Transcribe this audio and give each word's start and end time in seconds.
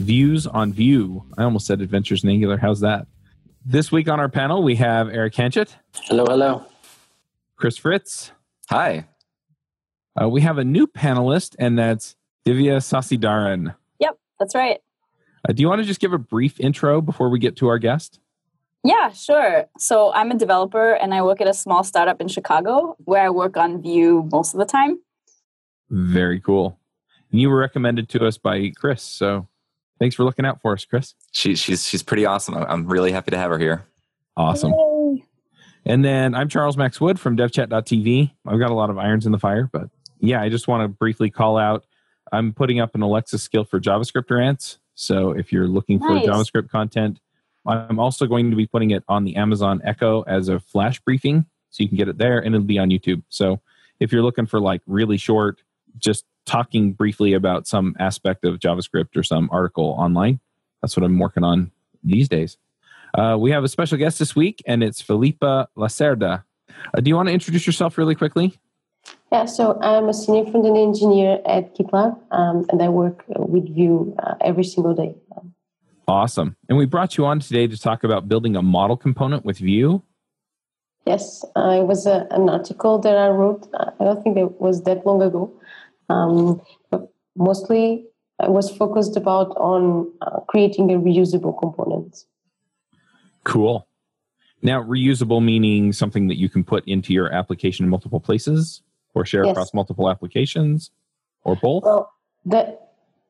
Views 0.00 0.46
on 0.46 0.72
Vue. 0.72 1.24
I 1.36 1.44
almost 1.44 1.66
said 1.66 1.80
Adventures 1.80 2.24
in 2.24 2.30
Angular. 2.30 2.56
How's 2.56 2.80
that? 2.80 3.06
This 3.64 3.92
week 3.92 4.08
on 4.08 4.18
our 4.18 4.28
panel, 4.28 4.62
we 4.62 4.76
have 4.76 5.08
Erik 5.10 5.34
Hanchett, 5.34 5.76
Hello, 6.04 6.24
hello. 6.26 6.64
Chris 7.56 7.76
Fritz. 7.76 8.32
Hi. 8.70 9.06
Uh, 10.20 10.28
we 10.28 10.40
have 10.40 10.56
a 10.56 10.64
new 10.64 10.86
panelist, 10.86 11.54
and 11.58 11.78
that's 11.78 12.16
Divya 12.46 12.78
Sasidharan. 12.78 13.74
Yep, 13.98 14.18
that's 14.38 14.54
right. 14.54 14.80
Uh, 15.46 15.52
do 15.52 15.60
you 15.60 15.68
want 15.68 15.80
to 15.82 15.86
just 15.86 16.00
give 16.00 16.14
a 16.14 16.18
brief 16.18 16.58
intro 16.58 17.00
before 17.02 17.28
we 17.28 17.38
get 17.38 17.56
to 17.56 17.68
our 17.68 17.78
guest? 17.78 18.18
Yeah, 18.82 19.10
sure. 19.12 19.66
So 19.78 20.12
I'm 20.14 20.30
a 20.30 20.38
developer 20.38 20.94
and 20.94 21.12
I 21.12 21.20
work 21.20 21.42
at 21.42 21.46
a 21.46 21.52
small 21.52 21.84
startup 21.84 22.18
in 22.20 22.28
Chicago 22.28 22.96
where 23.04 23.22
I 23.22 23.28
work 23.28 23.58
on 23.58 23.82
Vue 23.82 24.26
most 24.32 24.54
of 24.54 24.58
the 24.58 24.64
time. 24.64 24.98
Very 25.90 26.40
cool. 26.40 26.78
And 27.30 27.40
you 27.40 27.50
were 27.50 27.58
recommended 27.58 28.08
to 28.10 28.26
us 28.26 28.38
by 28.38 28.72
Chris, 28.74 29.02
so 29.02 29.48
thanks 30.00 30.16
for 30.16 30.24
looking 30.24 30.44
out 30.44 30.60
for 30.60 30.72
us, 30.72 30.84
Chris. 30.84 31.14
She, 31.30 31.54
she's 31.54 31.86
she's 31.86 32.02
pretty 32.02 32.26
awesome. 32.26 32.54
I'm- 32.56 32.66
I'm 32.68 32.86
really 32.86 33.12
happy 33.12 33.30
to 33.30 33.38
have 33.38 33.50
her 33.50 33.58
here. 33.58 33.86
Awesome. 34.36 34.72
Yay. 34.72 35.24
And 35.86 36.04
then 36.04 36.34
I'm 36.34 36.48
Charles 36.48 36.76
Max 36.76 37.00
Wood 37.00 37.18
from 37.20 37.36
devchat.tv. 37.36 38.30
I've 38.46 38.58
got 38.58 38.70
a 38.70 38.74
lot 38.74 38.90
of 38.90 38.98
irons 38.98 39.26
in 39.26 39.32
the 39.32 39.38
fire, 39.38 39.68
but 39.72 39.88
yeah, 40.18 40.42
I 40.42 40.48
just 40.48 40.66
want 40.68 40.82
to 40.82 40.88
briefly 40.88 41.30
call 41.30 41.56
out 41.56 41.84
I'm 42.32 42.52
putting 42.52 42.80
up 42.80 42.94
an 42.94 43.02
Alexa 43.02 43.38
skill 43.38 43.64
for 43.64 43.80
JavaScript 43.80 44.30
rants. 44.30 44.78
So 44.94 45.30
if 45.32 45.52
you're 45.52 45.66
looking 45.66 45.98
for 45.98 46.10
JavaScript 46.10 46.70
content, 46.70 47.18
I'm 47.66 47.98
also 47.98 48.26
going 48.26 48.50
to 48.50 48.56
be 48.56 48.66
putting 48.66 48.90
it 48.90 49.02
on 49.08 49.24
the 49.24 49.36
Amazon 49.36 49.80
Echo 49.84 50.22
as 50.22 50.48
a 50.48 50.60
flash 50.60 51.00
briefing. 51.00 51.46
So 51.70 51.82
you 51.82 51.88
can 51.88 51.96
get 51.98 52.08
it 52.08 52.18
there 52.18 52.38
and 52.38 52.54
it'll 52.54 52.66
be 52.66 52.78
on 52.78 52.90
YouTube. 52.90 53.22
So 53.28 53.60
if 53.98 54.12
you're 54.12 54.22
looking 54.22 54.46
for 54.46 54.60
like 54.60 54.80
really 54.86 55.16
short, 55.16 55.62
just 55.98 56.24
talking 56.50 56.92
briefly 56.92 57.32
about 57.32 57.68
some 57.68 57.94
aspect 58.00 58.44
of 58.44 58.58
JavaScript 58.58 59.16
or 59.16 59.22
some 59.22 59.48
article 59.52 59.94
online, 59.96 60.40
that's 60.82 60.96
what 60.96 61.04
I'm 61.04 61.18
working 61.18 61.44
on 61.44 61.70
these 62.02 62.28
days. 62.28 62.56
Uh, 63.14 63.36
we 63.38 63.52
have 63.52 63.62
a 63.62 63.68
special 63.68 63.96
guest 63.96 64.18
this 64.18 64.34
week, 64.34 64.60
and 64.66 64.82
it's 64.82 65.00
Filipa 65.00 65.68
Lacerda. 65.76 66.42
Uh, 66.68 67.00
do 67.00 67.08
you 67.08 67.14
want 67.14 67.28
to 67.28 67.32
introduce 67.32 67.66
yourself 67.66 67.96
really 67.96 68.16
quickly? 68.16 68.58
Yeah, 69.32 69.44
so 69.44 69.80
I'm 69.80 70.08
a 70.08 70.14
senior 70.14 70.50
front-end 70.50 70.76
engineer 70.76 71.40
at 71.46 71.76
GitLab, 71.76 72.18
um, 72.32 72.66
and 72.68 72.82
I 72.82 72.88
work 72.88 73.24
with 73.28 73.72
Vue 73.72 74.16
uh, 74.18 74.34
every 74.40 74.64
single 74.64 74.94
day. 74.94 75.14
Awesome. 76.08 76.56
And 76.68 76.76
we 76.76 76.84
brought 76.84 77.16
you 77.16 77.26
on 77.26 77.38
today 77.38 77.68
to 77.68 77.78
talk 77.78 78.02
about 78.02 78.28
building 78.28 78.56
a 78.56 78.62
modal 78.62 78.96
component 78.96 79.44
with 79.44 79.58
Vue. 79.58 80.02
Yes, 81.06 81.44
uh, 81.56 81.78
it 81.80 81.86
was 81.86 82.06
a, 82.06 82.26
an 82.32 82.48
article 82.48 82.98
that 82.98 83.16
I 83.16 83.28
wrote. 83.28 83.68
Uh, 83.72 83.90
I 84.00 84.04
don't 84.04 84.22
think 84.22 84.36
it 84.36 84.60
was 84.60 84.82
that 84.82 85.06
long 85.06 85.22
ago, 85.22 85.52
um, 86.10 86.60
but 86.90 87.12
mostly 87.36 88.06
I 88.38 88.48
was 88.48 88.70
focused 88.70 89.16
about 89.16 89.48
on 89.56 90.10
uh, 90.22 90.40
creating 90.48 90.90
a 90.90 90.98
reusable 90.98 91.58
component. 91.58 92.24
Cool. 93.44 93.86
Now, 94.62 94.82
reusable 94.82 95.42
meaning 95.42 95.92
something 95.92 96.28
that 96.28 96.36
you 96.36 96.48
can 96.48 96.64
put 96.64 96.86
into 96.86 97.12
your 97.12 97.32
application 97.32 97.84
in 97.84 97.90
multiple 97.90 98.20
places 98.20 98.82
or 99.14 99.24
share 99.24 99.44
Yes. 99.44 99.52
across 99.52 99.74
multiple 99.74 100.10
applications 100.10 100.90
or 101.44 101.56
both? 101.56 101.84
Well, 101.84 102.12
the 102.44 102.78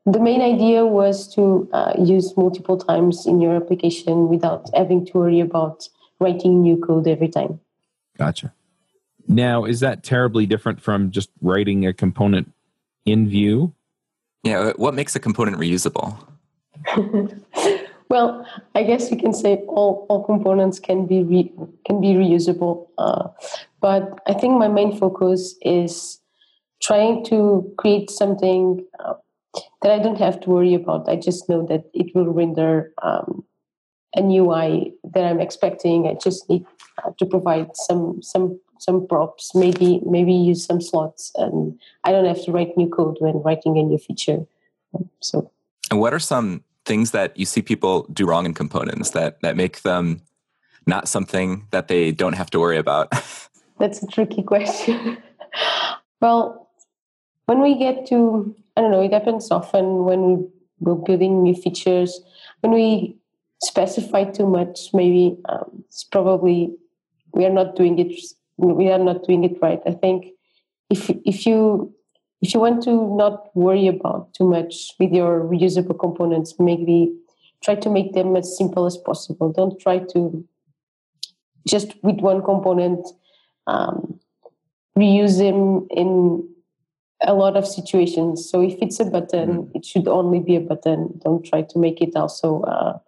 the 0.07 0.19
main 0.19 0.41
idea 0.41 0.87
was 0.87 1.33
to 1.35 1.69
uh, 1.73 1.93
use 1.99 2.35
multiple 2.37 2.79
times 2.79 3.27
in 3.27 3.41
your 3.41 3.55
application 3.55 4.29
without 4.29 4.71
having 4.75 5.05
to 5.07 5.13
worry 5.19 5.41
about 5.41 5.89
writing 6.19 6.63
new 6.63 6.79
code 6.79 7.07
every 7.07 7.29
time. 7.29 7.61
Gotcha. 8.17 8.53
Now, 9.29 9.65
is 9.67 9.81
that 9.81 10.03
terribly 10.03 10.47
different 10.47 10.81
from 10.81 11.11
just 11.11 11.31
writing 11.43 11.87
a 11.87 11.93
component 11.93 12.53
in 13.05 13.29
Vue? 13.29 13.73
Yeah. 14.43 14.73
What 14.77 14.95
makes 14.95 15.15
a 15.17 15.21
component 15.21 15.59
reusable? 15.59 16.17
well, 18.09 18.47
I 18.75 18.83
guess 18.83 19.11
you 19.11 19.17
can 19.17 19.33
say 19.33 19.57
all, 19.69 20.07
all 20.09 20.25
components 20.25 20.79
can 20.79 21.07
be 21.07 21.23
re, 21.23 21.53
can 21.87 22.01
be 22.01 22.09
reusable, 22.09 22.89
uh, 22.99 23.29
but 23.81 24.21
I 24.27 24.35
think 24.35 24.59
my 24.59 24.69
main 24.69 24.97
focus 24.97 25.57
is 25.63 26.19
trying 26.83 27.25
to 27.27 27.71
create 27.77 28.11
something 28.11 28.85
uh, 28.99 29.15
that 29.83 29.93
I 29.93 29.99
don't 29.99 30.19
have 30.19 30.41
to 30.41 30.51
worry 30.51 30.75
about. 30.75 31.09
I 31.09 31.17
just 31.17 31.49
know 31.49 31.67
that 31.67 31.85
it 31.93 32.15
will 32.15 32.33
render 32.33 32.93
um, 33.03 33.45
an 34.15 34.31
UI 34.31 34.95
that 35.13 35.25
I'm 35.25 35.41
expecting. 35.41 36.07
I 36.07 36.15
just 36.15 36.49
need 36.49 36.65
uh, 37.05 37.11
to 37.19 37.27
provide 37.27 37.77
some 37.77 38.23
some 38.23 38.59
some 38.81 39.07
props, 39.07 39.55
maybe 39.55 40.01
maybe 40.07 40.33
use 40.33 40.65
some 40.65 40.81
slots, 40.81 41.33
and 41.37 41.79
I 42.05 42.13
don't 42.13 42.25
have 42.25 42.43
to 42.45 42.53
write 42.53 42.77
new 42.77 42.89
code 42.89 43.19
when 43.21 43.43
writing 43.43 43.77
a 43.79 43.83
new 43.83 43.99
feature. 43.99 44.47
So 45.21 45.51
And 45.91 46.01
what 46.01 46.15
are 46.15 46.19
some 46.19 46.65
things 46.87 47.11
that 47.13 47.37
you 47.37 47.45
see 47.45 47.63
people 47.63 48.07
do 48.13 48.27
wrong 48.27 48.47
in 48.47 48.55
components 48.55 49.11
that 49.11 49.41
that 49.43 49.57
make 49.57 49.83
them 49.83 50.23
not 50.87 51.09
something 51.09 51.67
that 51.71 51.89
they 51.89 52.11
don't 52.11 52.33
have 52.33 52.51
to 52.51 52.59
worry 52.59 52.79
about? 52.79 53.11
That's 53.79 54.03
a 54.03 54.07
tricky 54.07 54.43
question. 54.43 55.19
well, 56.21 56.71
when 57.47 57.61
we 57.61 57.77
get 57.79 58.07
to, 58.07 58.55
I 58.77 58.81
don't 58.81 58.91
know, 58.91 59.03
it 59.03 59.13
happens 59.13 59.51
often 59.51 60.05
when 60.05 60.21
we, 60.23 60.47
we're 60.81 60.95
building 60.95 61.43
new 61.43 61.55
features. 61.55 62.21
When 62.61 62.73
we 62.73 63.17
specify 63.63 64.25
too 64.25 64.47
much, 64.47 64.91
maybe 64.95 65.37
um, 65.49 65.85
it's 65.89 66.05
probably 66.05 66.73
we 67.33 67.45
are 67.45 67.53
not 67.53 67.77
doing 67.77 67.99
it. 67.99 68.13
We 68.61 68.91
are 68.91 68.99
not 68.99 69.25
doing 69.25 69.45
it 69.45 69.59
right. 69.63 69.81
I 69.87 69.93
think 69.93 70.27
if 70.91 71.11
if 71.25 71.47
you 71.47 71.95
if 72.43 72.55
you 72.55 72.61
want 72.61 72.83
to 72.85 73.17
not 73.17 73.55
worry 73.55 73.87
about 73.87 74.33
too 74.35 74.49
much 74.49 74.93
with 74.99 75.13
your 75.13 75.41
reusable 75.41 75.99
components, 75.99 76.55
maybe 76.59 77.13
try 77.63 77.75
to 77.75 77.91
make 77.91 78.13
them 78.15 78.37
as 78.37 78.57
simple 78.57 78.87
as 78.87 78.97
possible. 78.97 79.53
Don't 79.53 79.79
try 79.81 79.99
to 79.99 80.45
just 81.69 81.95
with 82.03 82.21
one 82.21 82.43
component 82.43 83.07
um, 83.67 84.19
reuse 84.99 85.39
them 85.39 85.87
in 85.91 86.47
a 87.23 87.35
lot 87.35 87.57
of 87.57 87.67
situations. 87.67 88.49
So 88.49 88.63
if 88.63 88.75
it's 88.81 88.99
a 89.01 89.05
button, 89.05 89.71
it 89.75 89.85
should 89.85 90.09
only 90.09 90.41
be 90.41 90.57
a 90.57 90.61
button. 90.61 91.21
Don't 91.23 91.45
try 91.45 91.63
to 91.63 91.79
make 91.79 92.01
it 92.01 92.17
also 92.17 92.63
uh, 92.63 92.99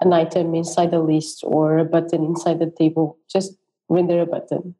an 0.00 0.12
item 0.12 0.54
inside 0.54 0.92
a 0.92 1.00
list 1.00 1.40
or 1.42 1.78
a 1.78 1.84
button 1.84 2.24
inside 2.24 2.58
the 2.58 2.70
table. 2.70 3.18
Just 3.30 3.57
render 3.88 4.20
a 4.20 4.26
button. 4.26 4.74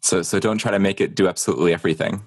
so 0.00 0.22
so 0.22 0.38
don't 0.38 0.58
try 0.58 0.70
to 0.70 0.78
make 0.78 1.00
it 1.00 1.14
do 1.14 1.28
absolutely 1.28 1.72
everything. 1.72 2.26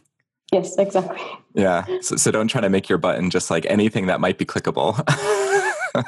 Yes, 0.51 0.77
exactly. 0.77 1.21
Yeah. 1.53 1.85
So, 2.01 2.17
so 2.17 2.29
don't 2.29 2.49
try 2.49 2.59
to 2.59 2.69
make 2.69 2.89
your 2.89 2.97
button 2.97 3.29
just 3.29 3.49
like 3.49 3.65
anything 3.69 4.07
that 4.07 4.19
might 4.19 4.37
be 4.37 4.43
clickable. 4.43 5.01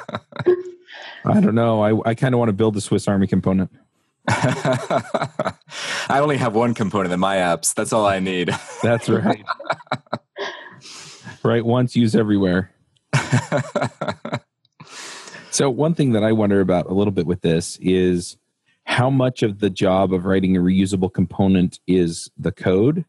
I 1.24 1.40
don't 1.40 1.54
know. 1.54 1.82
I, 1.82 2.10
I 2.10 2.14
kind 2.14 2.34
of 2.34 2.38
want 2.38 2.50
to 2.50 2.52
build 2.52 2.74
the 2.74 2.82
Swiss 2.82 3.08
Army 3.08 3.26
component. 3.26 3.70
I 4.28 5.54
only 6.10 6.36
have 6.36 6.54
one 6.54 6.74
component 6.74 7.14
in 7.14 7.20
my 7.20 7.36
apps. 7.36 7.72
That's 7.72 7.94
all 7.94 8.06
I 8.06 8.20
need. 8.20 8.50
That's 8.82 9.08
right. 9.08 9.42
right 11.42 11.64
once, 11.64 11.96
use 11.96 12.14
everywhere. 12.14 12.70
So, 15.54 15.70
one 15.70 15.94
thing 15.94 16.14
that 16.14 16.24
I 16.24 16.32
wonder 16.32 16.60
about 16.60 16.86
a 16.86 16.94
little 16.94 17.12
bit 17.12 17.26
with 17.26 17.42
this 17.42 17.78
is 17.80 18.36
how 18.84 19.10
much 19.10 19.42
of 19.42 19.58
the 19.58 19.70
job 19.70 20.12
of 20.12 20.24
writing 20.24 20.56
a 20.56 20.60
reusable 20.60 21.12
component 21.12 21.80
is 21.86 22.30
the 22.38 22.52
code, 22.52 23.04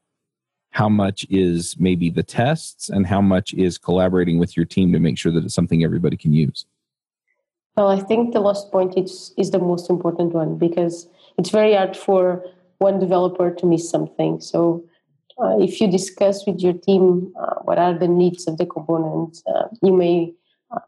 how 0.71 0.89
much 0.89 1.27
is 1.29 1.75
maybe 1.77 2.09
the 2.09 2.23
tests, 2.23 2.89
and 2.89 3.05
how 3.05 3.21
much 3.21 3.53
is 3.53 3.77
collaborating 3.77 4.39
with 4.39 4.57
your 4.57 4.65
team 4.65 4.91
to 4.91 4.99
make 4.99 5.17
sure 5.17 5.31
that 5.31 5.43
it's 5.43 5.53
something 5.53 5.83
everybody 5.83 6.17
can 6.17 6.33
use. 6.33 6.65
Well, 7.77 7.89
I 7.89 7.99
think 7.99 8.33
the 8.33 8.39
last 8.39 8.71
point 8.71 8.97
is, 8.97 9.33
is 9.37 9.51
the 9.51 9.59
most 9.59 9.89
important 9.89 10.33
one 10.33 10.57
because 10.57 11.07
it's 11.37 11.49
very 11.49 11.75
hard 11.75 11.95
for 11.95 12.43
one 12.79 12.99
developer 12.99 13.51
to 13.53 13.65
miss 13.65 13.89
something. 13.89 14.39
So, 14.39 14.83
uh, 15.37 15.57
if 15.59 15.81
you 15.81 15.91
discuss 15.91 16.47
with 16.47 16.61
your 16.61 16.73
team 16.73 17.33
uh, 17.37 17.55
what 17.63 17.77
are 17.77 17.93
the 17.93 18.07
needs 18.07 18.47
of 18.47 18.57
the 18.57 18.65
component, 18.65 19.37
uh, 19.45 19.67
you 19.83 19.91
may 19.91 20.33
uh, 20.71 20.79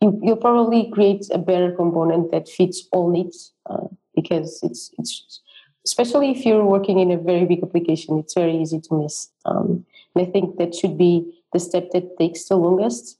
you, 0.00 0.18
you'll 0.22 0.38
probably 0.38 0.90
create 0.90 1.26
a 1.30 1.36
better 1.36 1.70
component 1.70 2.30
that 2.30 2.48
fits 2.48 2.88
all 2.92 3.10
needs 3.10 3.52
uh, 3.68 3.86
because 4.14 4.60
it's 4.62 4.90
it's 4.98 5.40
especially 5.86 6.30
if 6.30 6.46
you're 6.46 6.64
working 6.64 6.98
in 6.98 7.10
a 7.10 7.18
very 7.18 7.44
big 7.44 7.62
application, 7.62 8.18
it's 8.18 8.34
very 8.34 8.56
easy 8.56 8.80
to 8.80 8.94
miss. 8.94 9.28
Um, 9.44 9.84
and 10.14 10.26
I 10.26 10.30
think 10.30 10.56
that 10.56 10.74
should 10.74 10.96
be 10.96 11.42
the 11.52 11.60
step 11.60 11.90
that 11.92 12.18
takes 12.18 12.48
the 12.48 12.56
longest 12.56 13.18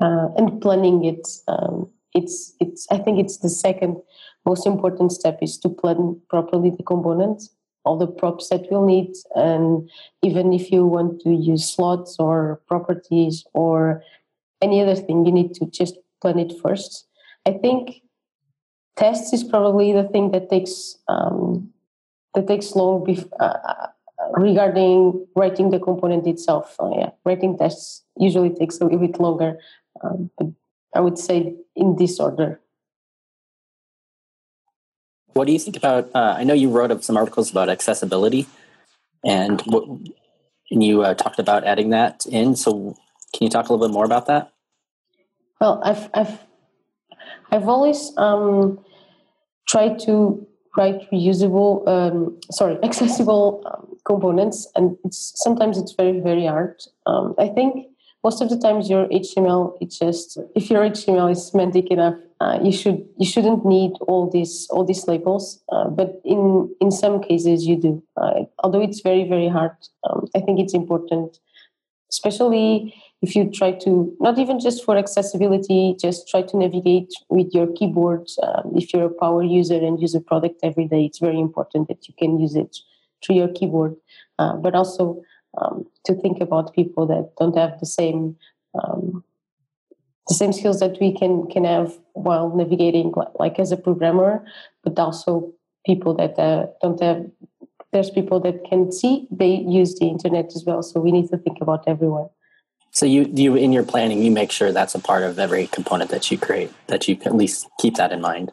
uh, 0.00 0.28
and 0.36 0.60
planning 0.60 1.04
it. 1.04 1.26
Um, 1.48 1.90
it's 2.14 2.54
it's. 2.60 2.86
I 2.90 2.98
think 2.98 3.18
it's 3.18 3.38
the 3.38 3.50
second 3.50 3.96
most 4.46 4.66
important 4.66 5.12
step 5.12 5.38
is 5.42 5.58
to 5.58 5.68
plan 5.68 6.20
properly 6.30 6.70
the 6.70 6.82
components, 6.82 7.50
all 7.84 7.98
the 7.98 8.06
props 8.06 8.48
that 8.48 8.66
we'll 8.70 8.86
need, 8.86 9.12
and 9.34 9.90
even 10.22 10.52
if 10.52 10.70
you 10.72 10.86
want 10.86 11.20
to 11.22 11.30
use 11.30 11.68
slots 11.68 12.16
or 12.18 12.62
properties 12.66 13.44
or 13.52 14.02
any 14.62 14.80
other 14.80 14.94
thing, 14.94 15.26
you 15.26 15.32
need 15.32 15.54
to 15.54 15.66
just 15.66 15.96
plan 16.20 16.38
it 16.38 16.52
first. 16.62 17.06
I 17.46 17.52
think 17.52 18.02
tests 18.98 19.32
is 19.32 19.44
probably 19.44 19.92
the 19.92 20.04
thing 20.04 20.32
that 20.32 20.50
takes 20.50 20.98
um, 21.08 21.70
that 22.34 22.46
takes 22.46 22.74
long 22.74 23.06
bef- 23.06 23.30
uh, 23.40 23.56
uh, 23.64 23.86
regarding 24.34 25.26
writing 25.34 25.70
the 25.70 25.78
component 25.78 26.26
itself. 26.26 26.76
Uh, 26.78 26.90
yeah, 26.98 27.10
writing 27.24 27.56
tests 27.56 28.02
usually 28.18 28.50
takes 28.50 28.78
a 28.80 28.84
little 28.84 28.98
bit 28.98 29.18
longer, 29.20 29.58
um, 30.02 30.30
but 30.36 30.48
I 30.94 31.00
would 31.00 31.18
say 31.18 31.54
in 31.76 31.96
this 31.96 32.18
order. 32.20 32.60
What 35.34 35.46
do 35.46 35.52
you 35.52 35.58
think 35.58 35.76
about? 35.76 36.10
Uh, 36.14 36.34
I 36.36 36.42
know 36.44 36.54
you 36.54 36.68
wrote 36.68 36.90
up 36.90 37.04
some 37.04 37.16
articles 37.16 37.50
about 37.50 37.68
accessibility, 37.68 38.46
and 39.24 39.60
what, 39.62 39.84
and 40.70 40.82
you 40.82 41.02
uh, 41.02 41.14
talked 41.14 41.38
about 41.38 41.64
adding 41.64 41.90
that 41.90 42.26
in. 42.26 42.56
So, 42.56 42.96
can 43.32 43.44
you 43.44 43.48
talk 43.48 43.68
a 43.68 43.72
little 43.72 43.86
bit 43.86 43.94
more 43.94 44.04
about 44.04 44.26
that? 44.26 44.52
Well, 45.60 45.80
I've 45.84 46.10
I've 46.12 46.38
I've 47.52 47.68
always 47.68 48.12
um, 48.16 48.80
tried 49.68 49.98
to 50.00 50.46
write 50.76 51.10
reusable, 51.10 51.86
um, 51.88 52.38
sorry, 52.50 52.78
accessible 52.82 53.62
um, 53.66 53.96
components, 54.04 54.66
and 54.74 54.96
it's 55.04 55.32
sometimes 55.36 55.78
it's 55.78 55.92
very 55.92 56.20
very 56.20 56.46
hard. 56.46 56.80
Um, 57.06 57.34
I 57.38 57.48
think 57.48 57.86
most 58.24 58.40
of 58.42 58.48
the 58.50 58.58
times 58.58 58.90
your 58.90 59.06
HTML, 59.08 59.76
it's 59.80 59.98
just 59.98 60.38
if 60.54 60.70
your 60.70 60.82
HTML 60.82 61.30
is 61.30 61.46
semantic 61.50 61.90
enough, 61.90 62.14
uh, 62.40 62.58
you 62.62 62.72
should 62.72 63.06
you 63.18 63.26
shouldn't 63.26 63.64
need 63.64 63.92
all 64.08 64.30
these 64.30 64.66
all 64.70 64.84
these 64.84 65.06
labels. 65.06 65.62
Uh, 65.70 65.88
but 65.88 66.20
in 66.24 66.74
in 66.80 66.90
some 66.90 67.20
cases 67.20 67.66
you 67.66 67.76
do. 67.76 68.02
Uh, 68.16 68.44
although 68.62 68.80
it's 68.80 69.00
very 69.00 69.28
very 69.28 69.48
hard, 69.48 69.76
um, 70.04 70.26
I 70.34 70.40
think 70.40 70.58
it's 70.58 70.74
important, 70.74 71.38
especially 72.10 72.94
if 73.20 73.34
you 73.34 73.50
try 73.50 73.72
to 73.72 74.14
not 74.20 74.38
even 74.38 74.60
just 74.60 74.84
for 74.84 74.96
accessibility 74.96 75.96
just 76.00 76.28
try 76.28 76.40
to 76.42 76.56
navigate 76.56 77.12
with 77.28 77.52
your 77.52 77.66
keyboard 77.72 78.28
um, 78.42 78.72
if 78.76 78.92
you're 78.92 79.06
a 79.06 79.18
power 79.20 79.42
user 79.42 79.74
and 79.74 80.00
use 80.00 80.14
a 80.14 80.20
product 80.20 80.60
every 80.62 80.86
day 80.86 81.04
it's 81.04 81.18
very 81.18 81.40
important 81.40 81.88
that 81.88 82.06
you 82.08 82.14
can 82.18 82.38
use 82.38 82.54
it 82.54 82.76
through 83.24 83.36
your 83.36 83.48
keyboard. 83.48 83.96
Uh, 84.38 84.56
but 84.56 84.74
also 84.74 85.22
um, 85.60 85.86
to 86.04 86.14
think 86.14 86.40
about 86.40 86.74
people 86.74 87.06
that 87.06 87.32
don't 87.38 87.56
have 87.56 87.78
the 87.80 87.86
same 87.86 88.36
um, 88.74 89.24
the 90.28 90.34
same 90.34 90.52
skills 90.52 90.78
that 90.80 90.98
we 91.00 91.12
can 91.12 91.48
can 91.48 91.64
have 91.64 91.98
while 92.12 92.54
navigating 92.54 93.12
like 93.40 93.58
as 93.58 93.72
a 93.72 93.76
programmer 93.76 94.44
but 94.84 94.98
also 94.98 95.52
people 95.86 96.14
that 96.14 96.38
uh, 96.38 96.66
don't 96.82 97.00
have 97.00 97.24
there's 97.92 98.10
people 98.10 98.38
that 98.38 98.62
can 98.68 98.92
see 98.92 99.26
they 99.30 99.54
use 99.66 99.98
the 99.98 100.06
internet 100.06 100.52
as 100.54 100.64
well 100.66 100.82
so 100.82 101.00
we 101.00 101.10
need 101.10 101.28
to 101.28 101.38
think 101.38 101.60
about 101.62 101.82
everyone 101.88 102.28
so 102.90 103.06
you 103.06 103.30
you 103.34 103.54
in 103.56 103.72
your 103.72 103.84
planning 103.84 104.22
you 104.22 104.30
make 104.30 104.50
sure 104.50 104.72
that's 104.72 104.94
a 104.94 104.98
part 104.98 105.22
of 105.22 105.38
every 105.38 105.66
component 105.68 106.10
that 106.10 106.30
you 106.30 106.38
create 106.38 106.72
that 106.86 107.08
you 107.08 107.18
at 107.24 107.34
least 107.34 107.68
keep 107.78 107.96
that 107.96 108.12
in 108.12 108.20
mind. 108.20 108.52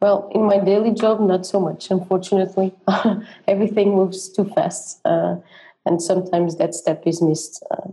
Well, 0.00 0.28
in 0.34 0.42
my 0.46 0.58
daily 0.58 0.90
job, 0.90 1.20
not 1.20 1.46
so 1.46 1.60
much. 1.60 1.88
Unfortunately, 1.88 2.74
everything 3.46 3.94
moves 3.94 4.28
too 4.28 4.44
fast, 4.44 5.00
uh, 5.04 5.36
and 5.86 6.02
sometimes 6.02 6.56
that 6.56 6.74
step 6.74 7.04
is 7.06 7.22
missed. 7.22 7.64
Uh, 7.70 7.92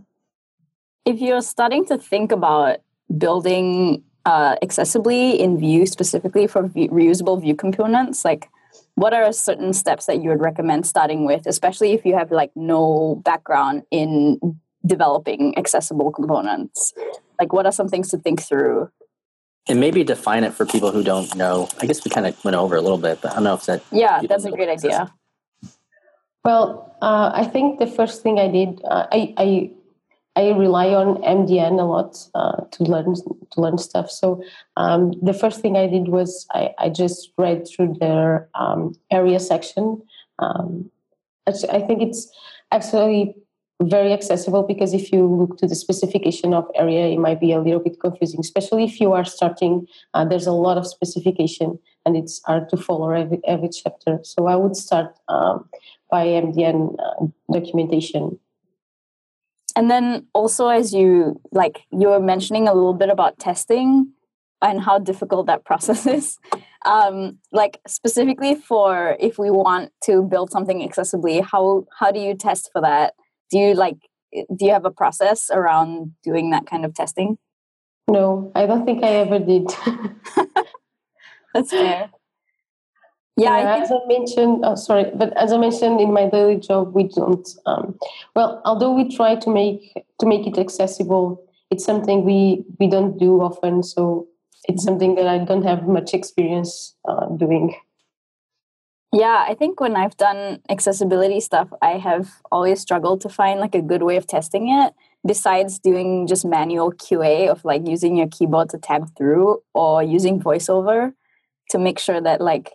if 1.06 1.22
you're 1.22 1.42
starting 1.42 1.86
to 1.86 2.00
think 2.00 2.32
about 2.32 2.78
building 3.16 4.04
uh, 4.26 4.56
accessibly 4.64 5.38
in 5.38 5.60
Vue 5.60 5.86
specifically 5.86 6.48
for 6.48 6.68
Vue, 6.68 6.90
reusable 6.90 7.40
Vue 7.40 7.56
components, 7.56 8.26
like 8.26 8.50
what 8.96 9.14
are 9.14 9.32
certain 9.32 9.72
steps 9.74 10.06
that 10.08 10.22
you 10.22 10.30
would 10.30 10.42
recommend 10.42 10.86
starting 10.86 11.26
with, 11.26 11.46
especially 11.46 11.94
if 11.94 12.06
you 12.06 12.16
have 12.16 12.32
like 12.32 12.52
no 12.56 13.22
background 13.24 13.84
in 13.92 14.40
developing 14.86 15.58
accessible 15.58 16.12
components? 16.12 16.94
Like, 17.40 17.54
what 17.54 17.66
are 17.66 17.72
some 17.72 17.88
things 17.88 18.10
to 18.10 18.18
think 18.18 18.42
through? 18.42 18.90
And 19.68 19.80
maybe 19.80 20.04
define 20.04 20.44
it 20.44 20.54
for 20.54 20.66
people 20.66 20.92
who 20.92 21.04
don't 21.04 21.34
know. 21.36 21.70
I 21.80 21.86
guess 21.86 22.04
we 22.04 22.10
kind 22.10 22.26
of 22.26 22.44
went 22.44 22.56
over 22.56 22.76
a 22.76 22.82
little 22.82 22.98
bit, 22.98 23.22
but 23.22 23.32
I 23.32 23.36
don't 23.36 23.44
know 23.44 23.54
if 23.54 23.66
that. 23.66 23.84
Yeah, 23.92 24.22
that's 24.28 24.46
a 24.46 24.52
great 24.52 24.70
idea. 24.70 25.14
Well, 26.44 26.96
uh, 27.02 27.32
I 27.34 27.46
think 27.46 27.80
the 27.80 27.88
first 27.88 28.24
thing 28.24 28.40
I 28.40 28.48
did, 28.48 28.82
uh, 28.84 29.08
I, 29.12 29.34
I 29.38 29.72
I 30.36 30.52
rely 30.52 30.94
on 30.94 31.22
MDN 31.22 31.82
a 31.82 31.84
lot 31.84 32.18
uh, 32.34 32.64
to 32.72 32.84
learn 32.84 33.14
to 33.16 33.62
learn 33.62 33.78
stuff. 33.78 34.10
So 34.10 34.42
um, 34.78 35.12
the 35.22 35.34
first 35.34 35.60
thing 35.60 35.76
I 35.76 35.88
did 35.88 36.08
was 36.08 36.48
I, 36.54 36.74
I 36.78 36.90
just 36.90 37.32
read 37.38 37.68
through 37.68 37.96
their 38.00 38.48
um, 38.56 38.96
ARIA 39.12 39.40
section. 39.40 40.02
Um, 40.40 40.90
I 41.48 41.82
think 41.82 42.02
it's 42.02 42.32
actually 42.72 43.36
very 43.82 44.12
accessible 44.12 44.64
because 44.64 44.94
if 44.94 45.12
you 45.12 45.26
look 45.26 45.58
to 45.58 45.68
the 45.68 45.76
specification 45.76 46.54
of 46.54 46.70
ARIA, 46.78 47.08
it 47.08 47.18
might 47.18 47.40
be 47.40 47.54
a 47.54 47.60
little 47.62 47.80
bit 47.80 48.00
confusing, 48.00 48.40
especially 48.42 48.84
if 48.84 49.00
you 49.00 49.14
are 49.14 49.24
starting. 49.24 49.88
Uh, 50.14 50.26
there's 50.26 50.48
a 50.48 50.52
lot 50.52 50.78
of 50.78 50.86
specification 50.86 51.80
and 52.06 52.18
it's 52.18 52.42
hard 52.46 52.68
to 52.70 52.78
follow 52.78 53.12
every, 53.12 53.40
every 53.48 53.70
chapter. 53.70 54.20
So 54.24 54.48
I 54.48 54.56
would 54.56 54.76
start 54.76 55.16
um, 55.30 55.70
by 56.12 56.26
MDN 56.26 56.96
uh, 57.00 57.28
documentation. 57.54 58.38
And 59.76 59.90
then 59.90 60.28
also, 60.34 60.68
as 60.68 60.94
you 60.94 61.40
like, 61.52 61.84
you 61.92 62.10
were 62.10 62.20
mentioning 62.20 62.68
a 62.68 62.74
little 62.74 62.94
bit 62.94 63.10
about 63.10 63.40
testing 63.40 64.12
and 64.62 64.82
how 64.82 65.00
difficult 65.00 65.48
that 65.48 65.64
process 65.70 66.06
is. 66.06 66.38
Um, 66.86 67.38
like 67.54 67.80
specifically 67.88 68.56
for 68.56 69.16
if 69.20 69.38
we 69.38 69.52
want 69.52 69.92
to 70.04 70.24
build 70.24 70.52
something 70.52 70.86
accessibly, 70.88 71.44
how 71.44 71.86
how 71.98 72.12
do 72.12 72.20
you 72.20 72.36
test 72.36 72.70
for 72.74 72.82
that? 72.82 73.14
Do 73.50 73.58
you 73.58 73.74
like 73.74 73.98
do 74.34 74.66
you 74.66 74.72
have 74.72 74.86
a 74.86 74.92
process 74.92 75.50
around 75.52 76.14
doing 76.24 76.52
that 76.52 76.68
kind 76.68 76.86
of 76.86 76.94
testing? 76.94 77.38
No 78.08 78.52
i 78.56 78.66
don't 78.66 78.86
think 78.86 79.04
i 79.04 79.10
ever 79.10 79.40
did. 79.40 79.68
That's 81.54 81.72
fair. 81.72 82.12
Yeah, 83.38 83.58
yeah 83.58 83.72
I 83.72 83.82
as 83.82 83.92
i 83.92 84.00
mentioned 84.08 84.64
oh, 84.64 84.76
sorry 84.76 85.06
but 85.16 85.36
as 85.38 85.52
i 85.52 85.58
mentioned 85.58 86.02
in 86.02 86.14
my 86.14 86.30
daily 86.30 86.58
job 86.58 86.94
we 86.94 87.08
don't 87.08 87.48
um, 87.66 87.98
well 88.36 88.62
although 88.66 88.94
we 88.94 89.16
try 89.16 89.36
to 89.36 89.50
make 89.50 89.94
to 90.20 90.26
make 90.26 90.46
it 90.46 90.58
accessible 90.58 91.42
it's 91.72 91.86
something 91.86 92.26
we 92.26 92.64
we 92.80 92.88
don't 92.88 93.18
do 93.18 93.42
often 93.42 93.82
so 93.82 94.28
it's 94.66 94.84
something 94.84 95.16
that 95.16 95.28
i 95.28 95.38
don't 95.38 95.64
have 95.64 95.88
much 95.88 96.14
experience 96.14 96.96
uh, 97.08 97.28
doing 97.38 97.76
yeah, 99.12 99.46
I 99.48 99.56
think 99.56 99.80
when 99.80 99.96
I've 99.96 100.18
done 100.18 100.62
accessibility 100.70 101.40
stuff, 101.40 101.70
I 101.82 101.98
have 101.98 102.30
always 102.52 102.80
struggled 102.80 103.22
to 103.22 103.30
find 103.30 103.60
like 103.60 103.74
a 103.74 103.82
good 103.82 104.04
way 104.04 104.18
of 104.18 104.28
testing 104.28 104.70
it 104.70 104.94
besides 105.26 105.80
doing 105.80 106.28
just 106.28 106.46
manual 106.46 106.92
QA 106.92 107.50
of 107.50 107.66
like 107.66 107.88
using 107.88 108.16
your 108.16 108.28
keyboard 108.28 108.70
to 108.70 108.78
tab 108.78 109.10
through 109.18 109.62
or 109.74 110.04
using 110.04 110.40
voiceover 110.40 111.14
to 111.72 111.80
make 111.80 111.98
sure 111.98 112.22
that 112.22 112.40
like 112.40 112.72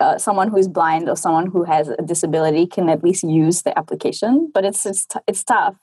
uh, 0.00 0.18
someone 0.18 0.50
who's 0.50 0.68
blind 0.68 1.08
or 1.08 1.16
someone 1.16 1.46
who 1.46 1.64
has 1.64 1.88
a 1.88 2.02
disability 2.02 2.66
can 2.66 2.88
at 2.88 3.02
least 3.02 3.24
use 3.24 3.62
the 3.62 3.76
application. 3.78 4.50
But 4.52 4.64
it's 4.64 4.84
it's, 4.84 5.06
it's 5.26 5.44
tough 5.44 5.76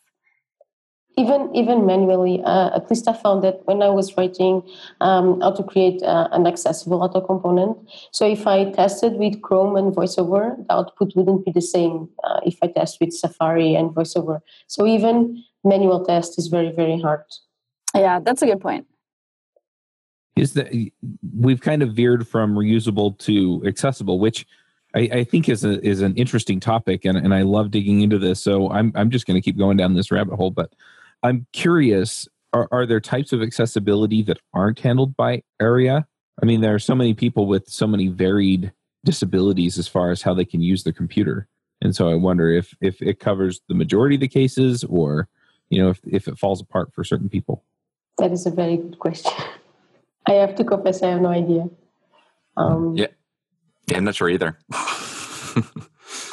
even 1.20 1.54
even 1.54 1.86
manually 1.86 2.42
uh, 2.44 2.70
at 2.76 2.90
least 2.90 3.08
i 3.08 3.14
found 3.14 3.44
that 3.44 3.58
when 3.66 3.82
i 3.82 3.90
was 3.90 4.16
writing 4.18 4.62
um, 5.02 5.40
how 5.42 5.52
to 5.52 5.64
create 5.64 6.02
uh, 6.04 6.28
an 6.32 6.48
accessible 6.48 7.02
auto 7.04 7.22
component 7.22 7.78
so 8.12 8.26
if 8.26 8.48
i 8.48 8.58
tested 8.72 9.14
with 9.14 9.42
chrome 9.42 9.76
and 9.76 9.94
voiceover 9.94 10.44
the 10.68 10.74
output 10.74 11.12
wouldn't 11.16 11.44
be 11.46 11.52
the 11.52 11.68
same 11.76 12.08
uh, 12.24 12.40
if 12.46 12.58
i 12.64 12.68
test 12.68 13.00
with 13.02 13.12
safari 13.12 13.76
and 13.76 13.90
voiceover 13.92 14.40
so 14.68 14.86
even 14.86 15.44
manual 15.64 16.06
test 16.06 16.40
is 16.40 16.48
very 16.48 16.72
very 16.72 17.00
hard 17.00 17.24
yeah 17.96 18.20
that's 18.20 18.42
a 18.42 18.46
good 18.46 18.62
point 18.62 18.86
is 20.36 20.54
that 20.54 20.68
we've 21.38 21.60
kind 21.60 21.84
of 21.84 21.94
veered 21.94 22.26
from 22.26 22.56
reusable 22.56 23.18
to 23.18 23.62
accessible 23.66 24.20
which 24.20 24.46
I, 24.96 25.00
I, 25.00 25.24
think 25.24 25.50
is 25.50 25.64
a, 25.64 25.86
is 25.86 26.02
an 26.02 26.16
interesting 26.16 26.60
topic, 26.60 27.06
and, 27.06 27.16
and 27.16 27.32
I 27.32 27.44
love 27.44 27.70
digging 27.70 28.02
into 28.02 28.18
this. 28.18 28.42
So 28.42 28.72
I'm 28.72 28.92
I'm 28.96 29.12
just 29.12 29.28
going 29.28 29.40
to 29.40 29.42
keep 29.42 29.56
going 29.56 29.78
down 29.78 29.94
this 29.94 30.12
rabbit 30.12 30.36
hole. 30.36 30.50
But 30.50 30.74
I'm 31.24 31.46
curious 31.54 32.28
are, 32.54 32.68
are 32.72 32.86
there 32.86 33.00
types 33.00 33.32
of 33.32 33.42
accessibility 33.42 34.24
that 34.24 34.40
aren't 34.54 34.80
handled 34.80 35.16
by 35.16 35.44
ARIA? 35.60 36.08
I 36.42 36.46
mean, 36.46 36.62
there 36.62 36.74
are 36.74 36.80
so 36.80 36.96
many 36.96 37.14
people 37.14 37.46
with 37.46 37.68
so 37.68 37.86
many 37.86 38.08
varied 38.08 38.72
disabilities 39.06 39.78
as 39.78 39.88
far 39.88 40.12
as 40.12 40.22
how 40.22 40.34
they 40.34 40.46
can 40.46 40.62
use 40.62 40.84
the 40.84 40.94
computer. 40.94 41.48
And 41.82 41.96
so 41.96 42.10
I 42.10 42.16
wonder 42.16 42.50
if 42.50 42.76
if 42.82 43.02
it 43.02 43.20
covers 43.20 43.62
the 43.70 43.76
majority 43.76 44.16
of 44.16 44.22
the 44.22 44.28
cases 44.28 44.84
or 44.84 45.30
you 45.70 45.82
know 45.82 45.90
if, 45.90 46.00
if 46.06 46.28
it 46.28 46.38
falls 46.38 46.60
apart 46.60 46.94
for 46.94 47.04
certain 47.04 47.30
people. 47.30 47.64
That 48.18 48.32
is 48.32 48.46
a 48.46 48.52
very 48.52 48.76
good 48.78 49.00
question. 49.00 49.32
I 50.28 50.34
have 50.34 50.56
to 50.56 50.64
confess 50.66 51.02
I 51.02 51.12
have 51.12 51.22
no 51.22 51.30
idea. 51.30 51.70
Um, 52.58 52.98
yeah. 52.98 53.08
yeah, 53.88 53.98
I'm 53.98 54.04
not 54.04 54.16
sure 54.16 54.30
either. 54.30 54.58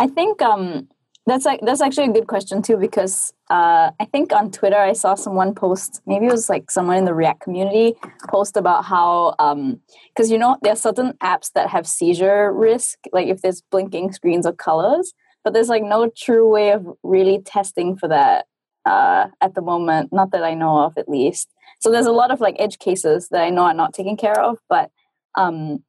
I 0.01 0.09
think 0.09 0.43
um, 0.43 0.89
That's 1.27 1.45
like 1.45 1.61
that's 1.63 1.81
actually 1.81 2.11
a 2.11 2.13
good 2.13 2.29
question 2.29 2.63
too 2.63 2.77
because 2.77 3.33
uh, 3.51 3.91
I 3.99 4.05
think 4.13 4.33
on 4.33 4.53
Twitter 4.53 4.77
I 4.77 4.93
saw 4.93 5.17
someone 5.17 5.57
post 5.57 6.01
maybe 6.07 6.27
it 6.27 6.33
was 6.33 6.49
like 6.49 6.71
someone 6.71 6.97
in 6.99 7.05
the 7.05 7.15
React 7.15 7.41
community 7.41 7.95
post 8.29 8.57
about 8.57 8.85
how 8.85 9.35
because 9.37 10.29
um, 10.29 10.33
you 10.33 10.39
know 10.39 10.57
there 10.63 10.73
are 10.73 10.77
certain 10.77 11.15
apps 11.15 11.51
that 11.55 11.69
have 11.69 11.85
seizure 11.85 12.53
risk 12.53 12.99
like 13.13 13.27
if 13.27 13.43
there's 13.43 13.61
blinking 13.73 14.13
screens 14.13 14.47
or 14.47 14.53
colors 14.53 15.15
but 15.43 15.53
there's 15.53 15.69
like 15.69 15.83
no 15.83 16.09
true 16.17 16.49
way 16.49 16.71
of 16.71 16.87
really 17.03 17.41
testing 17.43 17.97
for 17.97 18.09
that 18.09 18.47
uh, 18.85 19.27
at 19.41 19.57
the 19.57 19.63
moment 19.63 20.13
not 20.13 20.31
that 20.31 20.45
I 20.45 20.55
know 20.55 20.79
of 20.79 20.97
at 20.97 21.09
least. 21.09 21.49
So 21.81 21.91
there's 21.91 22.07
a 22.07 22.13
lot 22.13 22.31
of 22.31 22.41
like 22.41 22.55
edge 22.61 22.79
cases 22.79 23.29
that 23.31 23.43
I 23.43 23.51
know 23.51 23.63
are 23.63 23.75
not 23.75 23.95
taken 23.95 24.17
care 24.17 24.41
of 24.41 24.59
but 24.69 24.93
um, 25.35 25.83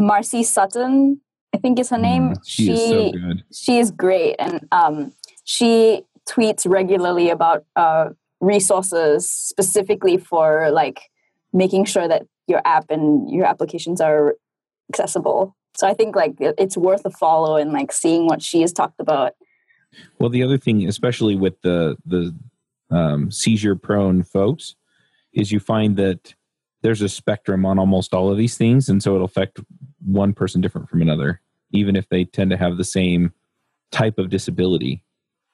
Marcy 0.00 0.42
Sutton 0.42 1.20
think 1.60 1.78
is 1.78 1.90
her 1.90 1.98
name. 1.98 2.34
Mm, 2.34 2.42
she, 2.44 2.66
she, 2.66 2.72
is 2.72 2.88
so 2.88 3.12
good. 3.12 3.44
She 3.52 3.78
is 3.78 3.90
great, 3.90 4.36
and 4.38 4.66
um, 4.72 5.12
she 5.44 6.02
tweets 6.28 6.68
regularly 6.68 7.30
about 7.30 7.64
uh, 7.76 8.10
resources 8.40 9.30
specifically 9.30 10.16
for 10.16 10.70
like 10.70 11.00
making 11.52 11.84
sure 11.84 12.08
that 12.08 12.26
your 12.46 12.62
app 12.64 12.90
and 12.90 13.30
your 13.30 13.46
applications 13.46 14.00
are 14.00 14.34
accessible. 14.92 15.56
So 15.76 15.86
I 15.86 15.94
think 15.94 16.16
like 16.16 16.34
it's 16.38 16.76
worth 16.76 17.04
a 17.04 17.10
follow 17.10 17.56
and 17.56 17.72
like 17.72 17.92
seeing 17.92 18.26
what 18.26 18.42
she 18.42 18.60
has 18.60 18.72
talked 18.72 19.00
about. 19.00 19.32
Well, 20.18 20.30
the 20.30 20.42
other 20.42 20.58
thing, 20.58 20.86
especially 20.88 21.36
with 21.36 21.60
the 21.62 21.96
the 22.04 22.36
um, 22.90 23.30
seizure 23.30 23.76
prone 23.76 24.22
folks, 24.22 24.74
is 25.32 25.52
you 25.52 25.60
find 25.60 25.96
that 25.96 26.34
there's 26.82 27.02
a 27.02 27.08
spectrum 27.08 27.64
on 27.66 27.78
almost 27.78 28.14
all 28.14 28.30
of 28.30 28.38
these 28.38 28.56
things, 28.56 28.88
and 28.88 29.02
so 29.02 29.14
it'll 29.14 29.26
affect 29.26 29.60
one 30.04 30.32
person 30.32 30.60
different 30.60 30.88
from 30.88 31.02
another, 31.02 31.40
even 31.72 31.96
if 31.96 32.08
they 32.08 32.24
tend 32.24 32.50
to 32.50 32.56
have 32.56 32.76
the 32.76 32.84
same 32.84 33.32
type 33.90 34.18
of 34.18 34.30
disability. 34.30 35.02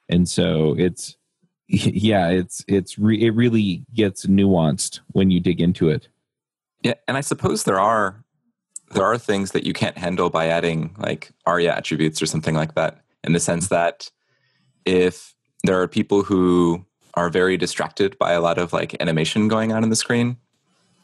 And 0.09 0.29
so 0.29 0.75
it's 0.79 1.17
yeah, 1.69 2.29
it's 2.29 2.65
it's 2.69 2.99
re- 2.99 3.21
it 3.23 3.31
really 3.31 3.85
gets 3.93 4.27
nuanced 4.27 5.01
when 5.13 5.31
you 5.31 5.41
dig 5.41 5.61
into 5.61 5.89
it. 5.89 6.09
Yeah, 6.83 6.95
and 7.09 7.17
I 7.17 7.21
suppose 7.21 7.65
there 7.65 7.81
are 7.81 8.25
there 8.93 9.05
are 9.05 9.19
things 9.19 9.51
that 9.51 9.65
you 9.65 9.73
can't 9.73 9.99
handle 9.99 10.31
by 10.31 10.47
adding 10.47 10.95
like 10.99 11.33
ARIA 11.45 11.75
attributes 11.75 12.23
or 12.23 12.27
something 12.27 12.55
like 12.55 12.75
that. 12.75 13.01
In 13.25 13.33
the 13.33 13.41
sense 13.41 13.69
that 13.69 14.11
if 14.85 15.35
there 15.65 15.81
are 15.83 15.89
people 15.89 16.23
who 16.23 16.87
are 17.15 17.29
very 17.29 17.57
distracted 17.57 18.17
by 18.19 18.33
a 18.33 18.41
lot 18.41 18.59
of 18.59 18.73
like 18.73 18.95
animation 19.01 19.49
going 19.49 19.73
on 19.73 19.83
in 19.83 19.91
the 19.91 19.97
screen, 19.97 20.37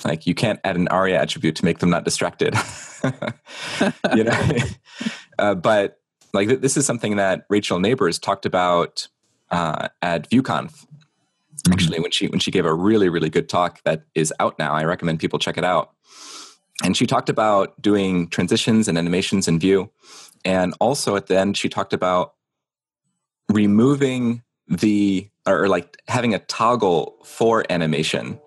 like 0.05 0.27
you 0.27 0.35
can't 0.35 0.61
add 0.65 0.77
an 0.77 0.89
ARIA 0.89 1.21
attribute 1.21 1.57
to 1.57 1.65
make 1.65 1.79
them 1.79 1.91
not 1.91 2.05
distracted. 2.05 2.55
you 4.15 4.25
know, 4.25 4.57
uh, 5.39 5.55
but 5.55 6.01
like 6.33 6.49
th- 6.49 6.61
this 6.61 6.77
is 6.77 6.87
something 6.87 7.17
that 7.17 7.47
Rachel 7.49 7.79
Nabors 7.79 8.19
talked 8.19 8.47
about 8.47 9.09
uh, 9.51 9.89
at 10.01 10.31
VueConf. 10.31 10.71
Mm-hmm. 10.73 11.73
Actually, 11.73 12.01
when 12.01 12.11
she 12.11 12.29
when 12.29 12.41
she 12.41 12.51
gave 12.51 12.65
a 12.65 12.75
really 12.75 13.09
really 13.09 13.31
good 13.31 13.49
talk 13.49 13.83
that 13.85 14.05
is 14.15 14.33
out 14.41 14.59
now, 14.59 14.73
I 14.73 14.85
recommend 14.85 15.21
people 15.21 15.39
check 15.39 15.59
it 15.59 15.65
out. 15.65 15.93
And 16.85 16.97
she 16.97 17.07
talked 17.07 17.29
about 17.29 17.81
doing 17.81 18.29
transitions 18.29 18.89
and 18.89 18.99
animations 18.99 19.47
in 19.47 19.59
Vue, 19.59 19.91
and 20.45 20.75
also 20.81 21.17
at 21.17 21.27
the 21.27 21.39
end 21.39 21.57
she 21.57 21.69
talked 21.69 21.93
about 21.93 22.35
removing 23.49 24.43
the 24.67 25.29
or, 25.47 25.65
or 25.65 25.69
like 25.69 25.97
having 26.09 26.35
a 26.35 26.39
toggle 26.41 27.17
for 27.25 27.65
animation 27.71 28.41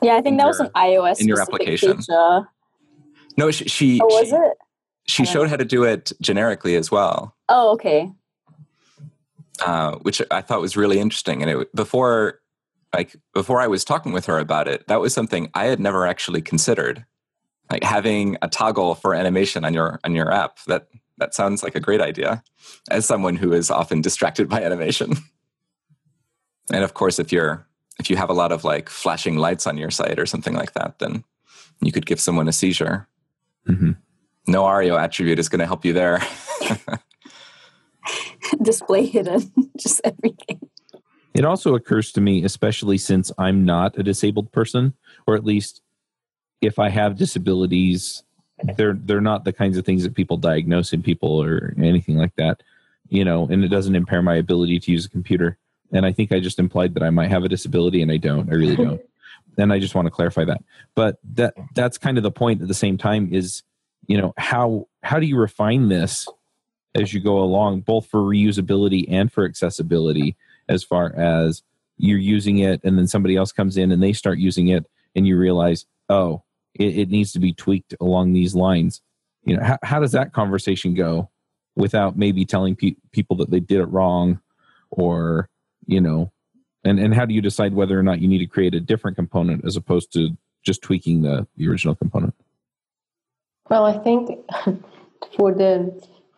yeah, 0.00 0.16
I 0.16 0.22
think 0.22 0.38
that 0.38 0.44
your, 0.44 0.48
was 0.48 0.60
an 0.60 0.70
iOS 0.76 1.20
in 1.20 1.28
your 1.28 1.40
application. 1.40 1.98
Feature. 1.98 2.48
No, 3.36 3.50
she. 3.50 3.68
she 3.68 4.00
oh, 4.00 4.06
was 4.06 4.28
she, 4.28 4.34
it? 4.34 4.58
She 5.04 5.24
showed 5.24 5.48
how 5.48 5.56
to 5.56 5.64
do 5.64 5.84
it 5.84 6.12
generically 6.20 6.76
as 6.76 6.90
well. 6.90 7.34
Oh, 7.48 7.72
okay. 7.72 8.10
Uh, 9.64 9.96
which 9.96 10.22
I 10.30 10.40
thought 10.40 10.60
was 10.60 10.76
really 10.76 10.98
interesting, 10.98 11.42
and 11.42 11.50
it 11.50 11.74
before, 11.74 12.40
like 12.94 13.16
before 13.34 13.60
I 13.60 13.66
was 13.66 13.84
talking 13.84 14.12
with 14.12 14.26
her 14.26 14.38
about 14.38 14.68
it, 14.68 14.86
that 14.88 15.00
was 15.00 15.12
something 15.12 15.50
I 15.54 15.66
had 15.66 15.80
never 15.80 16.06
actually 16.06 16.40
considered, 16.40 17.04
like 17.70 17.82
having 17.82 18.38
a 18.42 18.48
toggle 18.48 18.94
for 18.94 19.14
animation 19.14 19.64
on 19.64 19.74
your 19.74 20.00
on 20.04 20.14
your 20.14 20.32
app. 20.32 20.58
That 20.66 20.88
that 21.18 21.34
sounds 21.34 21.62
like 21.62 21.74
a 21.74 21.80
great 21.80 22.00
idea, 22.00 22.42
as 22.90 23.06
someone 23.06 23.36
who 23.36 23.52
is 23.52 23.70
often 23.70 24.00
distracted 24.00 24.48
by 24.48 24.62
animation. 24.64 25.14
and 26.72 26.84
of 26.84 26.94
course, 26.94 27.18
if 27.18 27.32
you're 27.32 27.66
if 27.98 28.10
you 28.10 28.16
have 28.16 28.30
a 28.30 28.34
lot 28.34 28.52
of 28.52 28.64
like 28.64 28.88
flashing 28.88 29.36
lights 29.36 29.66
on 29.66 29.76
your 29.76 29.90
site 29.90 30.18
or 30.18 30.26
something 30.26 30.54
like 30.54 30.72
that, 30.74 30.98
then 30.98 31.24
you 31.80 31.92
could 31.92 32.06
give 32.06 32.20
someone 32.20 32.48
a 32.48 32.52
seizure. 32.52 33.08
Mm-hmm. 33.68 33.92
No 34.46 34.64
ARIA 34.64 34.96
attribute 34.96 35.38
is 35.38 35.48
going 35.48 35.60
to 35.60 35.66
help 35.66 35.84
you 35.84 35.92
there. 35.92 36.20
Display 38.62 39.06
hidden, 39.06 39.50
just 39.78 40.00
everything. 40.04 40.60
It 41.34 41.44
also 41.44 41.74
occurs 41.74 42.12
to 42.12 42.20
me, 42.20 42.44
especially 42.44 42.98
since 42.98 43.32
I'm 43.38 43.64
not 43.64 43.98
a 43.98 44.02
disabled 44.02 44.52
person, 44.52 44.94
or 45.26 45.34
at 45.34 45.44
least 45.44 45.80
if 46.60 46.78
I 46.78 46.90
have 46.90 47.16
disabilities, 47.16 48.22
they're 48.76 48.94
they're 48.94 49.20
not 49.20 49.44
the 49.44 49.52
kinds 49.52 49.76
of 49.76 49.84
things 49.84 50.02
that 50.02 50.14
people 50.14 50.36
diagnose 50.36 50.92
in 50.92 51.02
people 51.02 51.42
or 51.42 51.74
anything 51.78 52.16
like 52.16 52.36
that. 52.36 52.62
You 53.08 53.24
know, 53.24 53.46
and 53.50 53.64
it 53.64 53.68
doesn't 53.68 53.94
impair 53.94 54.22
my 54.22 54.36
ability 54.36 54.78
to 54.80 54.92
use 54.92 55.06
a 55.06 55.10
computer 55.10 55.58
and 55.92 56.06
I 56.06 56.12
think 56.12 56.32
I 56.32 56.40
just 56.40 56.58
implied 56.58 56.94
that 56.94 57.02
I 57.02 57.10
might 57.10 57.30
have 57.30 57.44
a 57.44 57.48
disability, 57.48 58.02
and 58.02 58.10
I 58.10 58.16
don't. 58.16 58.50
I 58.50 58.54
really 58.54 58.76
don't. 58.76 59.00
and 59.58 59.72
I 59.72 59.78
just 59.78 59.94
want 59.94 60.06
to 60.06 60.10
clarify 60.10 60.44
that. 60.44 60.62
But 60.94 61.18
that 61.34 61.54
that's 61.74 61.98
kind 61.98 62.16
of 62.16 62.22
the 62.22 62.30
point. 62.30 62.62
At 62.62 62.68
the 62.68 62.74
same 62.74 62.98
time, 62.98 63.32
is 63.32 63.62
you 64.06 64.16
know 64.16 64.32
how 64.36 64.88
how 65.02 65.20
do 65.20 65.26
you 65.26 65.36
refine 65.36 65.88
this 65.88 66.26
as 66.94 67.14
you 67.14 67.20
go 67.20 67.38
along, 67.38 67.80
both 67.80 68.06
for 68.06 68.20
reusability 68.20 69.06
and 69.08 69.32
for 69.32 69.44
accessibility, 69.44 70.36
as 70.68 70.84
far 70.84 71.14
as 71.16 71.62
you're 71.96 72.18
using 72.18 72.58
it, 72.58 72.80
and 72.84 72.98
then 72.98 73.06
somebody 73.06 73.36
else 73.36 73.52
comes 73.52 73.76
in 73.76 73.92
and 73.92 74.02
they 74.02 74.12
start 74.12 74.38
using 74.38 74.68
it, 74.68 74.86
and 75.14 75.26
you 75.26 75.38
realize, 75.38 75.86
oh, 76.08 76.42
it, 76.74 76.98
it 76.98 77.10
needs 77.10 77.32
to 77.32 77.38
be 77.38 77.52
tweaked 77.52 77.94
along 78.00 78.32
these 78.32 78.54
lines. 78.54 79.00
You 79.44 79.56
know, 79.56 79.64
how, 79.64 79.78
how 79.82 80.00
does 80.00 80.12
that 80.12 80.32
conversation 80.32 80.94
go 80.94 81.30
without 81.74 82.16
maybe 82.16 82.44
telling 82.44 82.76
pe- 82.76 82.96
people 83.12 83.36
that 83.36 83.50
they 83.50 83.60
did 83.60 83.80
it 83.80 83.86
wrong 83.86 84.40
or 84.90 85.48
you 85.86 86.00
know 86.00 86.32
and 86.84 86.98
and 86.98 87.14
how 87.14 87.24
do 87.24 87.34
you 87.34 87.40
decide 87.40 87.74
whether 87.74 87.98
or 87.98 88.02
not 88.02 88.20
you 88.20 88.28
need 88.28 88.38
to 88.38 88.46
create 88.46 88.74
a 88.74 88.80
different 88.80 89.16
component 89.16 89.64
as 89.64 89.76
opposed 89.76 90.12
to 90.12 90.30
just 90.64 90.82
tweaking 90.82 91.22
the, 91.22 91.46
the 91.56 91.68
original 91.68 91.94
component? 91.94 92.34
Well 93.68 93.84
i 93.84 93.98
think 93.98 94.38
for 95.36 95.52
the 95.52 95.72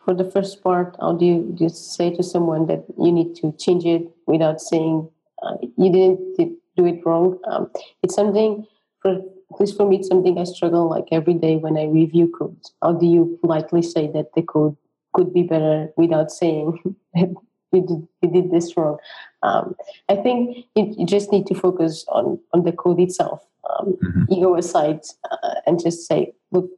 for 0.03 0.13
the 0.13 0.29
first 0.29 0.63
part 0.63 0.95
how 0.99 1.13
do 1.13 1.25
you 1.25 1.55
just 1.57 1.95
say 1.95 2.13
to 2.15 2.23
someone 2.23 2.67
that 2.67 2.85
you 2.97 3.11
need 3.11 3.35
to 3.37 3.51
change 3.53 3.85
it 3.85 4.09
without 4.27 4.61
saying 4.61 5.09
uh, 5.43 5.57
you 5.77 5.91
didn't 5.91 6.59
do 6.77 6.85
it 6.85 7.05
wrong? 7.05 7.39
Um, 7.47 7.71
it's 8.03 8.15
something 8.15 8.65
for 9.01 9.21
at 9.53 9.59
least 9.59 9.77
for 9.77 9.87
me 9.87 9.97
it's 9.97 10.07
something 10.07 10.37
i 10.37 10.43
struggle 10.43 10.89
like 10.89 11.05
every 11.11 11.33
day 11.33 11.55
when 11.55 11.77
i 11.77 11.85
review 11.85 12.31
code 12.37 12.57
how 12.81 12.91
do 12.91 13.05
you 13.05 13.37
politely 13.41 13.81
say 13.81 14.07
that 14.07 14.33
the 14.35 14.41
code 14.41 14.75
could 15.13 15.33
be 15.33 15.43
better 15.43 15.89
without 15.97 16.31
saying 16.31 16.95
you 17.75 17.81
did, 17.81 18.07
you 18.21 18.41
did 18.41 18.51
this 18.51 18.75
wrong. 18.75 18.97
Um, 19.43 19.75
I 20.09 20.15
think 20.15 20.65
you, 20.75 20.93
you, 20.97 21.05
just 21.05 21.31
need 21.31 21.45
to 21.47 21.55
focus 21.55 22.05
on, 22.09 22.39
on 22.53 22.63
the 22.63 22.71
code 22.71 22.99
itself, 22.99 23.45
um, 23.69 23.97
mm-hmm. 24.03 24.33
ego 24.33 24.55
aside, 24.55 25.01
uh, 25.29 25.55
and 25.67 25.79
just 25.79 26.07
say, 26.07 26.33
look, 26.51 26.69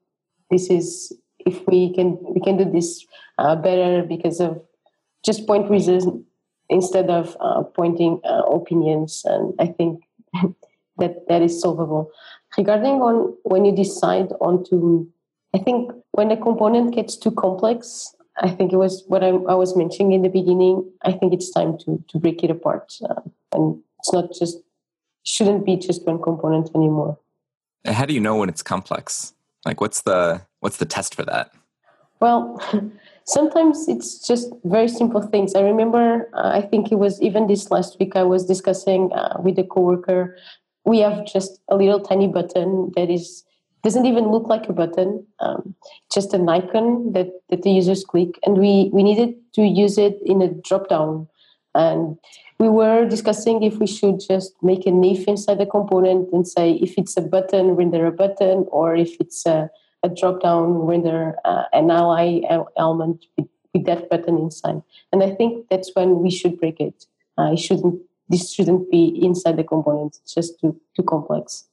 this 0.50 0.70
is 0.70 1.14
if 1.46 1.66
we 1.68 1.94
can 1.94 2.18
we 2.22 2.42
can 2.42 2.58
do 2.58 2.66
this 2.66 3.06
uh, 3.38 3.56
better 3.56 4.04
because 4.04 4.40
of 4.40 4.62
just 5.26 5.48
point 5.48 5.70
reasons 5.70 6.06
instead 6.70 7.10
of 7.10 7.38
uh, 7.40 7.64
pointing 7.64 8.20
uh, 8.26 8.42
opinions, 8.42 9.24
and 9.26 9.54
I 9.60 9.68
think 9.68 10.04
that 10.98 11.28
that 11.28 11.42
is 11.42 11.60
solvable. 11.62 12.12
Regarding 12.58 13.02
on 13.02 13.36
when 13.44 13.66
you 13.66 13.76
decide 13.76 14.32
on 14.42 14.64
to, 14.66 15.08
I 15.54 15.60
think 15.60 15.92
when 16.12 16.32
a 16.32 16.38
component 16.38 16.94
gets 16.96 17.16
too 17.16 17.32
complex, 17.32 18.14
I 18.40 18.50
think 18.50 18.72
it 18.72 18.78
was 18.78 19.04
what 19.08 19.24
I, 19.24 19.30
I, 19.30 19.56
was 19.56 19.76
mentioning 19.76 20.14
in 20.14 20.22
the 20.22 20.30
beginning. 20.30 20.90
I 21.04 21.12
think 21.12 21.34
it's 21.34 21.50
time 21.52 21.78
to 21.80 22.04
to 22.10 22.20
break 22.20 22.44
it 22.44 22.52
apart, 22.52 22.94
uh, 23.10 23.22
and 23.52 23.82
it's 24.00 24.14
not 24.14 24.32
just 24.34 24.58
shouldn't 25.24 25.66
be 25.66 25.76
just 25.76 26.06
one 26.06 26.22
component 26.22 26.70
anymore. 26.76 27.18
And 27.84 27.96
how 27.96 28.06
do 28.06 28.14
you 28.14 28.20
know 28.20 28.36
when 28.36 28.50
it's 28.50 28.64
complex? 28.64 29.34
Like, 29.66 29.82
what's 29.82 30.02
the 30.02 30.42
what's 30.60 30.78
the 30.78 30.86
test 30.86 31.16
for 31.16 31.24
that? 31.26 31.52
Well, 32.20 32.62
sometimes 33.26 33.88
it's 33.88 34.26
just 34.26 34.52
very 34.64 34.88
simple 34.88 35.22
things. 35.22 35.56
I 35.56 35.62
remember, 35.62 36.30
uh, 36.34 36.52
I 36.54 36.62
think 36.62 36.92
it 36.92 36.96
was 36.96 37.22
even 37.22 37.48
this 37.48 37.70
last 37.72 38.00
week. 38.00 38.16
I 38.16 38.24
was 38.24 38.46
discussing 38.46 39.12
uh, 39.14 39.38
with 39.40 39.60
a 39.60 39.64
coworker. 39.64 40.38
We 40.86 41.00
have 41.00 41.26
just 41.26 41.60
a 41.68 41.76
little 41.76 42.00
tiny 42.00 42.28
button 42.28 42.92
that 42.96 43.10
is 43.10 43.44
doesn't 43.88 44.06
even 44.06 44.28
look 44.36 44.48
like 44.54 44.68
a 44.68 44.74
button, 44.74 45.26
um, 45.40 45.74
just 46.14 46.34
an 46.34 46.50
icon 46.50 47.14
that, 47.14 47.30
that 47.50 47.62
the 47.64 47.72
users 47.72 48.04
click. 48.04 48.32
And 48.46 48.58
we, 48.58 48.90
we 48.92 49.02
needed 49.02 49.32
to 49.54 49.62
use 49.62 49.98
it 49.98 50.16
in 50.26 50.42
a 50.42 50.50
drop 50.50 50.90
down. 50.90 51.30
And 51.74 52.18
we 52.60 52.68
were 52.68 53.08
discussing 53.08 53.64
if 53.64 53.78
we 53.78 53.88
should 53.88 54.20
just 54.20 54.52
make 54.62 54.86
an 54.86 55.06
if 55.06 55.26
inside 55.26 55.60
the 55.60 55.66
component 55.66 56.34
and 56.34 56.46
say 56.46 56.74
if 56.86 56.98
it's 56.98 57.16
a 57.16 57.22
button, 57.22 57.78
render 57.80 58.06
a 58.06 58.12
button, 58.12 58.66
or 58.72 58.94
if 58.94 59.12
it's 59.22 59.46
a, 59.46 59.70
a 60.04 60.10
drop 60.10 60.42
down, 60.42 60.66
render 60.92 61.36
uh, 61.46 61.64
an 61.72 61.88
li 61.88 62.46
element 62.86 63.26
with, 63.38 63.48
with 63.74 63.86
that 63.86 64.10
button 64.10 64.38
inside. 64.38 64.82
And 65.14 65.24
I 65.24 65.30
think 65.34 65.70
that's 65.70 65.92
when 65.94 66.20
we 66.20 66.30
should 66.30 66.60
break 66.60 66.82
it. 66.82 67.06
Uh, 67.38 67.52
it 67.54 67.60
shouldn't. 67.60 68.02
This 68.28 68.52
shouldn't 68.52 68.92
be 68.92 69.18
inside 69.28 69.56
the 69.56 69.64
component. 69.64 70.20
It's 70.22 70.34
just 70.34 70.60
too 70.60 70.76
too 70.94 71.04
complex. 71.04 71.64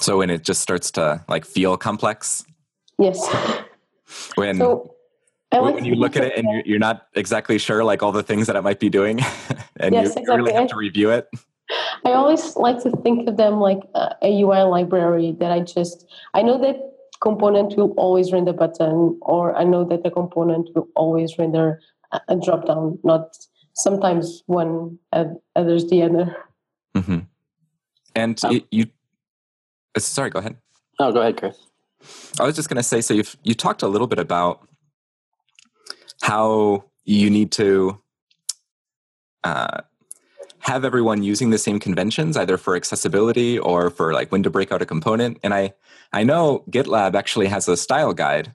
So 0.00 0.18
when 0.18 0.30
it 0.30 0.44
just 0.44 0.60
starts 0.60 0.90
to 0.92 1.24
like 1.28 1.44
feel 1.44 1.76
complex. 1.76 2.44
Yes. 2.98 3.26
When 4.36 4.58
so, 4.58 4.94
like 5.52 5.74
when 5.74 5.84
you 5.84 5.94
look 5.94 6.16
at 6.16 6.24
it 6.24 6.36
and 6.36 6.66
you're, 6.66 6.78
not 6.78 7.08
exactly 7.14 7.58
sure 7.58 7.84
like 7.84 8.02
all 8.02 8.12
the 8.12 8.22
things 8.22 8.46
that 8.46 8.56
it 8.56 8.62
might 8.62 8.80
be 8.80 8.88
doing, 8.88 9.20
and 9.80 9.94
yes, 9.94 10.14
you 10.14 10.22
exactly. 10.22 10.36
really 10.36 10.52
have 10.52 10.68
to 10.68 10.76
review 10.76 11.10
it. 11.10 11.28
I 12.04 12.12
always 12.12 12.56
like 12.56 12.82
to 12.84 12.90
think 13.02 13.28
of 13.28 13.36
them 13.36 13.60
like 13.60 13.80
a 13.94 14.40
UI 14.42 14.62
library 14.62 15.36
that 15.40 15.52
I 15.52 15.60
just 15.60 16.06
I 16.32 16.42
know 16.42 16.58
that 16.60 16.76
component 17.20 17.76
will 17.76 17.92
always 17.96 18.32
render 18.32 18.52
a 18.52 18.54
button, 18.54 19.18
or 19.22 19.54
I 19.56 19.64
know 19.64 19.84
that 19.84 20.02
the 20.04 20.10
component 20.10 20.70
will 20.74 20.88
always 20.94 21.38
render 21.38 21.80
a 22.28 22.36
drop 22.36 22.66
down, 22.66 22.98
not 23.04 23.36
sometimes 23.74 24.42
one, 24.46 24.98
others 25.12 25.88
the 25.88 26.02
other. 26.02 26.36
Mm-hmm. 26.96 27.18
And 28.14 28.44
um, 28.44 28.56
it, 28.56 28.66
you, 28.70 28.86
sorry, 29.96 30.30
go 30.30 30.38
ahead. 30.38 30.56
Oh, 30.98 31.12
go 31.12 31.20
ahead, 31.20 31.36
Chris. 31.36 31.56
I 32.38 32.44
was 32.44 32.56
just 32.56 32.68
going 32.68 32.76
to 32.76 32.82
say, 32.82 33.00
so 33.00 33.14
you've 33.14 33.36
you 33.42 33.54
talked 33.54 33.82
a 33.82 33.88
little 33.88 34.06
bit 34.06 34.18
about 34.18 34.66
how 36.22 36.84
you 37.04 37.30
need 37.30 37.52
to 37.52 37.98
uh, 39.44 39.80
have 40.60 40.84
everyone 40.84 41.22
using 41.22 41.50
the 41.50 41.58
same 41.58 41.78
conventions, 41.78 42.36
either 42.36 42.56
for 42.56 42.76
accessibility 42.76 43.58
or 43.58 43.90
for 43.90 44.12
like 44.12 44.30
when 44.30 44.42
to 44.42 44.50
break 44.50 44.70
out 44.72 44.82
a 44.82 44.86
component. 44.86 45.38
And 45.42 45.54
I 45.54 45.72
I 46.12 46.24
know 46.24 46.64
GitLab 46.70 47.14
actually 47.14 47.46
has 47.46 47.68
a 47.68 47.76
style 47.76 48.12
guide. 48.12 48.52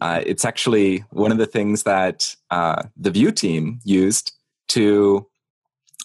Uh, 0.00 0.22
it's 0.24 0.44
actually 0.44 1.04
one 1.10 1.32
of 1.32 1.38
the 1.38 1.46
things 1.46 1.82
that 1.82 2.34
uh, 2.50 2.82
the 2.96 3.10
Vue 3.10 3.32
team 3.32 3.80
used 3.84 4.32
to 4.68 5.26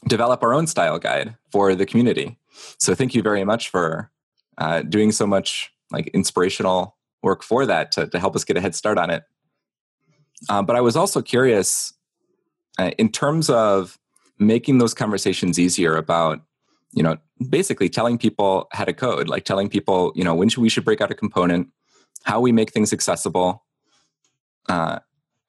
develop 0.08 0.44
our 0.44 0.54
own 0.54 0.68
style 0.68 1.00
guide 1.00 1.36
for 1.52 1.76
the 1.76 1.86
community. 1.86 2.38
So 2.78 2.96
thank 2.96 3.16
you 3.16 3.22
very 3.22 3.44
much 3.44 3.70
for 3.70 4.12
uh, 4.60 4.82
doing 4.84 5.12
so 5.12 5.26
much 5.26 5.72
like 5.92 6.08
inspirational 6.08 6.98
work 7.24 7.44
for 7.44 7.66
that 7.66 7.92
to, 7.94 8.08
to 8.08 8.20
help 8.20 8.36
us 8.36 8.44
get 8.44 8.58
a 8.58 8.62
head 8.62 8.76
start 8.76 8.98
on 8.98 9.10
it. 9.10 9.24
Uh, 10.50 10.62
but 10.62 10.76
I 10.76 10.82
was 10.82 10.96
also 10.96 11.22
curious 11.22 11.94
uh, 12.78 12.92
in 12.98 13.12
terms 13.12 13.50
of 13.50 13.98
making 14.38 14.78
those 14.78 14.94
conversations 14.94 15.60
easier 15.60 15.98
about 15.98 16.42
you 16.92 17.04
know 17.04 17.18
basically 17.50 17.90
telling 17.90 18.18
people 18.18 18.68
how 18.72 18.84
to 18.86 18.94
code 18.94 19.28
like 19.28 19.44
telling 19.44 19.70
people 19.70 20.12
you 20.16 20.24
know 20.24 20.34
when 20.34 20.50
should 20.50 20.62
we 20.62 20.70
should 20.70 20.86
break 20.86 21.02
out 21.02 21.12
a 21.12 21.16
component 21.16 21.68
how 22.24 22.40
we 22.40 22.52
make 22.52 22.72
things 22.72 22.94
accessible. 22.94 23.66
Uh, 24.68 25.00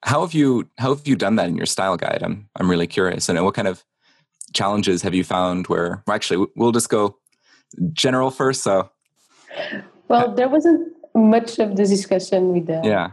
how 0.03 0.21
have 0.21 0.33
you 0.33 0.69
how 0.77 0.95
have 0.95 1.07
you 1.07 1.15
done 1.15 1.35
that 1.35 1.47
in 1.47 1.55
your 1.55 1.65
style 1.65 1.97
guide? 1.97 2.21
I'm 2.23 2.49
i'm 2.55 2.69
really 2.69 2.87
curious. 2.87 3.29
And 3.29 3.43
what 3.43 3.53
kind 3.53 3.67
of 3.67 3.83
challenges 4.53 5.01
have 5.01 5.13
you 5.13 5.23
found 5.23 5.67
where 5.67 6.03
actually 6.09 6.45
we'll 6.55 6.71
just 6.71 6.89
go 6.89 7.17
general 7.93 8.31
first 8.31 8.63
so 8.63 8.89
well 10.07 10.33
there 10.33 10.49
wasn't 10.49 10.93
much 11.15 11.59
of 11.59 11.75
the 11.75 11.85
discussion 11.85 12.53
with 12.53 12.67
the 12.67 12.81
yeah 12.83 13.11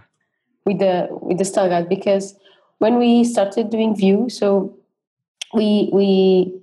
with 0.64 0.78
the 0.78 1.08
with 1.10 1.38
the 1.38 1.44
style 1.44 1.68
guide 1.68 1.88
because 1.88 2.34
when 2.78 2.98
we 2.98 3.24
started 3.24 3.70
doing 3.70 3.96
Vue 3.96 4.28
so 4.28 4.74
we 5.54 5.90
we 5.92 6.58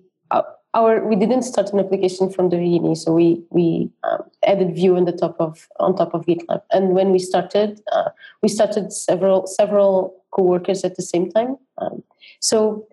our 0.75 1.03
we 1.07 1.15
didn't 1.15 1.43
start 1.43 1.71
an 1.73 1.79
application 1.79 2.29
from 2.29 2.49
the 2.49 2.57
beginning, 2.57 2.95
so 2.95 3.13
we 3.13 3.41
we 3.49 3.89
um, 4.03 4.23
added 4.45 4.75
Vue 4.75 4.95
on 4.95 5.05
the 5.05 5.13
top 5.13 5.35
of 5.39 5.67
on 5.79 5.95
top 5.95 6.13
of 6.13 6.25
GitLab. 6.25 6.61
And 6.71 6.89
when 6.89 7.11
we 7.11 7.19
started, 7.19 7.81
uh, 7.91 8.09
we 8.43 8.49
started 8.49 8.91
several 8.91 9.47
several 9.47 10.13
co-workers 10.31 10.83
at 10.83 10.97
the 10.97 11.01
same 11.01 11.31
time. 11.31 11.57
Um, 11.77 12.03
so 12.41 12.87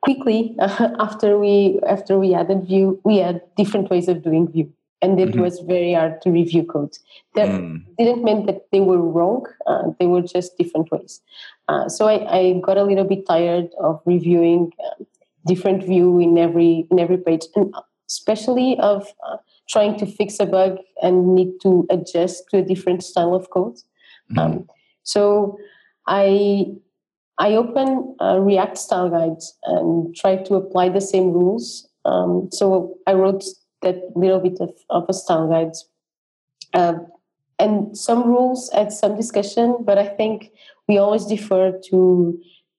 quickly 0.00 0.56
uh, 0.58 0.90
after 0.98 1.38
we 1.38 1.80
after 1.86 2.18
we 2.18 2.34
added 2.34 2.66
Vue, 2.66 2.98
we 3.04 3.18
had 3.18 3.42
different 3.56 3.90
ways 3.90 4.08
of 4.08 4.22
doing 4.22 4.50
Vue, 4.50 4.72
and 5.00 5.20
it 5.20 5.30
mm-hmm. 5.30 5.40
was 5.40 5.60
very 5.60 5.92
hard 5.92 6.20
to 6.22 6.30
review 6.30 6.64
code. 6.64 6.96
That 7.34 7.48
mm. 7.48 7.84
didn't 7.96 8.24
mean 8.24 8.46
that 8.46 8.66
they 8.72 8.80
were 8.80 9.00
wrong; 9.00 9.46
uh, 9.66 9.90
they 9.98 10.06
were 10.06 10.22
just 10.22 10.58
different 10.58 10.90
ways. 10.90 11.20
Uh, 11.68 11.88
so 11.88 12.06
I, 12.08 12.38
I, 12.38 12.60
got 12.62 12.78
a 12.78 12.84
little 12.84 13.04
bit 13.04 13.26
tired 13.26 13.68
of 13.80 14.00
reviewing. 14.06 14.72
Um, 14.84 15.06
different 15.48 15.82
Vue 15.84 16.20
in 16.20 16.38
every 16.38 16.86
in 16.90 16.98
every 16.98 17.16
page 17.16 17.46
and 17.56 17.74
especially 18.08 18.78
of 18.80 19.06
uh, 19.26 19.38
trying 19.68 19.98
to 19.98 20.06
fix 20.06 20.38
a 20.40 20.46
bug 20.46 20.78
and 21.02 21.34
need 21.34 21.52
to 21.62 21.86
adjust 21.90 22.44
to 22.50 22.58
a 22.58 22.62
different 22.62 23.02
style 23.02 23.34
of 23.34 23.50
code 23.50 23.76
mm-hmm. 24.30 24.38
um, 24.38 24.68
so 25.02 25.58
i 26.06 26.66
i 27.38 27.54
open 27.54 28.14
a 28.20 28.40
react 28.40 28.78
style 28.78 29.10
guide 29.10 29.42
and 29.64 30.14
try 30.14 30.36
to 30.36 30.54
apply 30.54 30.88
the 30.88 31.00
same 31.00 31.30
rules 31.32 31.88
um, 32.04 32.48
so 32.52 32.94
i 33.06 33.12
wrote 33.12 33.44
that 33.82 33.96
little 34.14 34.40
bit 34.40 34.58
of, 34.60 34.70
of 34.90 35.04
a 35.08 35.12
style 35.12 35.48
guide 35.48 35.72
uh, 36.74 36.94
and 37.58 37.96
some 37.96 38.24
rules 38.24 38.70
had 38.72 38.92
some 38.92 39.16
discussion 39.16 39.76
but 39.80 39.98
i 39.98 40.06
think 40.06 40.50
we 40.88 40.98
always 40.98 41.26
defer 41.26 41.78
to 41.90 42.38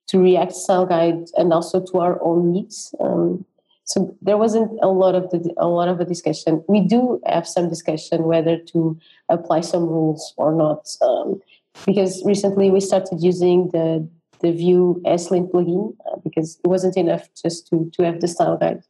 to 0.09 0.19
React 0.19 0.53
style 0.53 0.85
guide 0.87 1.27
and 1.37 1.53
also 1.53 1.79
to 1.79 1.99
our 1.99 2.21
own 2.23 2.51
needs. 2.51 2.95
Um, 2.99 3.45
so 3.83 4.15
there 4.21 4.37
wasn't 4.37 4.71
a 4.81 4.87
lot 4.87 5.13
of 5.13 5.29
the, 5.29 5.53
a 5.57 5.67
lot 5.67 5.87
of 5.87 5.99
a 5.99 6.05
discussion. 6.05 6.63
We 6.67 6.81
do 6.81 7.21
have 7.27 7.47
some 7.47 7.69
discussion 7.69 8.23
whether 8.23 8.57
to 8.73 8.99
apply 9.29 9.61
some 9.61 9.83
rules 9.83 10.33
or 10.37 10.53
not, 10.53 10.89
um, 11.01 11.39
because 11.85 12.23
recently 12.25 12.71
we 12.71 12.81
started 12.81 13.21
using 13.21 13.69
the 13.69 14.07
the 14.41 14.51
Vue 14.53 15.01
ESLint 15.05 15.51
plugin 15.51 15.95
uh, 16.07 16.15
because 16.23 16.59
it 16.63 16.67
wasn't 16.67 16.97
enough 16.97 17.27
just 17.33 17.67
to 17.67 17.89
to 17.93 18.03
have 18.03 18.19
the 18.19 18.27
style 18.27 18.57
guide. 18.57 18.81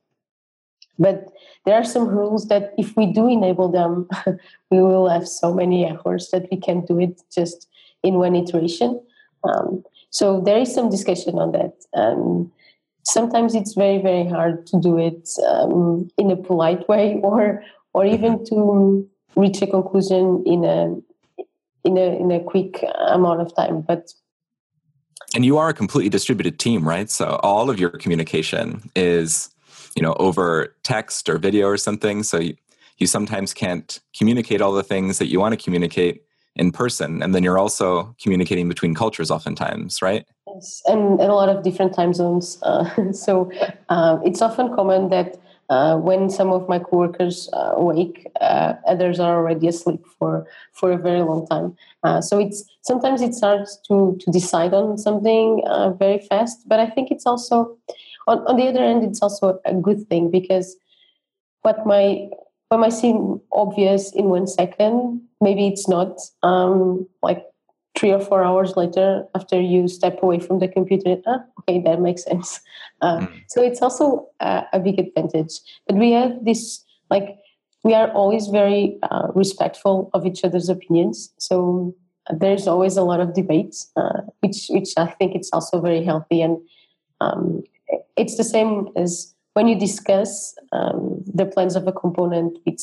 But 0.98 1.28
there 1.66 1.76
are 1.76 1.84
some 1.84 2.08
rules 2.08 2.48
that 2.48 2.74
if 2.78 2.96
we 2.96 3.06
do 3.06 3.28
enable 3.28 3.70
them, 3.70 4.08
we 4.72 4.82
will 4.82 5.10
have 5.10 5.28
so 5.28 5.54
many 5.54 5.86
errors 5.86 6.30
that 6.32 6.48
we 6.52 6.58
can 6.58 6.86
do 6.86 7.00
it 7.00 7.22
just 7.34 7.68
in 8.04 8.16
one 8.16 8.36
iteration. 8.36 9.02
Um, 9.44 9.84
so 10.10 10.42
there 10.42 10.58
is 10.58 10.74
some 10.74 10.90
discussion 10.90 11.38
on 11.38 11.52
that. 11.52 11.74
Um, 11.94 12.52
sometimes 13.04 13.56
it's 13.56 13.74
very 13.74 14.02
very 14.02 14.28
hard 14.28 14.66
to 14.68 14.80
do 14.80 14.98
it 14.98 15.30
um, 15.48 16.10
in 16.18 16.32
a 16.32 16.36
polite 16.36 16.88
way, 16.88 17.20
or 17.24 17.64
or 17.94 18.06
even 18.06 18.46
to 18.46 19.08
reach 19.36 19.62
a 19.62 19.68
conclusion 19.68 20.44
in 20.46 20.64
a 20.66 20.96
in 21.84 21.98
a 21.98 22.20
in 22.20 22.32
a 22.32 22.40
quick 22.40 22.84
amount 23.08 23.42
of 23.42 23.56
time. 23.56 23.82
But 23.82 24.14
and 25.36 25.46
you 25.46 25.58
are 25.58 25.70
a 25.70 25.74
completely 25.74 26.10
distributed 26.10 26.58
team, 26.58 26.88
right? 26.88 27.10
So 27.10 27.40
all 27.44 27.70
of 27.70 27.80
your 27.80 27.92
communication 27.92 28.90
is 28.96 29.50
you 30.00 30.04
know 30.04 30.16
over 30.18 30.74
text 30.84 31.28
or 31.28 31.38
video 31.38 31.68
or 31.68 31.76
something. 31.76 32.24
So 32.24 32.40
you, 32.40 32.56
you 33.00 33.08
sometimes 33.08 33.54
can't 33.54 34.00
communicate 34.18 34.62
all 34.62 34.72
the 34.72 34.84
things 34.94 35.18
that 35.20 35.28
you 35.28 35.42
want 35.42 35.52
to 35.58 35.62
communicate 35.62 36.24
in 36.56 36.72
person 36.72 37.22
and 37.22 37.36
then 37.36 37.44
you're 37.44 37.60
also 37.60 38.16
communicating 38.22 38.68
between 38.68 38.94
cultures 38.94 39.30
oftentimes 39.32 40.02
right 40.02 40.26
yes 40.48 40.82
and, 40.88 41.22
and 41.22 41.30
a 41.32 41.36
lot 41.36 41.48
of 41.48 41.64
different 41.64 41.94
time 41.94 42.14
zones 42.14 42.58
uh, 42.64 42.84
so 43.14 43.50
um, 43.90 44.20
it's 44.26 44.42
often 44.42 44.76
common 44.76 45.10
that 45.10 45.38
uh, 45.70 45.96
when 45.98 46.30
some 46.30 46.52
of 46.52 46.68
my 46.68 46.80
coworkers 46.80 47.48
uh, 47.54 47.74
wake, 47.78 48.28
uh, 48.42 48.74
others 48.88 49.20
are 49.20 49.38
already 49.38 49.68
asleep 49.68 50.04
for, 50.18 50.48
for 50.74 50.92
a 50.92 50.98
very 50.98 51.22
long 51.22 51.46
time. 51.46 51.78
Uh, 52.04 52.20
so 52.20 52.40
it's 52.40 52.64
sometimes 52.82 53.22
it's 53.22 53.40
hard 53.40 53.68
to 53.88 54.18
to 54.20 54.32
decide 54.32 54.74
on 54.74 54.98
something 54.98 55.62
uh, 55.68 55.92
very 55.92 56.20
fast. 56.20 56.68
But 56.68 56.80
I 56.80 56.88
think 56.90 57.12
it's 57.12 57.28
also 57.28 57.78
on, 58.30 58.38
on 58.48 58.56
the 58.58 58.68
other 58.68 58.84
end, 58.84 59.04
it's 59.04 59.22
also 59.22 59.60
a 59.66 59.74
good 59.74 60.08
thing 60.08 60.32
because 60.32 60.78
what 61.62 61.86
my 61.86 62.30
what 62.70 62.80
might 62.80 62.94
seem 62.94 63.42
obvious 63.52 64.14
in 64.14 64.26
one 64.26 64.48
second, 64.48 65.22
maybe 65.42 65.68
it's 65.68 65.88
not. 65.90 66.20
Um, 66.44 67.08
like 67.24 67.44
three 67.98 68.12
or 68.12 68.22
four 68.22 68.44
hours 68.44 68.78
later, 68.78 69.26
after 69.36 69.60
you 69.60 69.88
step 69.88 70.22
away 70.22 70.40
from 70.40 70.60
the 70.60 70.68
computer, 70.68 71.18
ah, 71.28 71.44
okay, 71.60 71.82
that 71.82 72.00
makes 72.00 72.24
sense. 72.24 72.62
Uh, 73.02 73.20
mm. 73.20 73.44
So 73.50 73.62
it's 73.62 73.82
also 73.82 74.30
uh, 74.40 74.64
a 74.72 74.80
big 74.80 75.00
advantage. 75.00 75.60
But 75.88 75.98
we 75.98 76.12
have 76.12 76.46
this, 76.46 76.86
like, 77.10 77.38
we 77.84 77.94
are 77.94 78.12
always 78.12 78.48
very 78.48 78.98
uh, 79.04 79.28
respectful 79.36 80.10
of 80.14 80.26
each 80.26 80.44
other's 80.46 80.70
opinions. 80.70 81.34
So 81.40 81.96
there's 82.30 82.68
always 82.68 82.96
a 82.98 83.04
lot 83.04 83.20
of 83.20 83.34
debate, 83.34 83.76
uh, 83.96 84.22
which 84.42 84.68
which 84.70 84.90
I 84.96 85.08
think 85.18 85.36
it's 85.36 85.50
also 85.52 85.82
very 85.82 86.04
healthy. 86.04 86.42
And 86.42 86.58
um, 87.20 87.64
it's 88.16 88.38
the 88.38 88.44
same 88.44 88.90
as 88.96 89.34
when 89.54 89.68
you 89.68 89.78
discuss 89.78 90.56
um, 90.72 91.24
the 91.26 91.46
plans 91.46 91.76
of 91.76 91.88
a 91.88 91.92
component 91.92 92.58
with 92.66 92.80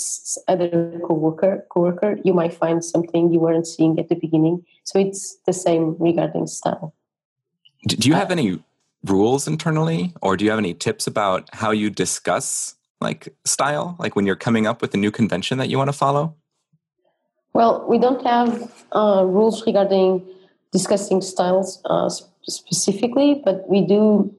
other 0.49 1.01
coworker, 1.07 1.65
coworker, 1.71 2.19
you 2.25 2.35
might 2.35 2.53
find 2.53 2.85
something 2.85 3.33
you 3.33 3.39
weren't 3.39 3.67
seeing 3.67 3.99
at 3.99 4.09
the 4.09 4.15
beginning. 4.17 4.65
So 4.85 4.99
it's 4.99 5.37
the 5.47 5.53
same 5.53 5.97
regarding 5.99 6.49
style. 6.49 6.95
Do 7.87 8.09
you 8.09 8.15
have 8.15 8.31
any 8.31 8.63
rules 9.05 9.47
internally, 9.47 10.13
or 10.21 10.37
do 10.37 10.45
you 10.45 10.51
have 10.51 10.59
any 10.59 10.75
tips 10.75 11.07
about 11.07 11.49
how 11.53 11.71
you 11.71 11.89
discuss 11.89 12.75
like 13.01 13.35
style, 13.45 13.97
like 13.99 14.17
when 14.17 14.27
you're 14.27 14.37
coming 14.37 14.67
up 14.67 14.83
with 14.83 14.93
a 14.95 14.97
new 14.97 15.11
convention 15.11 15.59
that 15.59 15.69
you 15.69 15.79
want 15.79 15.89
to 15.89 15.93
follow? 15.93 16.35
Well, 17.53 17.87
we 17.89 17.99
don't 17.99 18.27
have 18.27 18.73
uh, 18.93 19.23
rules 19.25 19.65
regarding 19.67 20.27
discussing 20.73 21.23
styles 21.23 21.81
uh, 21.85 22.11
specifically, 22.43 23.41
but 23.45 23.69
we 23.69 23.87
do 23.87 24.35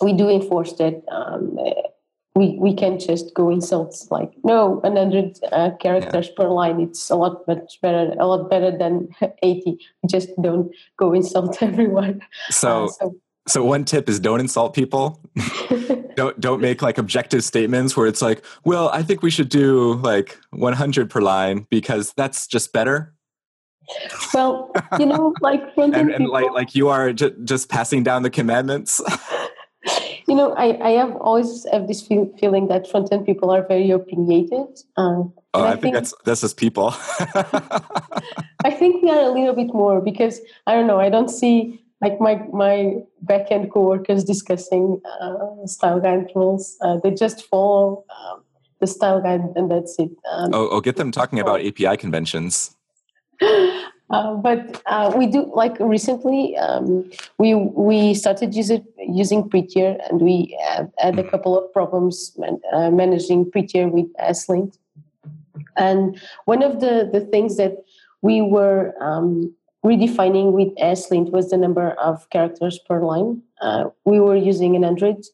we 0.00 0.12
do 0.12 0.28
enforce 0.28 0.72
that 0.74 1.02
um, 1.10 1.58
we 2.36 2.56
we 2.60 2.74
can 2.74 2.98
just 2.98 3.34
go 3.34 3.50
insults 3.50 4.08
like 4.10 4.30
no 4.44 4.78
100 4.84 5.38
uh, 5.50 5.70
characters 5.80 6.26
yeah. 6.28 6.34
per 6.36 6.48
line 6.48 6.80
it's 6.80 7.10
a 7.10 7.16
lot 7.16 7.46
much 7.48 7.80
better 7.80 8.14
a 8.20 8.26
lot 8.26 8.48
better 8.50 8.76
than 8.76 9.08
80 9.42 9.62
we 9.66 10.08
just 10.08 10.28
don't 10.40 10.70
go 10.98 11.12
insult 11.12 11.60
everyone. 11.62 12.20
So 12.50 12.84
uh, 12.84 12.88
so, 12.88 13.16
so 13.48 13.64
one 13.64 13.84
tip 13.84 14.08
is 14.08 14.20
don't 14.20 14.40
insult 14.40 14.74
people. 14.74 15.20
Don't 16.16 16.40
don't 16.40 16.62
make 16.62 16.80
like 16.80 16.96
objective 16.96 17.44
statements 17.44 17.94
where 17.94 18.06
it's 18.06 18.22
like 18.22 18.42
well 18.64 18.88
i 18.88 19.02
think 19.02 19.20
we 19.20 19.30
should 19.30 19.50
do 19.50 19.96
like 19.96 20.38
100 20.52 21.10
per 21.10 21.20
line 21.20 21.66
because 21.68 22.14
that's 22.16 22.46
just 22.46 22.72
better. 22.72 23.12
Well 24.32 24.72
you 24.98 25.04
know 25.04 25.34
like 25.42 25.62
and, 25.76 25.94
and 25.94 26.26
like 26.28 26.50
like 26.52 26.74
you 26.74 26.88
are 26.88 27.12
ju- 27.12 27.36
just 27.44 27.68
passing 27.68 28.02
down 28.02 28.22
the 28.22 28.30
commandments 28.30 29.02
you 30.26 30.34
know, 30.34 30.52
I, 30.54 30.78
I 30.84 30.90
have 30.90 31.14
always 31.16 31.66
have 31.70 31.86
this 31.86 32.02
feel, 32.02 32.30
feeling 32.38 32.68
that 32.68 32.90
front 32.90 33.12
end 33.12 33.26
people 33.26 33.50
are 33.50 33.66
very 33.66 33.90
opinionated. 33.90 34.82
Um, 34.96 35.32
oh, 35.54 35.62
I, 35.62 35.68
I 35.68 35.70
think, 35.72 35.82
think, 35.82 35.94
that's 35.94 36.14
that's 36.24 36.40
just 36.40 36.56
people. 36.56 36.94
I 38.64 38.70
think 38.70 39.02
we 39.02 39.10
are 39.10 39.20
a 39.20 39.30
little 39.30 39.54
bit 39.54 39.72
more 39.72 40.00
because 40.00 40.40
I 40.66 40.74
don't 40.74 40.86
know. 40.86 40.98
I 40.98 41.10
don't 41.10 41.28
see 41.28 41.80
like 42.00 42.20
my 42.20 42.42
my 42.52 42.96
back 43.22 43.50
end 43.50 43.70
coworkers 43.72 44.24
discussing 44.24 45.00
uh, 45.20 45.66
style 45.66 46.00
guide 46.00 46.30
rules. 46.34 46.76
Uh, 46.82 46.98
they 47.02 47.12
just 47.12 47.46
follow 47.46 48.04
um, 48.10 48.42
the 48.80 48.86
style 48.86 49.20
guide 49.20 49.42
and 49.54 49.70
that's 49.70 49.96
it. 49.98 50.10
Um, 50.30 50.50
oh, 50.52 50.68
oh, 50.70 50.80
get 50.80 50.96
them 50.96 51.12
talking 51.12 51.38
about 51.38 51.64
API 51.64 51.96
conventions. 51.96 52.76
Uh, 54.10 54.34
but 54.34 54.82
uh, 54.86 55.12
we 55.16 55.26
do 55.26 55.50
like 55.54 55.76
recently 55.80 56.56
um, 56.58 57.10
we 57.38 57.54
we 57.54 58.14
started 58.14 58.54
using 58.54 58.84
using 58.98 59.48
Prettier 59.48 59.96
and 60.08 60.20
we 60.20 60.56
had, 60.64 60.92
had 60.98 61.18
a 61.18 61.28
couple 61.28 61.58
of 61.58 61.72
problems 61.72 62.32
man, 62.38 62.60
uh, 62.72 62.90
managing 62.90 63.50
Prettier 63.50 63.88
with 63.88 64.06
ESLint. 64.14 64.78
And 65.76 66.20
one 66.44 66.62
of 66.62 66.80
the 66.80 67.08
the 67.12 67.20
things 67.20 67.56
that 67.56 67.84
we 68.22 68.42
were 68.42 68.94
um, 69.00 69.52
redefining 69.84 70.52
with 70.52 70.74
ESLint 70.76 71.30
was 71.32 71.50
the 71.50 71.56
number 71.56 71.90
of 71.92 72.28
characters 72.30 72.78
per 72.78 73.04
line. 73.04 73.42
Uh, 73.60 73.86
we 74.04 74.20
were 74.20 74.36
using 74.36 74.76
an 74.76 74.84
Android, 74.84 75.24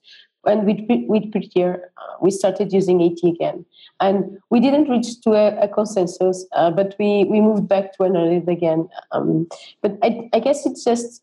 and 0.44 0.66
with 0.66 0.80
with 1.08 1.30
Prettier, 1.30 1.90
uh, 1.96 2.16
we 2.20 2.30
started 2.30 2.72
using 2.72 3.02
AT 3.02 3.18
again, 3.22 3.64
and 4.00 4.38
we 4.50 4.60
didn't 4.60 4.88
reach 4.88 5.20
to 5.22 5.32
a, 5.32 5.56
a 5.62 5.68
consensus, 5.68 6.46
uh, 6.52 6.70
but 6.70 6.96
we 6.98 7.24
we 7.24 7.40
moved 7.40 7.68
back 7.68 7.96
to 7.96 8.04
Android 8.04 8.48
again. 8.48 8.88
Um, 9.12 9.48
but 9.80 9.98
I, 10.02 10.28
I 10.32 10.40
guess 10.40 10.66
it's 10.66 10.84
just 10.84 11.22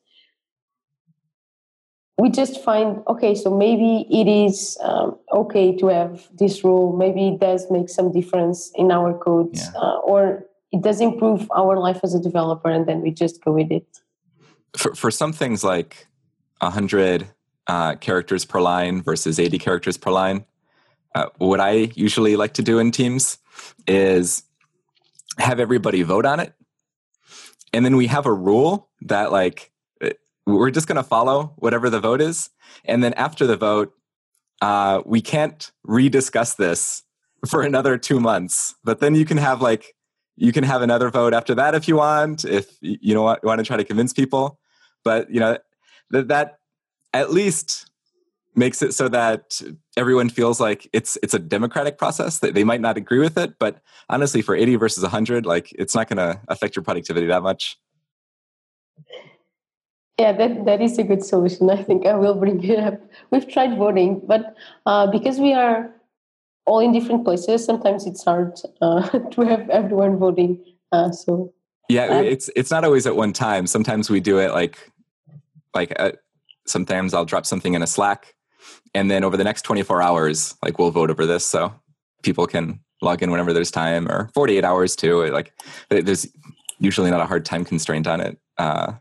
we 2.17 2.29
just 2.29 2.63
find 2.63 3.01
okay, 3.07 3.35
so 3.35 3.55
maybe 3.55 4.07
it 4.09 4.27
is 4.27 4.77
um, 4.83 5.17
okay 5.33 5.75
to 5.77 5.87
have 5.87 6.27
this 6.33 6.63
rule. 6.63 6.95
Maybe 6.95 7.29
it 7.29 7.39
does 7.39 7.69
make 7.69 7.89
some 7.89 8.11
difference 8.11 8.71
in 8.75 8.91
our 8.91 9.17
codes, 9.17 9.69
yeah. 9.73 9.79
uh, 9.81 9.97
or 9.99 10.45
it 10.71 10.81
does 10.81 11.01
improve 11.01 11.49
our 11.55 11.77
life 11.77 11.99
as 12.03 12.13
a 12.13 12.19
developer, 12.19 12.69
and 12.69 12.87
then 12.87 13.01
we 13.01 13.11
just 13.11 13.43
go 13.43 13.51
with 13.51 13.71
it. 13.71 13.87
For 14.77 14.93
for 14.95 15.11
some 15.11 15.33
things 15.33 15.63
like 15.63 16.07
a 16.61 16.69
hundred 16.69 17.27
uh, 17.69 17.93
characters 17.97 18.45
per 18.45 18.59
line 18.59 19.03
versus 19.03 19.39
80 19.39 19.59
characters 19.59 19.95
per 19.95 20.09
line. 20.09 20.43
Uh, 21.13 21.27
what 21.37 21.59
I 21.59 21.91
usually 21.93 22.35
like 22.35 22.55
to 22.55 22.63
do 22.63 22.79
in 22.79 22.89
teams 22.89 23.37
is 23.87 24.43
have 25.37 25.59
everybody 25.59 26.01
vote 26.01 26.25
on 26.25 26.39
it. 26.39 26.53
And 27.71 27.85
then 27.85 27.95
we 27.95 28.07
have 28.07 28.25
a 28.25 28.33
rule 28.33 28.89
that, 29.01 29.31
like, 29.31 29.71
uh, 30.03 30.09
we're 30.47 30.71
just 30.71 30.87
going 30.87 30.95
to 30.95 31.03
follow 31.03 31.53
whatever 31.57 31.91
the 31.91 31.99
vote 31.99 32.21
is. 32.21 32.49
And 32.85 33.03
then 33.03 33.13
after 33.13 33.45
the 33.45 33.55
vote, 33.55 33.93
uh, 34.61 35.03
we 35.05 35.21
can't 35.21 35.71
rediscuss 35.87 36.55
this 36.55 37.03
for 37.47 37.61
another 37.61 37.99
two 37.99 38.19
months. 38.19 38.73
But 38.83 38.99
then 38.99 39.13
you 39.13 39.25
can 39.25 39.37
have, 39.37 39.61
like, 39.61 39.95
you 40.35 40.51
can 40.51 40.63
have 40.63 40.81
another 40.81 41.11
vote 41.11 41.35
after 41.35 41.53
that 41.53 41.75
if 41.75 41.87
you 41.87 41.97
want, 41.97 42.45
if 42.45 42.77
you 42.81 43.13
know 43.13 43.21
want, 43.23 43.43
want 43.43 43.59
to 43.59 43.63
try 43.63 43.77
to 43.77 43.83
convince 43.83 44.11
people. 44.11 44.59
But 45.03 45.29
you 45.29 45.39
know 45.39 45.57
that 46.11 46.29
that 46.29 46.58
at 47.13 47.31
least 47.31 47.89
makes 48.55 48.81
it 48.81 48.93
so 48.93 49.07
that 49.07 49.61
everyone 49.95 50.29
feels 50.29 50.59
like 50.59 50.89
it's 50.93 51.17
it's 51.23 51.33
a 51.33 51.39
democratic 51.39 51.97
process 51.97 52.39
that 52.39 52.53
they 52.53 52.63
might 52.63 52.81
not 52.81 52.97
agree 52.97 53.19
with 53.19 53.37
it 53.37 53.57
but 53.59 53.81
honestly 54.09 54.41
for 54.41 54.55
80 54.55 54.75
versus 54.75 55.03
100 55.03 55.45
like 55.45 55.71
it's 55.77 55.95
not 55.95 56.09
going 56.09 56.17
to 56.17 56.39
affect 56.47 56.75
your 56.75 56.83
productivity 56.83 57.27
that 57.27 57.43
much. 57.43 57.77
Yeah 60.19 60.33
that 60.33 60.65
that 60.65 60.81
is 60.81 60.97
a 60.97 61.03
good 61.03 61.23
solution 61.23 61.69
i 61.69 61.81
think 61.81 62.05
i 62.05 62.13
will 62.13 62.35
bring 62.35 62.61
it 62.63 62.79
up. 62.79 62.99
We've 63.31 63.47
tried 63.47 63.77
voting 63.77 64.21
but 64.25 64.55
uh, 64.85 65.07
because 65.07 65.39
we 65.39 65.53
are 65.53 65.89
all 66.65 66.79
in 66.79 66.91
different 66.91 67.23
places 67.23 67.63
sometimes 67.63 68.05
it's 68.05 68.23
hard 68.23 68.59
uh, 68.81 69.07
to 69.31 69.41
have 69.41 69.69
everyone 69.69 70.17
voting 70.17 70.59
uh, 70.91 71.11
so. 71.11 71.53
Yeah 71.87 72.07
um, 72.07 72.25
it's 72.25 72.49
it's 72.55 72.71
not 72.71 72.83
always 72.83 73.07
at 73.07 73.15
one 73.15 73.33
time. 73.33 73.65
Sometimes 73.65 74.09
we 74.09 74.19
do 74.19 74.39
it 74.39 74.51
like 74.51 74.91
like 75.73 75.93
uh, 75.99 76.11
sometimes 76.69 77.13
I'll 77.13 77.25
drop 77.25 77.45
something 77.45 77.73
in 77.73 77.81
a 77.81 77.87
Slack, 77.87 78.35
and 78.93 79.09
then 79.09 79.23
over 79.23 79.37
the 79.37 79.43
next 79.43 79.63
24 79.63 80.01
hours, 80.01 80.55
like 80.63 80.79
we'll 80.79 80.91
vote 80.91 81.09
over 81.09 81.25
this, 81.25 81.45
so 81.45 81.73
people 82.23 82.47
can 82.47 82.79
log 83.01 83.23
in 83.23 83.31
whenever 83.31 83.53
there's 83.53 83.71
time, 83.71 84.09
or 84.09 84.29
48 84.33 84.63
hours 84.63 84.95
too. 84.95 85.25
Like 85.27 85.53
there's 85.89 86.27
usually 86.79 87.11
not 87.11 87.21
a 87.21 87.25
hard 87.25 87.45
time 87.45 87.65
constraint 87.65 88.07
on 88.07 88.21
it. 88.21 88.37
Uh, 88.57 88.93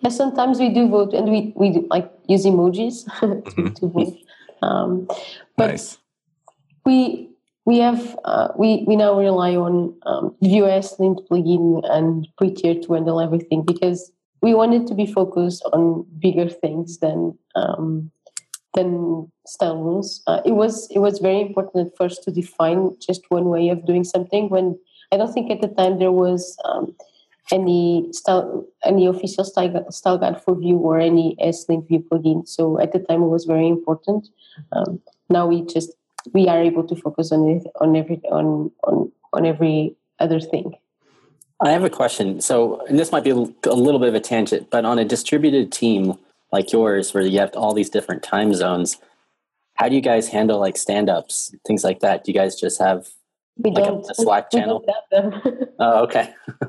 yeah, 0.00 0.10
sometimes 0.10 0.58
we 0.58 0.68
do 0.68 0.88
vote, 0.88 1.14
and 1.14 1.30
we 1.30 1.52
we 1.56 1.70
do, 1.70 1.86
like 1.90 2.10
use 2.28 2.44
emojis 2.44 3.04
to, 3.20 3.26
mm-hmm. 3.26 3.72
to, 3.74 3.86
vote. 3.88 4.16
Um, 4.62 5.06
but 5.56 5.68
nice. 5.68 5.98
we 6.84 7.30
we 7.64 7.78
have 7.78 8.18
uh, 8.24 8.48
we 8.58 8.84
we 8.86 8.96
now 8.96 9.18
rely 9.18 9.56
on 9.56 9.96
um, 10.04 10.34
Vue 10.42 10.64
ESLint 10.64 11.26
plugin 11.28 11.80
and 11.90 12.28
Prettier 12.36 12.74
to 12.82 12.92
handle 12.92 13.20
everything 13.20 13.64
because 13.64 14.12
we 14.42 14.54
wanted 14.54 14.86
to 14.86 14.94
be 14.94 15.06
focused 15.06 15.62
on 15.72 16.04
bigger 16.18 16.48
things 16.48 16.98
than 16.98 17.36
um, 17.54 18.10
than 18.74 19.30
rules. 19.62 20.22
Uh, 20.26 20.40
it 20.44 20.52
was 20.52 20.88
it 20.90 20.98
was 20.98 21.18
very 21.18 21.40
important 21.40 21.86
at 21.86 21.96
first 21.96 22.22
to 22.24 22.30
define 22.30 22.94
just 23.00 23.22
one 23.28 23.46
way 23.46 23.68
of 23.68 23.86
doing 23.86 24.04
something. 24.04 24.48
When 24.48 24.78
I 25.12 25.16
don't 25.16 25.32
think 25.32 25.50
at 25.50 25.60
the 25.60 25.68
time 25.68 25.98
there 25.98 26.12
was 26.12 26.56
um, 26.64 26.94
any 27.52 28.08
style 28.12 28.66
any 28.84 29.06
official 29.06 29.44
style, 29.44 29.90
style 29.90 30.18
guide 30.18 30.42
for 30.42 30.54
Vue 30.54 30.78
or 30.78 31.00
any 31.00 31.36
ESLint 31.42 31.88
Vue 31.88 32.00
plugin. 32.00 32.46
So 32.46 32.78
at 32.80 32.92
the 32.92 32.98
time 32.98 33.22
it 33.22 33.28
was 33.28 33.44
very 33.44 33.68
important. 33.68 34.28
Um, 34.72 35.00
now 35.30 35.46
we 35.46 35.62
just 35.62 35.92
we 36.32 36.48
are 36.48 36.62
able 36.62 36.86
to 36.86 36.96
focus 36.96 37.32
on 37.32 37.48
it 37.48 37.66
on 37.80 37.96
every 37.96 38.20
on 38.30 38.70
on 38.84 39.12
on 39.32 39.46
every 39.46 39.96
other 40.18 40.40
thing. 40.40 40.74
I 41.60 41.70
have 41.70 41.84
a 41.84 41.90
question. 41.90 42.40
So, 42.40 42.84
and 42.86 42.98
this 42.98 43.12
might 43.12 43.24
be 43.24 43.30
a 43.30 43.34
little 43.34 43.98
bit 43.98 44.08
of 44.08 44.14
a 44.14 44.20
tangent, 44.20 44.68
but 44.70 44.84
on 44.84 44.98
a 44.98 45.04
distributed 45.04 45.72
team 45.72 46.18
like 46.52 46.72
yours, 46.72 47.14
where 47.14 47.24
you 47.24 47.38
have 47.40 47.54
all 47.54 47.72
these 47.72 47.90
different 47.90 48.22
time 48.22 48.54
zones, 48.54 48.98
how 49.74 49.88
do 49.88 49.94
you 49.94 50.00
guys 50.00 50.28
handle 50.28 50.58
like 50.58 50.76
stand-ups, 50.76 51.54
things 51.66 51.82
like 51.82 52.00
that? 52.00 52.24
Do 52.24 52.32
you 52.32 52.38
guys 52.38 52.58
just 52.60 52.78
have 52.78 53.08
we 53.56 53.70
like 53.70 53.84
don't, 53.84 54.06
a, 54.06 54.10
a 54.10 54.14
Slack 54.14 54.50
channel? 54.50 54.84
oh, 55.78 56.04
okay. 56.04 56.34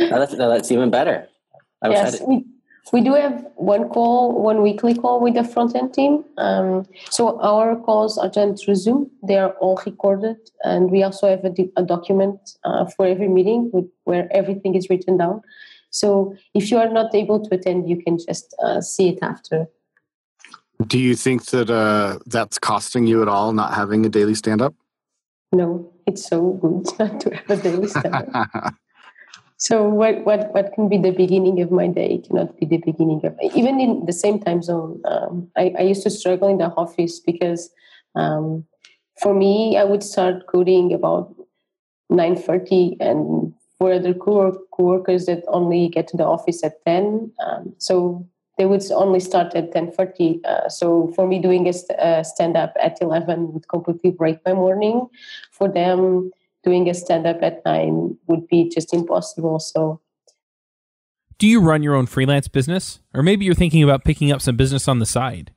no, 0.00 0.18
that's, 0.18 0.32
no, 0.32 0.48
that's 0.48 0.70
even 0.70 0.90
better. 0.90 1.28
I 1.82 1.90
yes, 1.90 2.20
we, 2.20 2.44
we 2.92 3.00
do 3.00 3.14
have 3.14 3.46
one 3.56 3.88
call, 3.88 4.42
one 4.42 4.62
weekly 4.62 4.94
call 4.94 5.20
with 5.20 5.34
the 5.34 5.44
front 5.44 5.76
end 5.76 5.94
team. 5.94 6.24
Um, 6.38 6.86
so 7.10 7.40
our 7.40 7.76
calls 7.76 8.18
are 8.18 8.28
done 8.28 8.56
through 8.56 8.76
Zoom. 8.76 9.10
They 9.22 9.38
are 9.38 9.52
all 9.60 9.80
recorded, 9.86 10.38
and 10.64 10.90
we 10.90 11.02
also 11.02 11.28
have 11.28 11.44
a, 11.44 11.54
a 11.76 11.84
document 11.84 12.38
uh, 12.64 12.86
for 12.86 13.06
every 13.06 13.28
meeting 13.28 13.70
with, 13.72 13.86
where 14.04 14.28
everything 14.32 14.74
is 14.74 14.88
written 14.90 15.18
down. 15.18 15.42
So 15.90 16.34
if 16.54 16.70
you 16.70 16.78
are 16.78 16.88
not 16.88 17.14
able 17.14 17.44
to 17.44 17.54
attend, 17.54 17.88
you 17.88 18.02
can 18.02 18.18
just 18.18 18.54
uh, 18.62 18.80
see 18.80 19.10
it 19.10 19.18
after. 19.22 19.68
Do 20.86 20.98
you 20.98 21.14
think 21.14 21.46
that 21.46 21.68
uh, 21.68 22.18
that's 22.26 22.58
costing 22.58 23.06
you 23.06 23.22
at 23.22 23.28
all 23.28 23.52
not 23.52 23.74
having 23.74 24.06
a 24.06 24.08
daily 24.08 24.34
stand 24.34 24.62
up? 24.62 24.74
No, 25.52 25.92
it's 26.06 26.26
so 26.26 26.52
good 26.52 26.86
to 27.20 27.34
have 27.34 27.50
a 27.50 27.62
daily 27.62 27.88
stand 27.88 28.14
up. 28.14 28.74
So 29.60 29.86
what, 29.86 30.24
what, 30.24 30.54
what 30.54 30.72
can 30.72 30.88
be 30.88 30.96
the 30.96 31.10
beginning 31.10 31.60
of 31.60 31.70
my 31.70 31.86
day 31.86 32.22
cannot 32.26 32.58
be 32.58 32.64
the 32.64 32.78
beginning 32.78 33.20
of 33.24 33.36
even 33.54 33.78
in 33.78 34.06
the 34.06 34.12
same 34.12 34.40
time 34.40 34.62
zone. 34.62 35.02
Um, 35.04 35.50
I, 35.54 35.74
I 35.78 35.82
used 35.82 36.02
to 36.04 36.10
struggle 36.10 36.48
in 36.48 36.56
the 36.56 36.72
office 36.78 37.20
because 37.20 37.70
um, 38.14 38.64
for 39.20 39.34
me, 39.34 39.76
I 39.76 39.84
would 39.84 40.02
start 40.02 40.46
coding 40.46 40.94
about 40.94 41.34
9.30 42.10 42.96
and 43.00 43.52
for 43.78 43.92
other 43.92 44.14
co-workers 44.14 45.26
that 45.26 45.44
only 45.48 45.88
get 45.88 46.08
to 46.08 46.16
the 46.16 46.24
office 46.24 46.64
at 46.64 46.82
10. 46.86 47.30
Um, 47.46 47.74
so 47.76 48.26
they 48.56 48.64
would 48.64 48.82
only 48.92 49.20
start 49.20 49.54
at 49.54 49.72
10.30. 49.74 50.44
Uh, 50.44 50.68
so 50.70 51.12
for 51.14 51.26
me, 51.26 51.38
doing 51.38 51.68
a, 51.68 51.72
st- 51.74 51.98
a 51.98 52.24
stand-up 52.24 52.72
at 52.80 52.96
11 53.02 53.52
would 53.52 53.68
completely 53.68 54.10
break 54.10 54.38
my 54.46 54.54
morning. 54.54 55.06
For 55.52 55.68
them, 55.68 56.30
doing 56.64 56.88
a 56.88 56.94
stand 56.94 57.26
up 57.26 57.42
at 57.42 57.64
nine 57.64 58.16
would 58.26 58.46
be 58.48 58.68
just 58.68 58.92
impossible. 58.92 59.58
So 59.58 60.00
Do 61.38 61.46
you 61.46 61.60
run 61.60 61.82
your 61.82 61.94
own 61.94 62.06
freelance 62.06 62.48
business? 62.48 63.00
Or 63.14 63.22
maybe 63.22 63.44
you're 63.44 63.54
thinking 63.54 63.82
about 63.82 64.04
picking 64.04 64.30
up 64.30 64.42
some 64.42 64.56
business 64.56 64.86
on 64.88 64.98
the 64.98 65.06
side? 65.06 65.52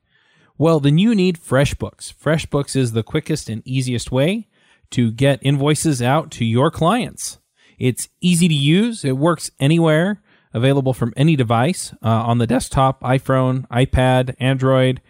Well, 0.58 0.80
then 0.80 0.98
you 0.98 1.14
need 1.14 1.40
FreshBooks. 1.40 2.14
FreshBooks 2.14 2.76
is 2.76 2.94
the 2.94 3.04
quickest 3.04 3.50
and 3.50 3.62
easiest 3.66 4.12
way 4.12 4.48
to 4.92 5.12
get 5.12 5.40
invoices 5.42 6.02
out 6.02 6.32
to 6.32 6.46
your 6.46 6.72
clients. 6.72 7.40
It's 7.78 8.08
easy 8.22 8.48
to 8.48 8.54
use, 8.54 9.04
it 9.04 9.18
works 9.18 9.52
anywhere, 9.60 10.22
available 10.54 10.94
from 10.94 11.14
any 11.18 11.36
device 11.36 11.94
uh, 12.04 12.08
on 12.08 12.38
the 12.38 12.48
desktop, 12.48 13.02
iPhone, 13.02 13.68
iPad, 13.70 14.36
Android, 14.40 15.02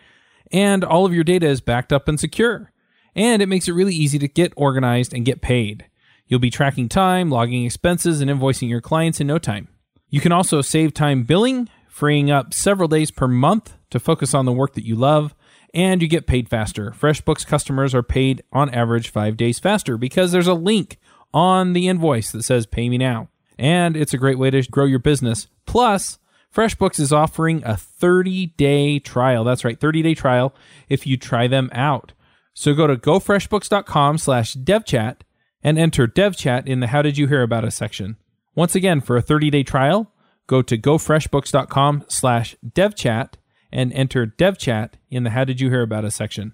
and 0.51 0.83
all 0.83 1.05
of 1.05 1.13
your 1.13 1.23
data 1.23 1.47
is 1.47 1.61
backed 1.61 1.93
up 1.93 2.07
and 2.07 2.19
secure. 2.19 2.72
And 3.15 3.41
it 3.41 3.49
makes 3.49 3.67
it 3.67 3.73
really 3.73 3.93
easy 3.93 4.19
to 4.19 4.27
get 4.27 4.53
organized 4.55 5.13
and 5.13 5.25
get 5.25 5.41
paid. 5.41 5.85
You'll 6.27 6.39
be 6.39 6.49
tracking 6.49 6.89
time, 6.89 7.29
logging 7.29 7.65
expenses, 7.65 8.21
and 8.21 8.29
invoicing 8.29 8.69
your 8.69 8.81
clients 8.81 9.19
in 9.19 9.27
no 9.27 9.37
time. 9.37 9.67
You 10.09 10.21
can 10.21 10.31
also 10.31 10.61
save 10.61 10.93
time 10.93 11.23
billing, 11.23 11.69
freeing 11.87 12.31
up 12.31 12.53
several 12.53 12.87
days 12.87 13.11
per 13.11 13.27
month 13.27 13.75
to 13.89 13.99
focus 13.99 14.33
on 14.33 14.45
the 14.45 14.51
work 14.51 14.73
that 14.73 14.85
you 14.85 14.95
love, 14.95 15.35
and 15.73 16.01
you 16.01 16.07
get 16.07 16.27
paid 16.27 16.49
faster. 16.49 16.91
FreshBooks 16.91 17.45
customers 17.45 17.93
are 17.95 18.03
paid 18.03 18.43
on 18.51 18.69
average 18.69 19.09
five 19.09 19.37
days 19.37 19.59
faster 19.59 19.97
because 19.97 20.31
there's 20.31 20.47
a 20.47 20.53
link 20.53 20.97
on 21.33 21.73
the 21.73 21.87
invoice 21.87 22.31
that 22.31 22.43
says 22.43 22.65
pay 22.65 22.89
me 22.89 22.97
now. 22.97 23.29
And 23.57 23.95
it's 23.95 24.13
a 24.13 24.17
great 24.17 24.37
way 24.37 24.49
to 24.51 24.61
grow 24.63 24.85
your 24.85 24.99
business. 24.99 25.47
Plus, 25.65 26.19
FreshBooks 26.53 26.99
is 26.99 27.11
offering 27.11 27.63
a 27.65 27.75
30 27.75 28.47
day 28.57 28.99
trial. 28.99 29.43
That's 29.43 29.65
right, 29.65 29.79
30 29.79 30.01
day 30.01 30.13
trial 30.13 30.53
if 30.89 31.07
you 31.07 31.17
try 31.17 31.47
them 31.47 31.69
out. 31.73 32.13
So 32.53 32.73
go 32.73 32.87
to 32.87 32.95
gofreshbooks.com 32.95 34.17
slash 34.17 34.55
devchat 34.55 35.17
and 35.63 35.79
enter 35.79 36.07
devchat 36.07 36.67
in 36.67 36.79
the 36.79 36.87
How 36.87 37.01
Did 37.01 37.17
You 37.17 37.27
Hear 37.27 37.41
About 37.41 37.65
Us 37.65 37.75
section. 37.75 38.17
Once 38.55 38.75
again, 38.75 39.01
for 39.01 39.17
a 39.17 39.21
30 39.21 39.49
day 39.49 39.63
trial, 39.63 40.11
go 40.47 40.61
to 40.61 40.77
gofreshbooks.com 40.77 42.05
slash 42.07 42.55
devchat 42.65 43.33
and 43.71 43.91
enter 43.93 44.27
devchat 44.27 44.91
in 45.09 45.23
the 45.23 45.31
How 45.31 45.43
Did 45.43 45.59
You 45.59 45.69
Hear 45.69 45.81
About 45.81 46.05
Us 46.05 46.15
section. 46.15 46.53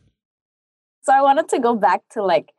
So 1.02 1.14
I 1.14 1.22
wanted 1.22 1.50
to 1.50 1.60
go 1.60 1.76
back 1.76 2.02
to 2.12 2.24
like 2.24 2.54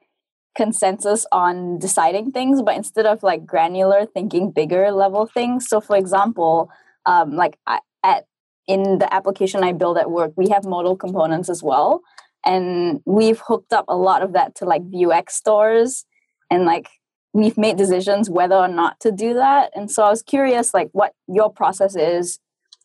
consensus 0.57 1.25
on 1.33 1.79
deciding 1.79 2.33
things, 2.33 2.61
but 2.63 2.75
instead 2.75 3.07
of 3.07 3.23
like 3.23 3.47
granular 3.47 4.05
thinking 4.05 4.51
bigger 4.51 4.91
level 4.91 5.27
things. 5.27 5.69
So 5.69 5.81
for 5.81 5.97
example, 5.97 6.71
um, 7.07 7.37
like 7.37 7.59
I, 7.67 7.81
at 8.05 8.27
in 8.67 8.99
the 8.99 9.13
application 9.13 9.65
I 9.65 9.73
build 9.73 9.99
at 9.99 10.11
work, 10.11 10.33
we 10.37 10.49
have 10.51 10.65
modal 10.65 10.97
components 10.97 11.49
as 11.49 11.63
well. 11.63 12.03
And 12.45 13.01
we've 13.05 13.41
hooked 13.41 13.73
up 13.73 13.85
a 13.89 13.97
lot 13.97 14.23
of 14.23 14.33
that 14.33 14.55
to 14.57 14.65
like 14.65 14.83
Vuex 14.91 15.31
stores 15.31 16.07
and 16.51 16.65
like 16.65 16.89
we've 17.33 17.59
made 17.59 17.77
decisions 17.77 18.29
whether 18.31 18.57
or 18.57 18.69
not 18.69 18.99
to 19.01 19.13
do 19.13 19.35
that. 19.35 19.71
And 19.75 19.91
so 19.91 20.03
I 20.03 20.11
was 20.11 20.23
curious 20.23 20.75
like 20.75 20.89
what 20.93 21.13
your 21.29 21.53
process 21.53 21.95
is 21.97 22.39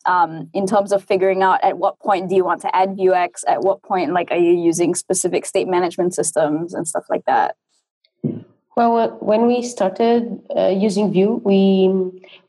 um, 0.06 0.50
in 0.54 0.68
terms 0.68 0.92
of 0.92 1.04
figuring 1.04 1.42
out 1.42 1.64
at 1.64 1.78
what 1.78 2.00
point 2.00 2.30
do 2.30 2.36
you 2.36 2.46
want 2.46 2.62
to 2.62 2.76
add 2.76 2.96
Vuex? 2.96 3.44
At 3.48 3.62
what 3.62 3.82
point, 3.82 4.14
like, 4.14 4.32
are 4.32 4.38
you 4.38 4.52
using 4.52 4.94
specific 4.96 5.46
state 5.46 5.68
management 5.68 6.14
systems 6.14 6.74
and 6.74 6.88
stuff 6.88 7.06
like 7.10 7.26
that? 7.26 7.56
Well, 8.78 9.18
when 9.22 9.48
we 9.48 9.64
started 9.64 10.42
uh, 10.56 10.68
using 10.68 11.12
Vue, 11.12 11.42
we 11.44 11.88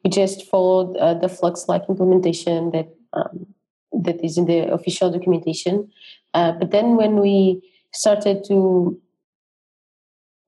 we 0.02 0.10
just 0.10 0.46
followed 0.46 0.96
uh, 0.96 1.14
the 1.14 1.28
Flux-like 1.28 1.82
implementation 1.88 2.72
that 2.72 2.88
um, 3.12 3.46
that 3.92 4.22
is 4.24 4.36
in 4.36 4.46
the 4.46 4.72
official 4.72 5.10
documentation. 5.10 5.90
Uh, 6.37 6.53
but 6.53 6.70
then, 6.70 6.96
when 6.96 7.18
we 7.18 7.62
started 7.94 8.44
to 8.44 9.01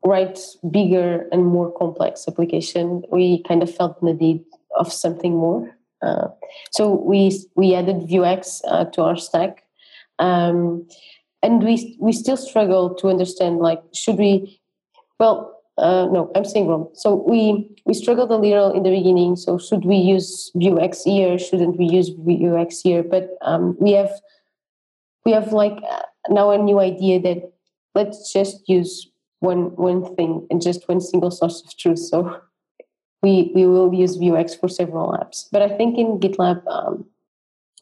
write 0.04 0.38
bigger 0.70 1.26
and 1.32 1.46
more 1.46 1.72
complex 1.72 2.28
application, 2.28 3.02
we 3.10 3.42
kind 3.44 3.62
of 3.62 3.74
felt 3.74 3.98
the 4.02 4.12
need 4.12 4.44
of 4.76 4.92
something 4.92 5.32
more. 5.32 5.74
Uh, 6.02 6.28
so 6.72 6.92
we 6.92 7.32
we 7.56 7.74
added 7.74 8.06
Vuex 8.06 8.60
uh, 8.68 8.84
to 8.92 9.00
our 9.02 9.16
stack, 9.16 9.64
um, 10.18 10.86
and 11.42 11.64
we 11.64 11.96
we 11.98 12.12
still 12.12 12.36
struggle 12.36 12.94
to 12.96 13.08
understand 13.08 13.58
like 13.58 13.82
should 13.94 14.18
we? 14.18 14.60
Well, 15.18 15.58
uh, 15.78 16.06
no, 16.12 16.30
I'm 16.36 16.44
saying 16.44 16.66
wrong. 16.66 16.90
So 16.92 17.24
we 17.26 17.66
we 17.86 17.94
struggled 17.94 18.30
a 18.30 18.36
little 18.36 18.72
in 18.72 18.82
the 18.82 18.90
beginning. 18.90 19.36
So 19.36 19.56
should 19.56 19.86
we 19.86 19.96
use 19.96 20.52
Vuex 20.54 21.04
here? 21.04 21.38
Shouldn't 21.38 21.78
we 21.78 21.86
use 21.86 22.10
Vuex 22.10 22.82
here? 22.84 23.02
But 23.02 23.30
um, 23.40 23.74
we 23.80 23.92
have 23.92 24.12
we 25.28 25.34
have 25.34 25.52
like 25.52 25.78
uh, 25.84 26.08
now 26.30 26.50
a 26.50 26.56
new 26.56 26.80
idea 26.80 27.20
that 27.20 27.52
let's 27.94 28.32
just 28.32 28.66
use 28.66 29.10
one 29.40 29.76
one 29.76 30.16
thing 30.16 30.46
and 30.50 30.62
just 30.62 30.88
one 30.88 31.02
single 31.02 31.30
source 31.30 31.62
of 31.64 31.76
truth. 31.76 31.98
So 31.98 32.40
we 33.22 33.52
we 33.54 33.66
will 33.66 33.92
use 33.92 34.16
Vuex 34.16 34.58
for 34.58 34.68
several 34.68 35.12
apps. 35.20 35.44
But 35.52 35.60
I 35.60 35.68
think 35.76 35.98
in 35.98 36.18
GitLab, 36.18 36.66
um, 36.66 37.04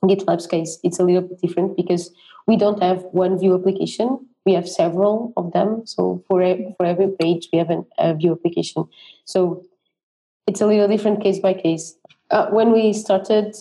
GitLab's 0.02 0.48
case, 0.48 0.80
it's 0.82 0.98
a 0.98 1.04
little 1.04 1.22
bit 1.22 1.40
different 1.40 1.76
because 1.76 2.10
we 2.48 2.56
don't 2.56 2.82
have 2.82 3.06
one 3.12 3.38
Vue 3.38 3.54
application. 3.54 4.26
We 4.44 4.54
have 4.54 4.68
several 4.68 5.32
of 5.36 5.52
them. 5.52 5.86
So 5.86 6.24
for 6.26 6.42
for 6.76 6.84
every 6.84 7.10
page, 7.22 7.48
we 7.52 7.58
have 7.62 7.70
an, 7.70 7.86
a 7.96 8.14
Vue 8.14 8.32
application. 8.32 8.88
So 9.24 9.62
it's 10.48 10.60
a 10.60 10.66
little 10.66 10.88
different 10.88 11.22
case 11.22 11.38
by 11.38 11.54
case. 11.54 11.94
Uh, 12.30 12.46
when 12.50 12.72
we 12.72 12.92
started 12.92 13.54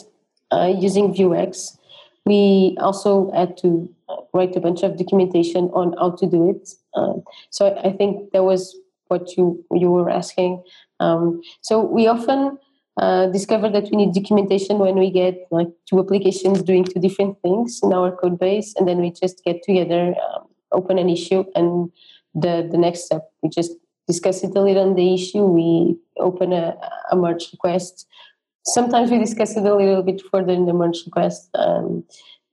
uh, 0.51 0.73
using 0.73 1.13
Vuex, 1.13 1.77
we 2.25 2.75
also 2.79 3.31
had 3.31 3.57
to 3.57 3.89
write 4.33 4.55
a 4.55 4.59
bunch 4.59 4.83
of 4.83 4.97
documentation 4.97 5.65
on 5.73 5.93
how 5.97 6.11
to 6.11 6.25
do 6.25 6.49
it. 6.49 6.69
Uh, 6.93 7.13
so 7.49 7.77
I 7.83 7.91
think 7.91 8.31
that 8.31 8.43
was 8.43 8.75
what 9.07 9.37
you 9.37 9.63
you 9.71 9.91
were 9.91 10.09
asking. 10.09 10.63
Um, 10.99 11.41
so 11.61 11.79
we 11.81 12.07
often 12.07 12.57
uh, 12.97 13.27
discover 13.27 13.69
that 13.69 13.89
we 13.91 13.97
need 13.97 14.13
documentation 14.13 14.79
when 14.79 14.97
we 14.97 15.11
get 15.11 15.47
like 15.51 15.67
two 15.87 15.99
applications 15.99 16.63
doing 16.63 16.83
two 16.83 16.99
different 16.99 17.41
things 17.41 17.79
in 17.83 17.93
our 17.93 18.15
code 18.15 18.39
base, 18.39 18.73
and 18.77 18.87
then 18.87 18.99
we 18.99 19.11
just 19.11 19.43
get 19.43 19.61
together, 19.63 20.15
um, 20.23 20.47
open 20.71 20.97
an 20.97 21.09
issue, 21.09 21.43
and 21.55 21.91
the 22.33 22.67
the 22.71 22.77
next 22.77 23.05
step 23.05 23.29
we 23.43 23.49
just 23.49 23.71
discuss 24.07 24.43
it 24.43 24.55
a 24.55 24.61
little 24.61 24.89
on 24.89 24.95
the 24.95 25.13
issue. 25.13 25.43
We 25.43 25.97
open 26.17 26.53
a, 26.53 26.75
a 27.11 27.15
merge 27.15 27.51
request. 27.51 28.07
Sometimes 28.67 29.11
we 29.11 29.19
discuss 29.19 29.55
it 29.55 29.63
a 29.63 29.75
little 29.75 30.03
bit 30.03 30.21
further 30.31 30.53
in 30.53 30.65
the 30.65 30.73
merge 30.73 31.05
request. 31.05 31.49
Um, 31.53 32.03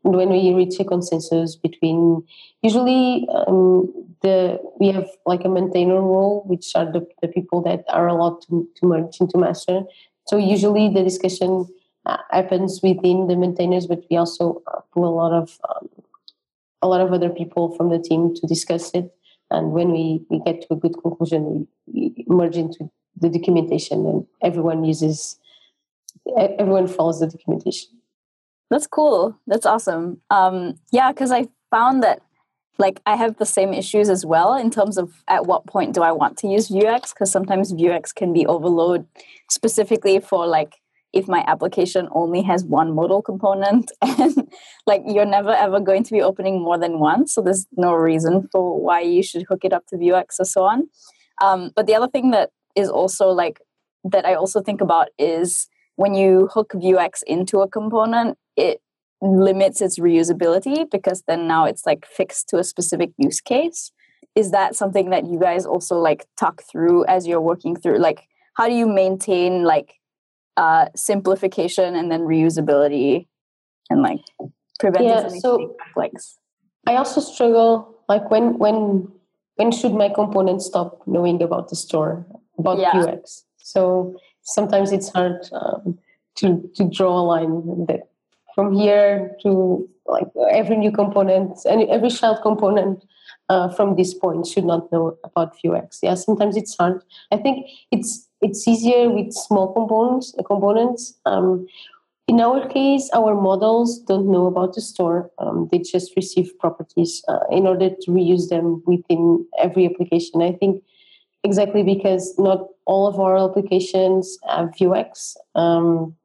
when 0.03 0.31
we 0.31 0.53
reach 0.53 0.79
a 0.81 0.85
consensus 0.85 1.57
between 1.57 2.23
usually 2.63 3.27
um, 3.35 3.93
the 4.23 4.61
we 4.81 4.89
have 4.89 5.09
like 5.27 5.45
a 5.45 5.49
maintainer 5.49 6.01
role 6.01 6.43
which 6.47 6.73
are 6.75 6.91
the, 6.91 7.07
the 7.21 7.29
people 7.29 7.63
that 7.63 7.85
are 7.89 8.09
allowed 8.09 8.41
to, 8.43 8.69
to 8.77 8.87
merge 8.87 9.21
into 9.21 9.39
master 9.39 9.83
so 10.27 10.37
usually 10.37 10.89
the 10.89 11.03
discussion 11.03 11.67
uh, 12.07 12.17
happens 12.31 12.81
within 12.83 13.29
the 13.29 13.37
maintainers 13.37 13.87
but 13.87 14.03
we 14.11 14.17
also 14.17 14.61
uh, 14.67 14.81
pull 14.93 15.07
a 15.07 15.15
lot 15.15 15.33
of 15.33 15.59
um, 15.69 15.89
a 16.83 16.89
lot 16.89 17.01
of 17.01 17.13
other 17.13 17.31
people 17.31 17.75
from 17.77 17.91
the 17.91 17.99
team 17.99 18.35
to 18.35 18.47
discuss 18.47 18.91
it 18.93 19.15
and 19.51 19.73
when 19.73 19.93
we, 19.93 20.25
we 20.31 20.41
get 20.45 20.63
to 20.63 20.67
a 20.71 20.77
good 20.77 21.01
conclusion 21.01 21.67
we, 21.87 22.13
we 22.17 22.25
merge 22.27 22.57
into 22.57 22.91
the 23.21 23.29
documentation 23.29 24.05
and 24.07 24.27
everyone 24.43 24.85
uses 24.85 25.39
everyone 26.59 26.87
follows 26.87 27.21
the 27.21 27.27
documentation 27.27 27.89
that's 28.73 28.87
cool. 28.87 29.39
That's 29.47 29.67
awesome. 29.67 30.23
Um, 30.31 30.79
yeah, 30.93 31.13
because 31.13 31.31
I 31.31 31.49
found 31.71 32.03
that 32.03 32.23
like 32.79 33.03
I 33.05 33.17
have 33.17 33.37
the 33.37 33.45
same 33.45 33.75
issues 33.75 34.09
as 34.09 34.25
well 34.25 34.55
in 34.55 34.71
terms 34.71 34.97
of 34.97 35.13
at 35.29 35.45
what 35.45 35.67
point 35.67 35.95
do 35.95 36.01
I 36.03 36.11
want 36.11 36.39
to 36.39 36.49
use 36.49 36.69
Vuex 36.71 37.13
because 37.13 37.31
sometimes 37.31 37.75
Vuex 37.75 38.15
can 38.15 38.33
be 38.33 38.47
overload 38.47 39.07
specifically 39.51 40.21
for 40.21 40.47
like 40.47 40.77
if 41.13 41.29
my 41.29 41.45
application 41.47 42.09
only 42.13 42.41
has 42.41 42.65
one 42.65 42.95
modal 42.95 43.21
component 43.21 43.93
and 44.01 44.49
like 44.87 45.03
you're 45.07 45.27
never 45.27 45.53
ever 45.53 45.79
going 45.79 46.03
to 46.05 46.11
be 46.11 46.23
opening 46.23 46.63
more 46.63 46.79
than 46.79 46.99
one 46.99 47.27
so 47.27 47.43
there's 47.43 47.67
no 47.77 47.93
reason 47.93 48.49
for 48.51 48.81
why 48.81 49.01
you 49.01 49.23
should 49.23 49.45
hook 49.51 49.67
it 49.67 49.75
up 49.75 49.87
to 49.89 49.97
Vuex 49.97 50.41
or 50.41 50.47
so 50.47 50.63
on 50.65 50.89
um, 51.43 51.73
but 51.77 51.87
the 51.87 51.95
other 51.95 52.09
thing 52.09 52.31
that 52.31 52.49
is 52.75 52.89
also 52.89 53.29
like 53.29 53.61
that 54.03 54.25
I 54.25 54.33
also 54.33 54.63
think 54.63 54.81
about 54.81 55.09
is 55.19 55.69
when 56.03 56.15
you 56.15 56.49
hook 56.53 56.73
Vuex 56.75 57.23
into 57.27 57.61
a 57.61 57.69
component 57.69 58.37
it 58.57 58.81
limits 59.23 59.81
its 59.81 60.01
reusability 60.01 60.91
because 60.91 61.23
then 61.29 61.47
now 61.47 61.65
it's 61.65 61.87
like 61.87 62.05
fixed 62.05 62.49
to 62.49 62.59
a 62.59 62.65
specific 62.65 63.11
use 63.17 63.41
case. 63.41 63.93
Is 64.35 64.51
that 64.51 64.75
something 64.75 65.11
that 65.11 65.27
you 65.27 65.39
guys 65.39 65.65
also 65.65 65.97
like 65.99 66.27
talk 66.37 66.63
through 66.71 67.05
as 67.07 67.27
you're 67.29 67.47
working 67.53 67.77
through 67.77 67.99
like 67.99 68.27
how 68.55 68.67
do 68.69 68.75
you 68.75 68.87
maintain 68.87 69.63
like 69.63 69.95
uh 70.57 70.87
simplification 70.97 71.95
and 71.95 72.11
then 72.11 72.23
reusability 72.23 73.27
and 73.89 74.03
like 74.03 74.21
prevent 74.81 75.05
yeah, 75.05 75.29
so 75.29 75.75
conflicts 75.83 76.39
i 76.87 76.97
also 76.97 77.21
struggle 77.21 77.97
like 78.09 78.31
when 78.31 78.59
when 78.59 79.09
when 79.57 79.71
should 79.71 79.95
my 79.95 80.09
component 80.09 80.61
stop 80.63 81.01
knowing 81.07 81.43
about 81.43 81.69
the 81.69 81.77
store 81.77 82.27
about 82.59 82.79
yeah. 82.79 82.93
Vuex? 82.93 83.43
So 83.59 84.17
sometimes 84.43 84.93
it's 84.93 85.09
hard 85.09 85.49
um, 85.53 85.99
to 86.37 86.71
to 86.75 86.89
draw 86.89 87.21
a 87.21 87.25
line 87.25 87.87
that 87.87 88.09
from 88.55 88.75
here 88.75 89.35
to 89.43 89.89
like 90.07 90.29
every 90.51 90.77
new 90.77 90.93
component 90.93 91.59
and 91.65 91.89
every 91.89 92.11
child 92.11 92.39
component 92.43 93.05
uh, 93.49 93.69
from 93.69 93.97
this 93.97 94.15
point 94.15 94.47
should 94.47 94.65
not 94.65 94.91
know 94.93 95.17
about 95.25 95.57
Vuex. 95.63 95.99
Yeah, 96.03 96.15
sometimes 96.15 96.57
it's 96.57 96.77
hard. 96.77 97.03
I 97.31 97.37
think 97.37 97.67
it's 97.91 98.29
it's 98.41 98.67
easier 98.67 99.11
with 99.11 99.33
small 99.33 99.73
components. 99.73 100.35
Components. 100.47 101.15
Um, 101.27 101.67
in 102.29 102.41
our 102.41 102.69
case, 102.69 103.11
our 103.15 103.35
modals 103.35 103.99
don't 103.99 104.31
know 104.31 104.47
about 104.47 104.75
the 104.75 104.81
store. 104.81 105.31
Um, 105.39 105.69
they 105.71 105.79
just 105.79 106.13
receive 106.17 106.57
properties 106.59 107.23
uh, 107.29 107.41
in 107.51 107.67
order 107.67 107.91
to 107.91 108.11
reuse 108.11 108.49
them 108.49 108.83
within 108.87 109.45
every 109.59 109.87
application. 109.87 110.41
I 110.41 110.53
think 110.53 110.83
exactly 111.45 111.83
because 111.83 112.35
not 112.39 112.67
all 112.87 113.07
of 113.07 113.19
our 113.19 113.37
applications 113.37 114.39
have 114.49 114.71
Vuex. 114.71 115.37
Um, 115.55 116.17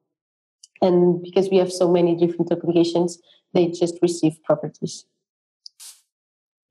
and 0.81 1.21
because 1.21 1.49
we 1.49 1.57
have 1.57 1.71
so 1.71 1.91
many 1.91 2.15
different 2.15 2.51
applications, 2.51 3.19
they 3.53 3.67
just 3.67 3.97
receive 4.01 4.41
properties. 4.43 5.05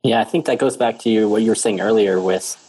Yeah, 0.03 0.21
I 0.21 0.25
think 0.25 0.47
that 0.47 0.59
goes 0.59 0.77
back 0.77 1.01
to 1.01 1.29
what 1.29 1.43
you 1.43 1.49
were 1.49 1.57
saying 1.57 1.81
earlier 1.81 2.21
with 2.21 2.63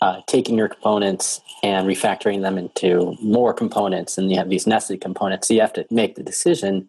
uh, 0.00 0.22
taking 0.26 0.58
your 0.58 0.68
components 0.68 1.40
and 1.62 1.86
refactoring 1.86 2.42
them 2.42 2.58
into 2.58 3.16
more 3.22 3.52
components, 3.52 4.18
and 4.18 4.30
you 4.30 4.36
have 4.36 4.48
these 4.48 4.66
nested 4.66 5.00
components. 5.00 5.46
So 5.46 5.54
you 5.54 5.60
have 5.60 5.74
to 5.74 5.86
make 5.90 6.16
the 6.16 6.22
decision. 6.22 6.88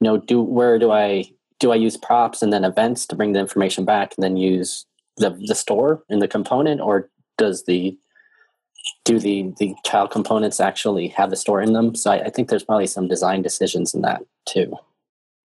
You 0.00 0.04
know, 0.04 0.16
do 0.18 0.40
where 0.40 0.78
do 0.78 0.92
I 0.92 1.24
do 1.58 1.72
I 1.72 1.76
use 1.76 1.96
props 1.96 2.42
and 2.42 2.52
then 2.52 2.64
events 2.64 3.06
to 3.06 3.16
bring 3.16 3.32
the 3.32 3.40
information 3.40 3.84
back, 3.84 4.14
and 4.16 4.22
then 4.22 4.36
use 4.36 4.86
the 5.16 5.30
the 5.30 5.54
store 5.54 6.04
in 6.08 6.20
the 6.20 6.28
component, 6.28 6.80
or 6.80 7.10
does 7.38 7.64
the 7.64 7.96
do 9.04 9.18
the 9.18 9.52
the 9.58 9.74
child 9.84 10.10
components 10.10 10.60
actually 10.60 11.08
have 11.08 11.32
a 11.32 11.36
store 11.36 11.62
in 11.62 11.72
them? 11.72 11.94
So 11.94 12.10
I, 12.10 12.24
I 12.24 12.30
think 12.30 12.48
there's 12.48 12.64
probably 12.64 12.86
some 12.86 13.08
design 13.08 13.42
decisions 13.42 13.94
in 13.94 14.02
that 14.02 14.22
too. 14.46 14.76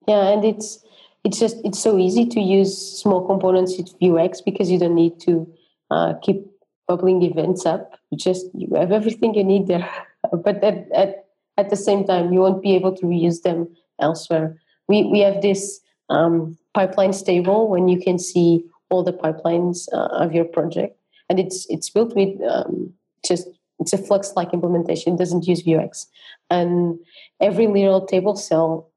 Yeah, 0.08 0.28
and 0.30 0.44
it's 0.44 0.84
it's 1.24 1.40
just 1.40 1.58
it's 1.64 1.80
so 1.80 1.98
easy 1.98 2.26
to 2.26 2.42
use 2.42 2.78
small 3.02 3.26
components 3.26 3.78
with 3.78 3.98
Vuex 4.00 4.44
because 4.44 4.70
you 4.70 4.78
don't 4.78 4.96
need 4.96 5.20
to 5.22 5.48
uh, 5.90 6.14
keep 6.22 6.46
bubbling 6.88 7.22
events 7.24 7.66
up. 7.66 7.94
You 8.10 8.18
just 8.18 8.46
you 8.54 8.68
have 8.76 8.92
everything 8.92 9.34
you 9.34 9.44
need 9.44 9.68
there. 9.68 9.90
but 10.44 10.64
at, 10.64 10.92
at 10.94 11.26
at 11.58 11.70
the 11.70 11.76
same 11.76 12.06
time, 12.06 12.34
you 12.34 12.40
won't 12.40 12.62
be 12.62 12.76
able 12.76 12.96
to 12.96 13.06
reuse 13.06 13.42
them 13.44 13.68
elsewhere. 14.02 14.60
We 14.88 15.04
we 15.04 15.20
have 15.20 15.42
this 15.42 15.80
um, 16.10 16.58
pipeline 16.74 17.14
stable 17.14 17.70
when 17.70 17.88
you 17.88 18.00
can 18.00 18.20
see 18.20 18.66
all 18.90 19.04
the 19.04 19.14
pipelines 19.14 19.88
uh, 19.94 20.08
of 20.24 20.34
your 20.34 20.46
project, 20.46 20.98
and 21.30 21.40
it's 21.40 21.66
it's 21.70 21.90
built 21.90 22.16
with 22.16 22.40
um, 22.50 22.94
just 23.26 23.48
it's 23.80 23.94
a 23.94 23.98
Flux 23.98 24.34
like 24.36 24.54
implementation. 24.54 25.14
It 25.14 25.20
doesn't 25.20 25.48
use 25.48 25.64
Vuex, 25.64 26.06
and 26.50 27.00
every 27.42 27.68
little 27.68 28.06
table 28.06 28.36
cell 28.36 28.92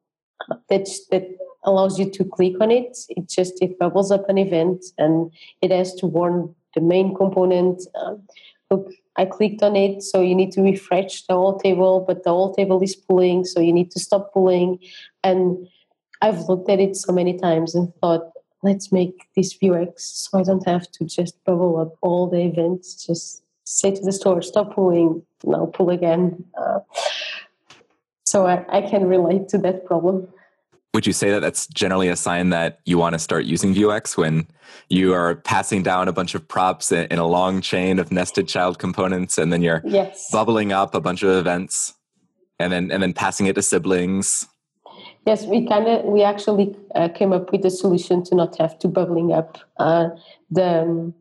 uh, 0.50 0.56
that 0.68 0.88
that 1.10 1.24
allows 1.64 1.98
you 1.98 2.10
to 2.10 2.24
click 2.24 2.54
on 2.60 2.70
it. 2.70 2.96
It 3.08 3.28
just 3.28 3.60
it 3.62 3.78
bubbles 3.78 4.10
up 4.10 4.28
an 4.28 4.38
event 4.38 4.84
and 4.98 5.32
it 5.60 5.70
has 5.70 5.94
to 5.96 6.06
warn 6.06 6.54
the 6.74 6.80
main 6.80 7.14
component. 7.14 7.82
Um, 8.00 8.22
look, 8.70 8.92
I 9.16 9.24
clicked 9.24 9.62
on 9.62 9.76
it, 9.76 10.02
so 10.02 10.20
you 10.20 10.34
need 10.34 10.52
to 10.52 10.62
refresh 10.62 11.22
the 11.26 11.34
whole 11.34 11.58
table, 11.58 12.04
but 12.06 12.22
the 12.22 12.30
whole 12.30 12.54
table 12.54 12.82
is 12.82 12.94
pulling, 12.94 13.44
so 13.44 13.60
you 13.60 13.72
need 13.72 13.90
to 13.92 14.00
stop 14.00 14.32
pulling. 14.32 14.78
And 15.24 15.66
I've 16.22 16.48
looked 16.48 16.70
at 16.70 16.80
it 16.80 16.96
so 16.96 17.12
many 17.12 17.38
times 17.38 17.74
and 17.74 17.92
thought, 18.00 18.30
let's 18.62 18.90
make 18.92 19.28
this 19.34 19.56
Vuex 19.58 20.00
so 20.00 20.38
I 20.38 20.42
don't 20.42 20.66
have 20.66 20.90
to 20.92 21.04
just 21.04 21.42
bubble 21.44 21.78
up 21.78 21.96
all 22.02 22.28
the 22.28 22.40
events. 22.40 23.06
Just 23.06 23.42
say 23.64 23.90
to 23.90 24.02
the 24.02 24.12
store, 24.12 24.42
stop 24.42 24.74
pulling, 24.74 25.22
now 25.44 25.66
pull 25.66 25.90
again. 25.90 26.44
Uh, 26.58 26.80
so 28.24 28.46
I, 28.46 28.64
I 28.68 28.82
can 28.82 29.06
relate 29.06 29.48
to 29.50 29.58
that 29.58 29.86
problem 29.86 30.28
would 30.96 31.06
you 31.06 31.12
say 31.12 31.30
that 31.30 31.40
that's 31.40 31.66
generally 31.66 32.08
a 32.08 32.16
sign 32.16 32.48
that 32.48 32.80
you 32.86 32.96
want 32.96 33.12
to 33.12 33.18
start 33.18 33.44
using 33.44 33.74
Vuex 33.74 34.16
when 34.16 34.46
you 34.88 35.12
are 35.12 35.34
passing 35.34 35.82
down 35.82 36.08
a 36.08 36.12
bunch 36.12 36.34
of 36.34 36.48
props 36.48 36.90
in 36.90 37.18
a 37.18 37.26
long 37.26 37.60
chain 37.60 37.98
of 37.98 38.10
nested 38.10 38.48
child 38.48 38.78
components 38.78 39.36
and 39.36 39.52
then 39.52 39.60
you're 39.60 39.82
yes. 39.84 40.30
bubbling 40.32 40.72
up 40.72 40.94
a 40.94 41.00
bunch 41.00 41.22
of 41.22 41.28
events 41.28 41.92
and 42.58 42.72
then 42.72 42.90
and 42.90 43.02
then 43.02 43.12
passing 43.12 43.44
it 43.44 43.54
to 43.56 43.60
siblings 43.60 44.46
yes 45.26 45.44
we 45.44 45.66
kind 45.66 45.86
of 45.88 46.04
we 46.04 46.22
actually 46.22 46.74
uh, 46.94 47.08
came 47.08 47.32
up 47.32 47.52
with 47.52 47.64
a 47.64 47.70
solution 47.70 48.22
to 48.24 48.34
not 48.34 48.56
have 48.56 48.78
to 48.78 48.88
bubbling 48.88 49.32
up 49.32 49.58
uh, 49.78 50.08
the 50.50 50.82
um, 50.82 51.14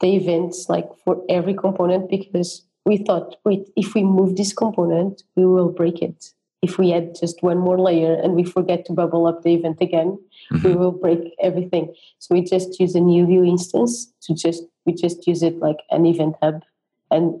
the 0.00 0.14
events 0.14 0.68
like 0.68 0.88
for 1.04 1.22
every 1.28 1.54
component 1.54 2.08
because 2.08 2.62
we 2.84 2.96
thought 2.96 3.36
wait 3.44 3.68
if 3.76 3.94
we 3.94 4.02
move 4.02 4.36
this 4.36 4.52
component 4.52 5.22
we 5.36 5.44
will 5.44 5.70
break 5.70 6.00
it 6.00 6.32
if 6.62 6.78
we 6.78 6.92
add 6.92 7.14
just 7.18 7.42
one 7.42 7.58
more 7.58 7.78
layer 7.78 8.14
and 8.14 8.34
we 8.34 8.42
forget 8.42 8.84
to 8.86 8.92
bubble 8.92 9.26
up 9.26 9.42
the 9.42 9.54
event 9.54 9.78
again, 9.80 10.18
mm-hmm. 10.52 10.66
we 10.66 10.74
will 10.74 10.92
break 10.92 11.32
everything. 11.40 11.94
So 12.18 12.34
we 12.34 12.42
just 12.42 12.80
use 12.80 12.94
a 12.94 13.00
new 13.00 13.26
Vue 13.26 13.44
instance 13.44 14.12
to 14.22 14.34
just 14.34 14.64
we 14.84 14.92
just 14.92 15.26
use 15.26 15.42
it 15.42 15.58
like 15.58 15.78
an 15.90 16.06
event 16.06 16.36
hub, 16.42 16.62
and 17.10 17.40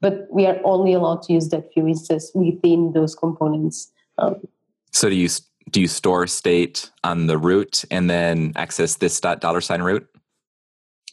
but 0.00 0.26
we 0.30 0.46
are 0.46 0.58
only 0.64 0.92
allowed 0.92 1.22
to 1.22 1.32
use 1.32 1.48
that 1.48 1.72
Vue 1.72 1.86
instance 1.86 2.30
within 2.34 2.92
those 2.92 3.14
components. 3.14 3.90
Um, 4.18 4.36
so 4.92 5.08
do 5.08 5.16
you 5.16 5.28
do 5.70 5.80
you 5.80 5.88
store 5.88 6.26
state 6.26 6.90
on 7.04 7.26
the 7.26 7.38
root 7.38 7.84
and 7.90 8.08
then 8.08 8.52
access 8.56 8.96
this 8.96 9.20
dot 9.20 9.40
dollar 9.40 9.60
sign 9.60 9.82
root? 9.82 10.06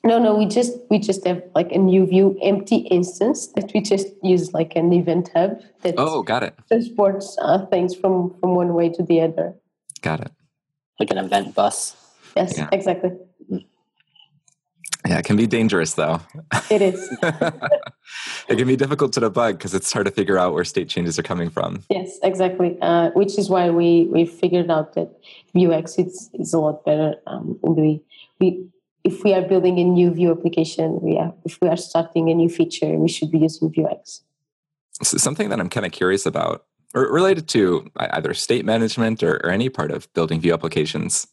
No, 0.03 0.19
no, 0.19 0.35
we 0.35 0.45
just 0.45 0.77
we 0.91 0.99
just 0.99 1.25
have 1.25 1.41
like 1.55 1.71
a 1.71 1.79
new 1.79 2.05
Vue 2.05 2.37
empty 2.43 2.77
instance 2.77 3.47
that 3.55 3.71
we 3.73 3.81
just 3.81 4.07
use 4.21 4.53
like 4.53 4.75
an 4.75 4.93
event 4.93 5.31
hub 5.33 5.59
that 5.81 5.95
oh, 5.97 6.21
got 6.21 6.43
it. 6.43 6.53
transports 6.67 7.35
uh, 7.41 7.65
things 7.65 7.95
from 7.95 8.35
from 8.39 8.53
one 8.55 8.75
way 8.75 8.89
to 8.89 9.01
the 9.01 9.21
other. 9.21 9.55
Got 10.01 10.21
it. 10.21 10.31
Like 10.99 11.09
an 11.09 11.17
event 11.17 11.55
bus. 11.55 11.95
Yes, 12.37 12.55
yeah. 12.55 12.69
exactly. 12.71 13.11
Yeah, 15.07 15.19
it 15.19 15.25
can 15.25 15.37
be 15.37 15.45
dangerous 15.45 15.93
though. 15.93 16.19
It 16.69 16.81
is. 16.81 17.09
it 17.23 18.57
can 18.57 18.67
be 18.67 18.75
difficult 18.75 19.13
to 19.13 19.21
debug 19.21 19.53
because 19.53 19.73
it's 19.75 19.91
hard 19.93 20.05
to 20.07 20.11
figure 20.11 20.37
out 20.37 20.53
where 20.53 20.63
state 20.63 20.89
changes 20.89 21.19
are 21.19 21.23
coming 21.23 21.49
from. 21.49 21.83
Yes, 21.89 22.17
exactly. 22.23 22.77
Uh, 22.81 23.11
which 23.11 23.37
is 23.37 23.49
why 23.49 23.69
we 23.69 24.07
we 24.11 24.25
figured 24.25 24.71
out 24.71 24.93
that 24.95 25.09
Vuex 25.53 25.99
is 26.03 26.29
is 26.33 26.53
a 26.53 26.59
lot 26.59 26.83
better. 26.85 27.15
Um, 27.27 27.59
we 27.61 28.01
we 28.39 28.67
if 29.05 29.23
we 29.23 29.33
are 29.35 29.43
building 29.43 29.77
a 29.79 29.83
new 29.83 30.11
Vue 30.11 30.31
application, 30.31 30.99
we 31.01 31.17
are, 31.17 31.31
if 31.45 31.61
we 31.61 31.69
are 31.69 31.77
starting 31.77 32.29
a 32.31 32.33
new 32.33 32.49
feature, 32.49 32.97
we 32.97 33.07
should 33.07 33.29
be 33.29 33.37
using 33.37 33.71
Vuex. 33.71 34.21
So 35.03 35.17
something 35.17 35.49
that 35.49 35.59
I'm 35.59 35.69
kind 35.69 35.85
of 35.85 35.91
curious 35.91 36.25
about, 36.25 36.65
or 36.95 37.03
related 37.11 37.47
to 37.49 37.91
either 37.97 38.33
state 38.33 38.65
management 38.65 39.21
or, 39.21 39.35
or 39.43 39.51
any 39.51 39.69
part 39.69 39.91
of 39.91 40.11
building 40.13 40.41
Vue 40.41 40.53
applications, 40.53 41.27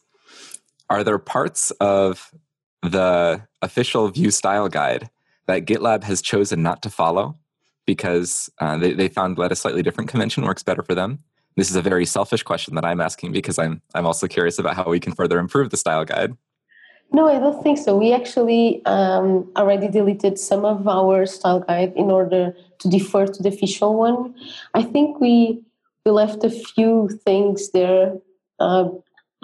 are 0.89 1.03
there 1.03 1.17
parts 1.17 1.71
of 1.79 2.31
the 2.83 3.41
official 3.61 4.09
Vue 4.09 4.31
style 4.31 4.69
guide 4.69 5.09
that 5.47 5.65
GitLab 5.65 6.03
has 6.03 6.21
chosen 6.21 6.61
not 6.61 6.81
to 6.83 6.89
follow 6.89 7.37
because 7.85 8.49
uh, 8.59 8.77
they, 8.77 8.93
they 8.93 9.07
found 9.07 9.37
that 9.37 9.51
a 9.51 9.55
slightly 9.55 9.81
different 9.81 10.09
convention 10.09 10.43
works 10.43 10.63
better 10.63 10.83
for 10.83 10.95
them? 10.95 11.19
This 11.55 11.69
is 11.69 11.75
a 11.75 11.81
very 11.81 12.05
selfish 12.05 12.43
question 12.43 12.75
that 12.75 12.85
I'm 12.85 13.01
asking 13.01 13.31
because 13.31 13.59
I'm 13.59 13.81
I'm 13.93 14.05
also 14.05 14.27
curious 14.27 14.57
about 14.57 14.75
how 14.75 14.89
we 14.89 14.99
can 14.99 15.13
further 15.13 15.37
improve 15.37 15.69
the 15.69 15.77
style 15.77 16.05
guide. 16.05 16.35
No, 17.11 17.27
I 17.27 17.39
don't 17.39 17.61
think 17.61 17.77
so. 17.77 17.95
We 17.95 18.11
actually 18.11 18.83
um, 18.85 19.51
already 19.55 19.87
deleted 19.87 20.39
some 20.39 20.65
of 20.65 20.87
our 20.87 21.27
style 21.27 21.59
guide 21.59 21.93
in 21.95 22.09
order 22.09 22.55
to 22.79 22.89
defer 22.89 23.27
to 23.27 23.43
the 23.43 23.49
official 23.49 23.95
one. 23.95 24.33
I 24.73 24.81
think 24.81 25.19
we 25.19 25.61
we 26.05 26.11
left 26.11 26.43
a 26.43 26.49
few 26.49 27.09
things 27.23 27.69
there 27.69 28.17
uh, 28.59 28.89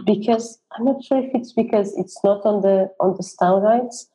because 0.05 0.59
I'm 0.71 0.85
not 0.85 1.03
sure 1.03 1.19
if 1.19 1.31
it's 1.33 1.53
because 1.53 1.95
it's 1.97 2.19
not 2.23 2.45
on 2.45 2.61
the 2.61 2.91
on 2.99 3.15
the 3.17 3.23
style 3.23 3.61
guides 3.61 4.09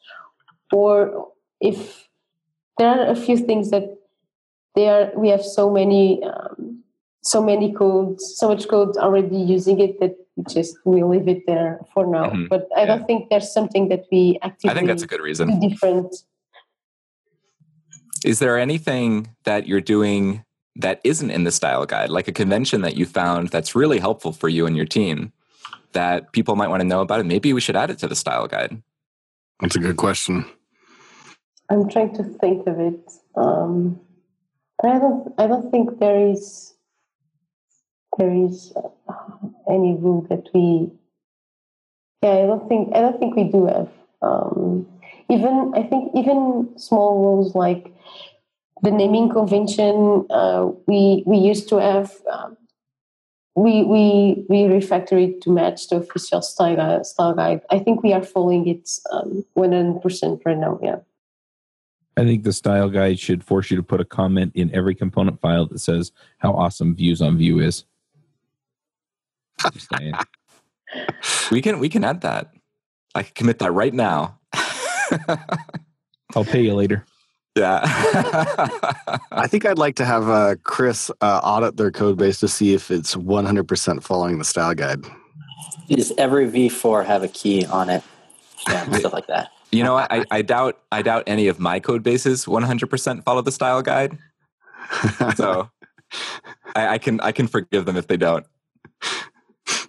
or 0.72 1.28
if 1.60 2.08
there 2.78 2.88
are 2.88 3.06
a 3.10 3.16
few 3.16 3.36
things 3.36 3.70
that 3.70 3.98
they 4.74 4.88
are 4.88 5.12
we 5.16 5.28
have 5.28 5.44
so 5.44 5.70
many 5.70 6.22
um, 6.24 6.82
so 7.22 7.42
many 7.42 7.72
codes 7.72 8.34
so 8.36 8.48
much 8.48 8.68
code 8.68 8.96
already 8.96 9.36
using 9.36 9.80
it 9.80 10.00
that 10.00 10.16
we 10.36 10.44
just 10.48 10.76
we 10.84 11.02
leave 11.02 11.28
it 11.28 11.46
there 11.46 11.80
for 11.92 12.06
now. 12.06 12.30
Mm-hmm. 12.30 12.46
But 12.46 12.68
I 12.76 12.80
yeah. 12.80 12.86
don't 12.86 13.06
think 13.06 13.30
there's 13.30 13.52
something 13.52 13.88
that 13.88 14.04
we 14.10 14.38
actively. 14.42 14.70
I 14.70 14.74
think 14.74 14.88
that's 14.88 15.02
a 15.02 15.06
good 15.06 15.20
reason. 15.20 15.60
Different. 15.60 16.14
Is 18.24 18.38
there 18.38 18.58
anything 18.58 19.28
that 19.44 19.66
you're 19.66 19.82
doing 19.82 20.44
that 20.76 21.00
isn't 21.04 21.30
in 21.30 21.44
the 21.44 21.52
style 21.52 21.86
guide, 21.86 22.10
like 22.10 22.26
a 22.26 22.32
convention 22.32 22.80
that 22.80 22.96
you 22.96 23.06
found 23.06 23.48
that's 23.48 23.74
really 23.74 23.98
helpful 23.98 24.32
for 24.32 24.48
you 24.48 24.66
and 24.66 24.76
your 24.76 24.86
team 24.86 25.32
that 25.92 26.32
people 26.32 26.56
might 26.56 26.68
want 26.68 26.80
to 26.80 26.86
know 26.86 27.00
about 27.00 27.20
it? 27.20 27.26
Maybe 27.26 27.52
we 27.52 27.60
should 27.60 27.76
add 27.76 27.90
it 27.90 27.98
to 27.98 28.08
the 28.08 28.16
style 28.16 28.46
guide. 28.46 28.82
That's 29.60 29.76
a 29.76 29.80
good 29.80 29.96
question. 29.96 30.44
I'm 31.70 31.88
trying 31.88 32.14
to 32.16 32.24
think 32.24 32.66
of 32.66 32.78
it. 32.78 33.12
Um, 33.36 34.00
I 34.82 34.98
don't. 34.98 35.32
I 35.38 35.46
don't 35.46 35.70
think 35.70 35.98
there 35.98 36.28
is 36.28 36.74
there 38.18 38.32
is 38.32 38.72
uh, 38.76 38.88
any 39.68 39.94
rule 39.94 40.26
that 40.28 40.46
we 40.54 40.90
yeah 42.22 42.42
i 42.42 42.46
don't 42.46 42.68
think 42.68 42.94
i 42.94 43.00
don't 43.00 43.18
think 43.18 43.34
we 43.36 43.44
do 43.44 43.66
have 43.66 43.88
um, 44.22 44.86
even 45.28 45.72
i 45.74 45.82
think 45.82 46.10
even 46.14 46.68
small 46.76 47.22
rules 47.24 47.54
like 47.54 47.92
the 48.82 48.90
naming 48.90 49.28
convention 49.30 50.26
uh, 50.30 50.68
we 50.86 51.22
we 51.26 51.38
used 51.38 51.68
to 51.68 51.76
have 51.76 52.12
um, 52.30 52.56
we 53.56 53.84
we 53.84 54.44
we 54.48 54.64
refactor 54.64 55.22
it 55.22 55.40
to 55.42 55.50
match 55.50 55.88
the 55.88 55.96
official 55.96 56.42
style 56.42 56.76
guide, 56.76 57.06
style 57.06 57.34
guide. 57.34 57.60
I 57.70 57.78
think 57.78 58.02
we 58.02 58.12
are 58.12 58.22
following 58.22 58.66
it 58.66 58.90
um, 59.12 59.44
one 59.54 59.72
hundred 59.72 60.02
percent 60.02 60.42
right 60.44 60.56
now. 60.56 60.78
Yeah. 60.82 60.98
I 62.16 62.24
think 62.24 62.44
the 62.44 62.52
style 62.52 62.88
guide 62.90 63.18
should 63.18 63.42
force 63.42 63.70
you 63.70 63.76
to 63.76 63.82
put 63.82 64.00
a 64.00 64.04
comment 64.04 64.52
in 64.54 64.72
every 64.72 64.94
component 64.94 65.40
file 65.40 65.66
that 65.66 65.80
says 65.80 66.12
how 66.38 66.52
awesome 66.52 66.94
views 66.94 67.20
on 67.20 67.38
Vue 67.38 67.58
is. 67.58 67.84
Just 69.72 69.88
saying. 69.96 70.14
We 71.50 71.60
can 71.60 71.80
we 71.80 71.88
can 71.88 72.04
add 72.04 72.20
that. 72.20 72.52
I 73.16 73.24
can 73.24 73.34
commit 73.34 73.58
that 73.58 73.72
right 73.72 73.92
now. 73.92 74.38
I'll 76.36 76.44
pay 76.44 76.62
you 76.62 76.74
later. 76.74 77.04
Yeah. 77.56 77.80
I 79.32 79.46
think 79.46 79.64
I'd 79.64 79.78
like 79.78 79.96
to 79.96 80.04
have 80.04 80.28
uh, 80.28 80.56
Chris 80.64 81.10
uh, 81.20 81.40
audit 81.44 81.76
their 81.76 81.92
code 81.92 82.18
base 82.18 82.40
to 82.40 82.48
see 82.48 82.74
if 82.74 82.90
it's 82.90 83.14
100% 83.14 84.02
following 84.02 84.38
the 84.38 84.44
style 84.44 84.74
guide. 84.74 85.04
Does 85.88 86.12
every 86.18 86.46
v-for 86.46 87.04
have 87.04 87.22
a 87.22 87.28
key 87.28 87.64
on 87.66 87.90
it? 87.90 88.02
Yeah, 88.68 88.90
stuff 88.98 89.12
like 89.12 89.26
that. 89.28 89.50
you 89.70 89.84
know, 89.84 89.96
I, 89.96 90.24
I 90.30 90.42
doubt 90.42 90.78
I 90.90 91.02
doubt 91.02 91.24
any 91.26 91.48
of 91.48 91.60
my 91.60 91.78
code 91.80 92.02
bases 92.02 92.46
100% 92.46 93.24
follow 93.24 93.42
the 93.42 93.52
style 93.52 93.82
guide. 93.82 94.18
So 95.36 95.70
I, 96.74 96.88
I 96.88 96.98
can 96.98 97.20
I 97.20 97.32
can 97.32 97.46
forgive 97.48 97.84
them 97.84 97.96
if 97.96 98.06
they 98.06 98.16
don't. 98.16 98.46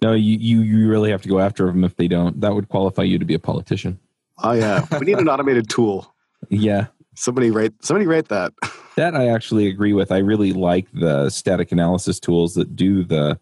No, 0.02 0.12
you, 0.12 0.36
you 0.38 0.60
you 0.60 0.88
really 0.88 1.10
have 1.10 1.22
to 1.22 1.28
go 1.28 1.38
after 1.38 1.66
them 1.66 1.84
if 1.84 1.96
they 1.96 2.08
don't. 2.08 2.40
That 2.40 2.54
would 2.54 2.68
qualify 2.68 3.02
you 3.02 3.18
to 3.18 3.24
be 3.24 3.34
a 3.34 3.38
politician. 3.38 3.98
oh 4.42 4.52
yeah, 4.52 4.84
we 4.98 5.06
need 5.06 5.18
an 5.18 5.28
automated 5.28 5.68
tool. 5.68 6.12
Yeah, 6.50 6.86
Somebody 7.16 7.50
write 7.50 7.72
somebody 7.82 8.06
write 8.06 8.28
that. 8.28 8.52
that 8.96 9.14
I 9.14 9.28
actually 9.28 9.66
agree 9.66 9.92
with. 9.92 10.12
I 10.12 10.18
really 10.18 10.52
like 10.52 10.86
the 10.92 11.30
static 11.30 11.72
analysis 11.72 12.20
tools 12.20 12.54
that 12.54 12.76
do 12.76 13.02
the 13.02 13.38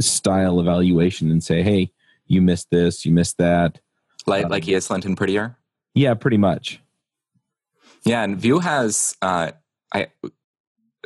style 0.00 0.60
evaluation 0.60 1.30
and 1.30 1.42
say, 1.42 1.62
"Hey, 1.62 1.92
you 2.26 2.40
missed 2.40 2.70
this, 2.70 3.04
you 3.04 3.12
missed 3.12 3.38
that." 3.38 3.80
Like 4.26 4.44
Um, 4.44 4.50
like 4.50 4.64
ESLint 4.64 5.04
and 5.04 5.16
Prettier. 5.16 5.56
Yeah, 5.94 6.14
pretty 6.14 6.38
much. 6.38 6.80
Yeah, 8.04 8.22
and 8.22 8.36
Vue 8.36 8.60
has 8.60 9.16
uh, 9.22 9.52
I 9.92 10.08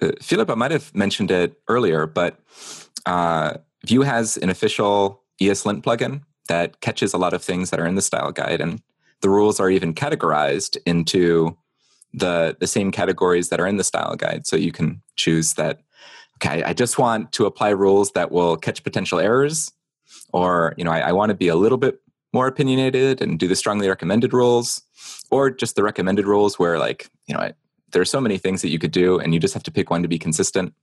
uh, 0.02 0.12
Philip, 0.20 0.50
I 0.50 0.54
might 0.54 0.70
have 0.70 0.94
mentioned 0.94 1.30
it 1.30 1.60
earlier, 1.68 2.06
but 2.06 2.40
uh, 3.06 3.54
Vue 3.84 4.02
has 4.02 4.36
an 4.36 4.50
official 4.50 5.22
ESLint 5.40 5.82
plugin 5.82 6.22
that 6.48 6.80
catches 6.80 7.12
a 7.12 7.18
lot 7.18 7.32
of 7.32 7.42
things 7.42 7.70
that 7.70 7.80
are 7.80 7.86
in 7.86 7.94
the 7.94 8.02
style 8.02 8.32
guide, 8.32 8.60
and 8.60 8.82
the 9.20 9.30
rules 9.30 9.58
are 9.58 9.70
even 9.70 9.94
categorized 9.94 10.76
into 10.86 11.56
the 12.16 12.56
the 12.58 12.66
same 12.66 12.90
categories 12.90 13.50
that 13.50 13.60
are 13.60 13.66
in 13.66 13.76
the 13.76 13.84
style 13.84 14.16
guide. 14.16 14.46
So 14.46 14.56
you 14.56 14.72
can 14.72 15.02
choose 15.14 15.54
that. 15.54 15.80
Okay, 16.36 16.62
I 16.64 16.72
just 16.72 16.98
want 16.98 17.32
to 17.32 17.46
apply 17.46 17.70
rules 17.70 18.12
that 18.12 18.30
will 18.30 18.56
catch 18.56 18.82
potential 18.82 19.18
errors, 19.18 19.72
or 20.32 20.74
you 20.76 20.84
know, 20.84 20.90
I, 20.90 21.00
I 21.00 21.12
want 21.12 21.30
to 21.30 21.34
be 21.34 21.48
a 21.48 21.56
little 21.56 21.78
bit 21.78 22.00
more 22.32 22.46
opinionated 22.46 23.22
and 23.22 23.38
do 23.38 23.48
the 23.48 23.56
strongly 23.56 23.88
recommended 23.88 24.32
rules, 24.32 24.82
or 25.30 25.50
just 25.50 25.76
the 25.76 25.82
recommended 25.82 26.26
rules 26.26 26.58
where 26.58 26.78
like 26.78 27.08
you 27.26 27.34
know 27.34 27.40
I, 27.40 27.52
there 27.92 28.02
are 28.02 28.06
so 28.06 28.20
many 28.20 28.38
things 28.38 28.62
that 28.62 28.70
you 28.70 28.78
could 28.78 28.90
do, 28.92 29.18
and 29.18 29.32
you 29.32 29.40
just 29.40 29.54
have 29.54 29.62
to 29.64 29.70
pick 29.70 29.90
one 29.90 30.02
to 30.02 30.08
be 30.08 30.18
consistent. 30.18 30.74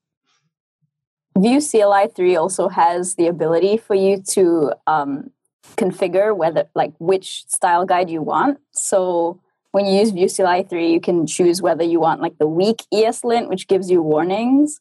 Vue 1.38 1.60
CLI 1.60 2.08
3 2.16 2.36
also 2.36 2.70
has 2.70 3.16
the 3.16 3.28
ability 3.28 3.78
for 3.78 3.96
you 3.96 4.22
to 4.22 4.72
um, 4.86 5.32
configure 5.78 6.36
whether, 6.36 6.66
like, 6.76 6.94
which 7.00 7.46
style 7.48 7.86
guide 7.86 8.10
you 8.10 8.22
want. 8.22 8.60
So 8.72 9.40
when 9.74 9.88
you 9.88 10.00
use 10.00 10.12
Vue 10.12 10.30
CLI 10.30 10.64
3, 10.70 10.94
you 10.94 11.02
can 11.02 11.26
choose 11.26 11.60
whether 11.60 11.84
you 11.84 12.00
want 12.00 12.22
like 12.22 12.38
the 12.38 12.48
weak 12.48 12.84
ESLint, 12.94 13.50
which 13.50 13.68
gives 13.68 13.90
you 13.90 14.04
warnings, 14.04 14.80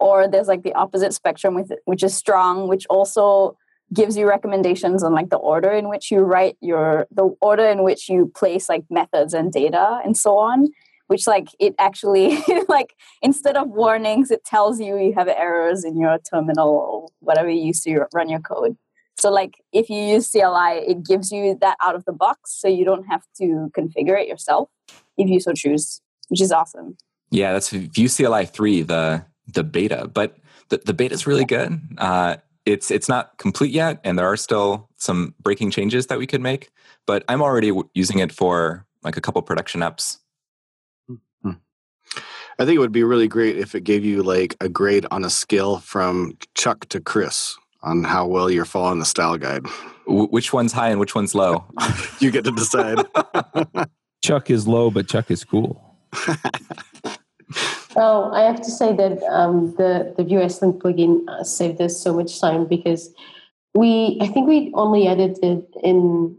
or 0.00 0.26
there's 0.26 0.48
like 0.48 0.64
the 0.64 0.74
opposite 0.74 1.14
spectrum, 1.14 1.54
with 1.54 1.70
which 1.84 2.02
is 2.02 2.12
strong, 2.12 2.66
which 2.66 2.84
also 2.90 3.56
gives 3.94 4.16
you 4.16 4.28
recommendations 4.28 5.04
on 5.04 5.14
like 5.14 5.30
the 5.30 5.36
order 5.36 5.70
in 5.70 5.88
which 5.88 6.10
you 6.10 6.20
write 6.20 6.56
your 6.60 7.06
the 7.12 7.34
order 7.40 7.64
in 7.66 7.84
which 7.84 8.08
you 8.08 8.32
place 8.34 8.68
like 8.68 8.84
methods 8.90 9.32
and 9.32 9.52
data 9.52 10.00
and 10.04 10.16
so 10.16 10.38
on 10.38 10.68
which 11.08 11.26
like 11.26 11.48
it 11.60 11.74
actually 11.78 12.38
like 12.68 12.94
instead 13.20 13.54
of 13.54 13.68
warnings 13.68 14.30
it 14.30 14.42
tells 14.44 14.80
you 14.80 14.96
you 14.96 15.12
have 15.12 15.28
errors 15.28 15.84
in 15.84 16.00
your 16.00 16.18
terminal 16.18 16.68
or 16.68 17.08
whatever 17.18 17.50
you 17.50 17.66
use 17.66 17.82
to 17.82 18.06
run 18.14 18.30
your 18.30 18.40
code 18.40 18.78
so 19.18 19.30
like 19.30 19.54
if 19.72 19.88
you 19.88 20.00
use 20.00 20.30
cli 20.30 20.72
it 20.86 21.04
gives 21.04 21.30
you 21.30 21.56
that 21.60 21.76
out 21.82 21.94
of 21.94 22.04
the 22.04 22.12
box 22.12 22.54
so 22.60 22.68
you 22.68 22.84
don't 22.84 23.04
have 23.04 23.22
to 23.36 23.70
configure 23.76 24.20
it 24.20 24.28
yourself 24.28 24.68
if 25.16 25.28
you 25.28 25.40
so 25.40 25.52
choose 25.52 26.00
which 26.28 26.40
is 26.40 26.50
awesome 26.50 26.96
Yeah, 27.32 27.54
that's 27.54 27.70
Vue 27.70 28.08
CLI 28.08 28.46
three, 28.46 28.82
the 28.82 29.24
the 29.48 29.64
beta, 29.64 30.06
but 30.12 30.36
the, 30.68 30.78
the 30.84 30.92
beta 30.92 31.14
is 31.14 31.26
really 31.26 31.46
good. 31.46 31.80
Uh, 31.98 32.36
it's 32.66 32.90
it's 32.90 33.08
not 33.08 33.38
complete 33.38 33.72
yet, 33.72 34.00
and 34.04 34.18
there 34.18 34.26
are 34.26 34.36
still 34.36 34.90
some 34.96 35.34
breaking 35.42 35.70
changes 35.70 36.06
that 36.06 36.18
we 36.18 36.26
could 36.26 36.42
make. 36.42 36.70
But 37.06 37.24
I'm 37.28 37.42
already 37.42 37.68
w- 37.68 37.88
using 37.94 38.18
it 38.18 38.32
for 38.32 38.86
like 39.02 39.16
a 39.16 39.20
couple 39.20 39.40
production 39.42 39.80
apps. 39.80 40.18
I 42.58 42.66
think 42.66 42.76
it 42.76 42.80
would 42.80 42.92
be 42.92 43.02
really 43.02 43.28
great 43.28 43.56
if 43.56 43.74
it 43.74 43.82
gave 43.82 44.04
you 44.04 44.22
like 44.22 44.56
a 44.60 44.68
grade 44.68 45.06
on 45.10 45.24
a 45.24 45.30
scale 45.30 45.78
from 45.78 46.36
Chuck 46.54 46.86
to 46.90 47.00
Chris 47.00 47.56
on 47.82 48.04
how 48.04 48.26
well 48.26 48.50
you're 48.50 48.64
following 48.64 48.98
the 48.98 49.04
style 49.04 49.36
guide. 49.36 49.64
W- 50.06 50.28
which 50.28 50.52
one's 50.52 50.72
high 50.72 50.90
and 50.90 51.00
which 51.00 51.14
one's 51.14 51.34
low? 51.34 51.64
You 52.20 52.30
get 52.30 52.44
to 52.44 52.52
decide. 52.52 52.98
Chuck 54.22 54.48
is 54.48 54.68
low, 54.68 54.92
but 54.92 55.08
Chuck 55.08 55.28
is 55.28 55.42
cool. 55.42 55.96
Well, 57.96 58.32
I 58.34 58.42
have 58.42 58.60
to 58.62 58.70
say 58.70 58.94
that 58.94 59.20
um, 59.24 59.74
the 59.76 60.14
the 60.16 60.22
Vue 60.22 60.38
ESLint 60.38 60.78
plugin 60.78 61.28
uh, 61.28 61.42
saved 61.42 61.80
us 61.80 62.00
so 62.00 62.14
much 62.14 62.40
time 62.40 62.66
because 62.66 63.12
we 63.74 64.18
I 64.20 64.28
think 64.28 64.46
we 64.46 64.70
only 64.74 65.08
added 65.08 65.38
it 65.42 65.66
in 65.82 66.36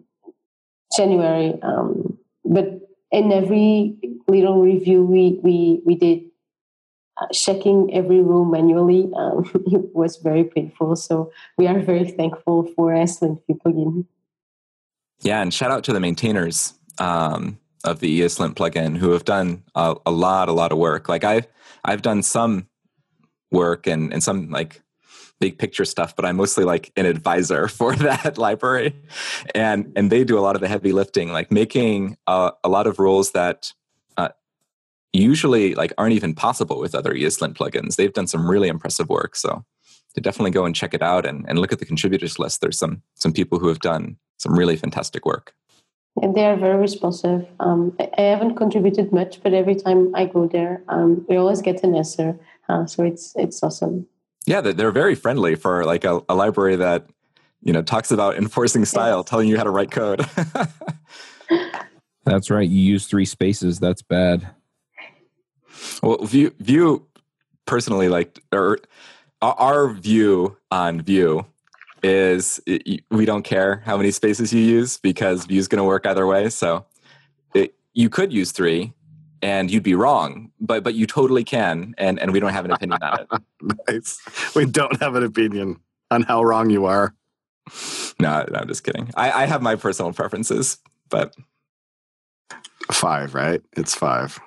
January, 0.95 1.59
um, 1.63 2.17
but 2.45 2.79
in 3.11 3.33
every 3.33 3.97
little 4.29 4.61
review 4.61 5.03
we 5.03 5.39
we 5.43 5.81
we 5.85 5.95
did 5.95 6.23
uh, 7.21 7.27
checking 7.31 7.93
every 7.93 8.21
rule 8.21 8.45
manually. 8.45 9.09
Um, 9.15 9.49
it 9.67 9.93
was 9.95 10.17
very 10.17 10.43
painful, 10.43 10.95
so 10.95 11.31
we 11.57 11.67
are 11.67 11.79
very 11.79 12.09
thankful 12.09 12.65
for 12.75 12.91
ESLint 12.91 13.41
plugin. 13.49 14.05
Yeah, 15.21 15.41
and 15.41 15.53
shout 15.53 15.71
out 15.71 15.83
to 15.85 15.93
the 15.93 15.99
maintainers 15.99 16.73
um, 16.99 17.59
of 17.83 17.99
the 17.99 18.21
ESLint 18.21 18.55
plugin 18.55 18.97
who 18.97 19.11
have 19.11 19.25
done 19.25 19.63
a, 19.75 19.95
a 20.05 20.11
lot, 20.11 20.49
a 20.49 20.53
lot 20.53 20.71
of 20.71 20.77
work. 20.77 21.07
Like 21.09 21.23
I've 21.23 21.47
I've 21.85 22.01
done 22.01 22.23
some 22.23 22.67
work 23.51 23.87
and 23.87 24.11
and 24.11 24.23
some 24.23 24.49
like 24.49 24.81
big 25.39 25.57
picture 25.57 25.85
stuff, 25.85 26.15
but 26.15 26.25
I'm 26.25 26.37
mostly 26.37 26.63
like 26.63 26.91
an 26.95 27.05
advisor 27.05 27.67
for 27.79 27.95
that 27.95 28.37
library, 28.37 28.95
and 29.55 29.91
and 29.95 30.11
they 30.11 30.23
do 30.23 30.37
a 30.37 30.41
lot 30.41 30.55
of 30.55 30.61
the 30.61 30.67
heavy 30.67 30.91
lifting, 30.91 31.31
like 31.31 31.51
making 31.51 32.17
uh, 32.27 32.51
a 32.63 32.69
lot 32.69 32.87
of 32.87 32.99
rules 32.99 33.31
that. 33.31 33.71
Usually, 35.13 35.75
like 35.75 35.93
aren't 35.97 36.13
even 36.13 36.33
possible 36.33 36.79
with 36.79 36.95
other 36.95 37.13
ESLint 37.13 37.53
plugins. 37.55 37.95
They've 37.95 38.11
done 38.13 38.27
some 38.27 38.49
really 38.49 38.67
impressive 38.67 39.09
work. 39.09 39.35
So, 39.35 39.63
to 40.15 40.21
definitely 40.21 40.51
go 40.51 40.65
and 40.65 40.75
check 40.75 40.93
it 40.93 41.01
out 41.01 41.25
and, 41.25 41.45
and 41.47 41.59
look 41.59 41.71
at 41.71 41.79
the 41.79 41.85
contributors 41.85 42.39
list. 42.39 42.61
There's 42.61 42.77
some 42.77 43.01
some 43.15 43.33
people 43.33 43.59
who 43.59 43.67
have 43.67 43.79
done 43.79 44.17
some 44.37 44.57
really 44.57 44.75
fantastic 44.75 45.25
work. 45.25 45.53
And 46.21 46.35
they 46.35 46.45
are 46.45 46.55
very 46.55 46.77
responsive. 46.77 47.47
Um, 47.59 47.95
I, 47.99 48.09
I 48.17 48.21
haven't 48.21 48.55
contributed 48.55 49.11
much, 49.11 49.41
but 49.41 49.53
every 49.53 49.75
time 49.75 50.13
I 50.13 50.25
go 50.25 50.47
there, 50.47 50.83
um, 50.87 51.25
we 51.27 51.37
always 51.37 51.61
get 51.61 51.83
an 51.83 51.95
answer. 51.95 52.39
Uh, 52.69 52.85
so 52.85 53.03
it's 53.03 53.33
it's 53.35 53.63
awesome. 53.63 54.07
Yeah, 54.45 54.61
they're, 54.61 54.73
they're 54.73 54.91
very 54.91 55.15
friendly 55.15 55.55
for 55.55 55.85
like 55.85 56.03
a, 56.03 56.21
a 56.29 56.35
library 56.35 56.75
that 56.75 57.07
you 57.61 57.73
know 57.73 57.81
talks 57.81 58.11
about 58.11 58.35
enforcing 58.43 58.85
style, 58.85 59.19
Yes. 59.19 59.29
telling 59.29 59.47
you 59.47 59.57
how 59.57 59.63
to 59.63 59.71
write 59.71 59.91
code. 59.91 60.25
That's 62.25 62.49
right. 62.49 62.69
You 62.69 62.79
use 62.79 63.07
three 63.07 63.25
spaces. 63.25 63.79
That's 63.79 64.01
bad. 64.01 64.47
Well, 66.01 66.17
Vue 66.23 66.51
Vue 66.59 67.05
personally 67.65 68.09
like 68.09 68.39
or 68.51 68.79
our- 69.41 69.55
our 69.59 69.89
view 69.93 70.57
on 70.71 71.01
Vue 71.01 71.45
is 72.01 72.59
it, 72.65 73.03
we 73.11 73.25
don't 73.25 73.43
care 73.43 73.81
how 73.85 73.95
many 73.97 74.11
spaces 74.11 74.51
you 74.53 74.61
use 74.61 74.97
because 74.97 75.45
Vue 75.45 75.59
is 75.59 75.67
going 75.67 75.77
to 75.79 75.83
work 75.85 76.05
either 76.05 76.27
way. 76.27 76.49
So 76.49 76.85
it, 77.53 77.75
you 77.93 78.09
could 78.09 78.33
use 78.33 78.51
three 78.51 78.93
and 79.41 79.69
you'd 79.71 79.83
be 79.83 79.95
wrong, 79.95 80.51
but 80.59 80.83
but 80.83 80.93
you 80.95 81.05
totally 81.05 81.43
can, 81.43 81.93
and 81.97 82.19
and 82.19 82.31
we 82.31 82.39
don't 82.39 82.53
have 82.53 82.65
an 82.65 82.71
opinion 82.71 82.99
on 83.01 83.19
it. 83.19 83.41
nice. 83.89 84.19
We 84.55 84.65
don't 84.65 84.99
have 85.01 85.15
an 85.15 85.23
opinion 85.23 85.79
on 86.11 86.23
how 86.23 86.43
wrong 86.43 86.69
you 86.69 86.85
are. 86.85 87.13
No, 88.19 88.45
no, 88.51 88.59
I'm 88.59 88.67
just 88.67 88.83
kidding. 88.83 89.09
I, 89.15 89.43
I 89.43 89.45
have 89.45 89.61
my 89.61 89.75
personal 89.75 90.13
preferences, 90.13 90.77
but 91.09 91.35
Five, 92.91 93.33
right? 93.33 93.61
It's 93.77 93.95
five. 93.95 94.39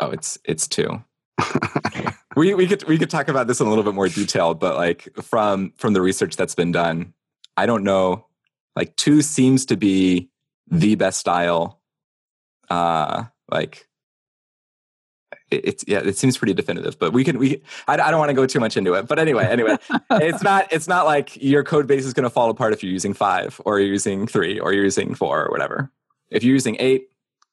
Oh, 0.00 0.10
it's 0.10 0.38
it's 0.44 0.66
two. 0.66 1.02
we 2.36 2.54
we 2.54 2.66
could 2.66 2.84
we 2.84 2.98
could 2.98 3.10
talk 3.10 3.28
about 3.28 3.46
this 3.46 3.60
in 3.60 3.66
a 3.66 3.68
little 3.70 3.84
bit 3.84 3.94
more 3.94 4.08
detail, 4.08 4.54
but 4.54 4.76
like 4.76 5.08
from 5.22 5.72
from 5.76 5.92
the 5.92 6.00
research 6.00 6.36
that's 6.36 6.54
been 6.54 6.72
done, 6.72 7.14
I 7.56 7.66
don't 7.66 7.84
know. 7.84 8.26
Like 8.76 8.96
two 8.96 9.22
seems 9.22 9.66
to 9.66 9.76
be 9.76 10.30
the 10.68 10.94
best 10.94 11.18
style. 11.18 11.80
Uh, 12.68 13.24
like 13.50 13.88
it's 15.50 15.84
yeah, 15.86 15.98
it 15.98 16.16
seems 16.16 16.38
pretty 16.38 16.54
definitive. 16.54 16.98
But 16.98 17.12
we 17.12 17.24
can 17.24 17.38
we 17.38 17.62
I, 17.88 17.94
I 17.94 18.10
don't 18.10 18.18
want 18.18 18.30
to 18.30 18.34
go 18.34 18.46
too 18.46 18.60
much 18.60 18.76
into 18.76 18.94
it. 18.94 19.06
But 19.06 19.18
anyway, 19.18 19.46
anyway, 19.46 19.76
it's 20.12 20.42
not 20.42 20.72
it's 20.72 20.88
not 20.88 21.06
like 21.06 21.42
your 21.42 21.64
code 21.64 21.86
base 21.86 22.04
is 22.04 22.14
going 22.14 22.24
to 22.24 22.30
fall 22.30 22.50
apart 22.50 22.72
if 22.72 22.82
you're 22.82 22.92
using 22.92 23.14
five 23.14 23.60
or 23.64 23.80
you're 23.80 23.90
using 23.90 24.26
three 24.26 24.58
or 24.60 24.72
you're 24.72 24.84
using 24.84 25.14
four 25.14 25.46
or 25.46 25.50
whatever. 25.50 25.90
If 26.30 26.44
you're 26.44 26.54
using 26.54 26.76
eight, 26.78 27.09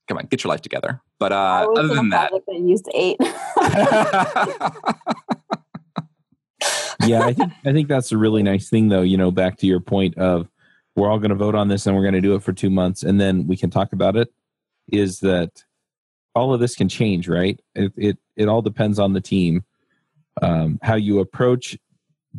come 0.08 0.18
on, 0.18 0.26
get 0.26 0.44
your 0.44 0.50
life 0.50 0.62
together. 0.62 1.02
But 1.20 1.32
uh, 1.32 1.68
other 1.76 1.96
than 1.96 2.10
that, 2.10 2.30
project 2.30 2.48
that 2.48 2.60
used 2.60 2.90
eight. 2.94 3.18
yeah, 7.08 7.22
I 7.22 7.34
think 7.34 7.54
I 7.66 7.74
think 7.74 7.88
that's 7.88 8.12
a 8.12 8.18
really 8.18 8.44
nice 8.44 8.70
thing, 8.70 8.90
though. 8.90 9.02
You 9.02 9.18
know, 9.18 9.32
back 9.32 9.58
to 9.58 9.68
your 9.68 9.80
point 9.80 10.18
of 10.18 10.48
we're 10.96 11.10
all 11.10 11.20
going 11.20 11.30
to 11.30 11.36
vote 11.36 11.56
on 11.56 11.68
this 11.68 11.86
and 11.86 11.96
we're 11.96 12.02
going 12.02 12.16
to 12.16 12.22
do 12.22 12.36
it 12.36 12.44
for 12.44 12.54
two 12.54 12.72
months 12.72 13.04
and 13.04 13.22
then 13.22 13.46
we 13.46 13.56
can 13.56 13.70
talk 13.70 13.94
about 13.94 14.16
it. 14.16 14.34
Is 14.88 15.20
that 15.20 15.64
all 16.34 16.54
of 16.54 16.60
this 16.60 16.76
can 16.76 16.90
change, 16.90 17.28
right? 17.28 17.60
It 17.76 17.94
it, 17.96 18.18
it 18.36 18.48
all 18.48 18.62
depends 18.62 19.00
on 19.00 19.14
the 19.14 19.22
team, 19.22 19.64
um, 20.42 20.80
how 20.82 20.96
you 20.96 21.20
approach 21.20 21.78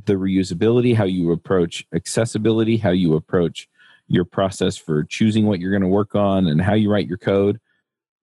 the 0.04 0.14
reusability, 0.14 0.94
how 0.94 1.04
you 1.04 1.32
approach 1.32 1.86
accessibility, 1.94 2.76
how 2.76 2.90
you 2.90 3.14
approach 3.14 3.68
your 4.08 4.24
process 4.24 4.76
for 4.76 5.04
choosing 5.04 5.46
what 5.46 5.60
you're 5.60 5.70
going 5.70 5.82
to 5.82 5.88
work 5.88 6.14
on, 6.14 6.46
and 6.46 6.60
how 6.60 6.74
you 6.74 6.90
write 6.90 7.06
your 7.06 7.18
code. 7.18 7.60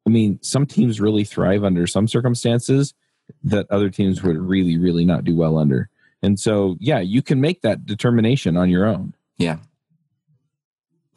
I 0.05 0.09
mean, 0.09 0.39
some 0.41 0.65
teams 0.65 1.01
really 1.01 1.23
thrive 1.23 1.63
under 1.63 1.87
some 1.87 2.07
circumstances 2.07 2.93
that 3.43 3.65
other 3.71 3.89
teams 3.89 4.21
would 4.21 4.37
really, 4.37 4.77
really 4.77 5.05
not 5.05 5.23
do 5.23 5.35
well 5.35 5.57
under. 5.57 5.89
And 6.21 6.39
so, 6.39 6.75
yeah, 6.79 6.99
you 6.99 7.21
can 7.21 7.41
make 7.41 7.61
that 7.61 7.85
determination 7.85 8.57
on 8.57 8.69
your 8.69 8.85
own. 8.85 9.15
yeah, 9.37 9.57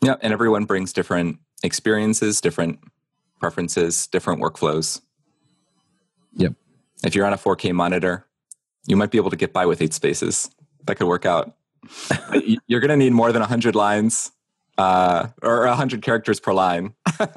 yeah, 0.02 0.14
and 0.20 0.32
everyone 0.32 0.64
brings 0.64 0.92
different 0.92 1.38
experiences, 1.62 2.40
different 2.40 2.78
preferences, 3.40 4.06
different 4.06 4.40
workflows. 4.40 5.00
Yep. 6.34 6.54
If 7.04 7.14
you're 7.14 7.26
on 7.26 7.32
a 7.32 7.38
4K 7.38 7.72
monitor, 7.72 8.26
you 8.86 8.96
might 8.96 9.10
be 9.10 9.18
able 9.18 9.30
to 9.30 9.36
get 9.36 9.52
by 9.52 9.66
with 9.66 9.82
eight 9.82 9.94
spaces. 9.94 10.50
That 10.84 10.96
could 10.96 11.06
work 11.06 11.26
out. 11.26 11.54
You're 12.66 12.80
going 12.80 12.90
to 12.90 12.96
need 12.96 13.12
more 13.12 13.32
than 13.32 13.40
100 13.40 13.74
lines 13.74 14.32
uh, 14.78 15.28
or 15.42 15.66
100 15.66 16.02
characters 16.02 16.40
per 16.40 16.52
line. 16.52 16.94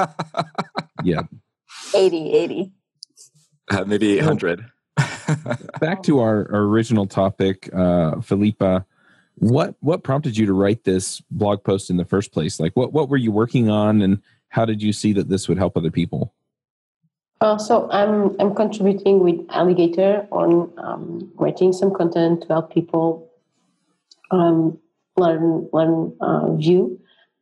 Yeah. 1.04 1.24
80, 1.96 2.34
80. 2.34 2.72
Uh, 3.70 3.84
maybe 3.86 4.20
800. 4.20 4.66
Back 5.80 6.04
to 6.04 6.20
our, 6.20 6.48
our 6.52 6.62
original 6.62 7.08
topic, 7.08 7.70
uh, 7.74 8.16
Filipa. 8.22 8.86
What 9.36 9.76
what 9.80 10.04
prompted 10.04 10.38
you 10.38 10.46
to 10.46 10.54
write 10.54 10.84
this 10.84 11.22
blog 11.32 11.64
post 11.64 11.90
in 11.90 11.98
the 11.98 12.06
first 12.06 12.32
place? 12.32 12.60
Like, 12.60 12.74
what 12.76 12.94
what 12.94 13.10
were 13.10 13.18
you 13.18 13.32
working 13.32 13.70
on, 13.70 14.02
and 14.02 14.22
how 14.50 14.66
did 14.66 14.84
you 14.84 14.94
see 14.94 15.14
that 15.14 15.30
this 15.30 15.48
would 15.48 15.58
help 15.58 15.76
other 15.76 15.90
people? 15.90 16.34
Uh, 17.40 17.58
so 17.58 17.90
I'm 17.90 18.40
I'm 18.40 18.54
contributing 18.54 19.24
with 19.24 19.40
Alligator 19.50 20.28
on 20.32 20.72
um, 20.78 21.32
writing 21.36 21.74
some 21.74 21.92
content 21.92 22.42
to 22.42 22.48
help 22.50 22.72
people 22.72 23.32
um, 24.30 24.78
learn 25.18 25.68
learn 25.74 26.16
uh, 26.22 26.52
Vue, 26.52 27.00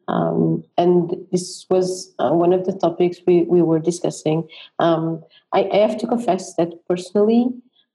um, 0.10 0.64
and 0.76 1.16
this 1.32 1.68
was 1.70 2.14
uh, 2.18 2.32
one 2.32 2.52
of 2.52 2.66
the 2.66 2.74
topics 2.74 3.20
we, 3.28 3.44
we 3.44 3.62
were 3.62 3.78
discussing. 3.78 4.48
Um, 4.80 5.24
I, 5.54 5.70
I 5.72 5.78
have 5.78 5.98
to 6.00 6.08
confess 6.08 6.56
that 6.56 6.74
personally, 6.88 7.48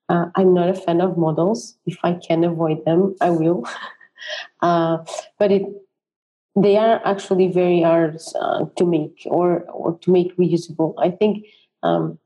uh, 0.08 0.26
I'm 0.36 0.54
not 0.54 0.68
a 0.68 0.74
fan 0.74 1.00
of 1.00 1.16
modals. 1.16 1.76
If 1.86 1.98
I 2.04 2.12
can 2.26 2.44
avoid 2.44 2.84
them, 2.84 3.16
I 3.20 3.30
will. 3.30 3.64
uh, 4.62 4.98
but 5.38 5.50
it 5.50 5.64
they 6.56 6.76
are 6.76 7.00
actually 7.04 7.48
very 7.48 7.82
hard 7.82 8.20
uh, 8.40 8.66
to 8.76 8.86
make 8.86 9.26
or 9.26 9.62
or 9.64 9.98
to 9.98 10.10
make 10.12 10.36
reusable. 10.36 10.94
I 10.98 11.10
think 11.10 11.46
um, 11.82 12.16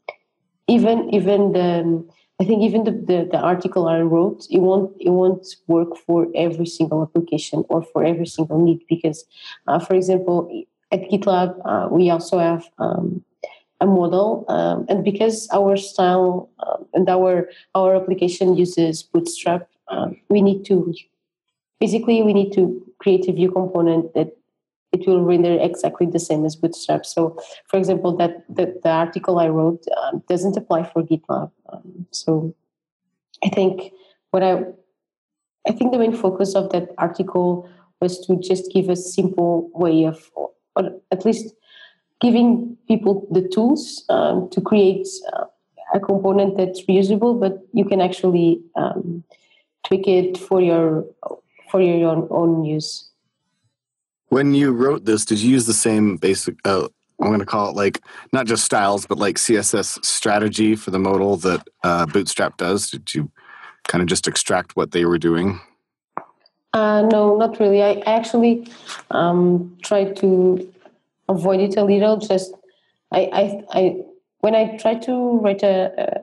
even 0.66 1.08
even 1.14 1.52
the 1.52 2.04
I 2.40 2.44
think 2.44 2.62
even 2.62 2.84
the, 2.84 2.92
the, 2.92 3.28
the 3.32 3.38
article 3.38 3.88
I 3.88 4.00
wrote 4.00 4.46
it 4.50 4.60
won't 4.60 4.94
it 5.00 5.10
won't 5.10 5.46
work 5.66 5.96
for 5.96 6.28
every 6.36 6.66
single 6.66 7.02
application 7.02 7.64
or 7.68 7.82
for 7.82 8.04
every 8.04 8.26
single 8.26 8.60
need 8.60 8.80
because, 8.88 9.24
uh, 9.66 9.80
for 9.80 9.94
example, 9.94 10.48
at 10.92 11.10
GitLab 11.10 11.60
uh, 11.64 11.88
we 11.90 12.10
also 12.10 12.38
have 12.38 12.64
um, 12.78 13.24
a 13.80 13.86
modal 13.86 14.44
um, 14.48 14.86
and 14.88 15.04
because 15.04 15.48
our 15.52 15.76
style 15.76 16.48
um, 16.60 16.86
and 16.94 17.08
our 17.08 17.48
our 17.74 17.96
application 17.96 18.56
uses 18.56 19.02
Bootstrap, 19.02 19.68
um, 19.88 20.16
we 20.30 20.40
need 20.40 20.64
to 20.66 20.94
basically 21.80 22.22
we 22.22 22.32
need 22.32 22.52
to 22.52 22.80
create 23.00 23.28
a 23.28 23.32
view 23.32 23.50
component 23.50 24.14
that 24.14 24.37
it 24.92 25.06
will 25.06 25.22
render 25.22 25.58
exactly 25.60 26.06
the 26.06 26.18
same 26.18 26.44
as 26.44 26.56
Bootstrap. 26.56 27.04
So, 27.04 27.38
for 27.66 27.78
example, 27.78 28.16
that 28.16 28.44
the, 28.48 28.74
article 28.84 29.38
I 29.38 29.48
wrote 29.48 29.84
um, 30.02 30.22
doesn't 30.28 30.56
apply 30.56 30.84
for 30.84 31.02
GitLab. 31.02 31.50
Um, 31.72 32.06
so, 32.10 32.54
I 33.44 33.48
think 33.48 33.92
what 34.30 34.42
I 34.42 34.64
I 35.68 35.72
think 35.72 35.92
the 35.92 35.98
main 35.98 36.14
focus 36.14 36.54
of 36.54 36.70
that 36.70 36.88
article 36.96 37.68
was 38.00 38.18
to 38.26 38.36
just 38.36 38.72
give 38.72 38.88
a 38.88 38.96
simple 38.96 39.70
way 39.74 40.04
of, 40.04 40.30
or 40.34 40.50
at 41.10 41.24
least 41.24 41.54
giving 42.20 42.76
people 42.86 43.28
the 43.30 43.46
tools 43.46 44.04
um, 44.08 44.48
to 44.50 44.60
create 44.60 45.06
uh, 45.34 45.44
a 45.94 46.00
component 46.00 46.56
that's 46.56 46.84
reusable, 46.86 47.38
but 47.38 47.58
you 47.72 47.84
can 47.84 48.00
actually 48.00 48.60
um, 48.76 49.24
tweak 49.86 50.06
it 50.06 50.38
for 50.38 50.60
your 50.60 51.04
for 51.70 51.80
your 51.82 52.08
own, 52.08 52.26
own 52.30 52.64
use. 52.64 53.07
When 54.28 54.54
you 54.54 54.72
wrote 54.72 55.04
this, 55.04 55.24
did 55.24 55.40
you 55.40 55.50
use 55.50 55.66
the 55.66 55.72
same 55.72 56.16
basic? 56.16 56.56
Uh, 56.64 56.88
I'm 57.20 57.28
going 57.28 57.40
to 57.40 57.46
call 57.46 57.70
it 57.70 57.76
like 57.76 58.00
not 58.32 58.46
just 58.46 58.64
styles, 58.64 59.06
but 59.06 59.18
like 59.18 59.36
CSS 59.36 60.04
strategy 60.04 60.76
for 60.76 60.90
the 60.90 60.98
modal 60.98 61.36
that 61.38 61.66
uh, 61.82 62.06
Bootstrap 62.06 62.56
does. 62.56 62.90
Did 62.90 63.14
you 63.14 63.30
kind 63.88 64.02
of 64.02 64.08
just 64.08 64.28
extract 64.28 64.76
what 64.76 64.92
they 64.92 65.04
were 65.04 65.18
doing? 65.18 65.60
Uh, 66.74 67.02
no, 67.10 67.36
not 67.36 67.58
really. 67.58 67.82
I, 67.82 68.02
actually 68.06 68.70
um, 69.10 69.76
try 69.82 70.04
to 70.04 70.72
avoid 71.28 71.60
it 71.60 71.76
a 71.76 71.84
little. 71.84 72.18
Just 72.18 72.54
I, 73.10 73.20
I, 73.32 73.64
I 73.72 73.96
when 74.40 74.54
I 74.54 74.76
try 74.76 74.94
to 74.94 75.38
write 75.38 75.62
a, 75.62 75.92
a 75.98 76.20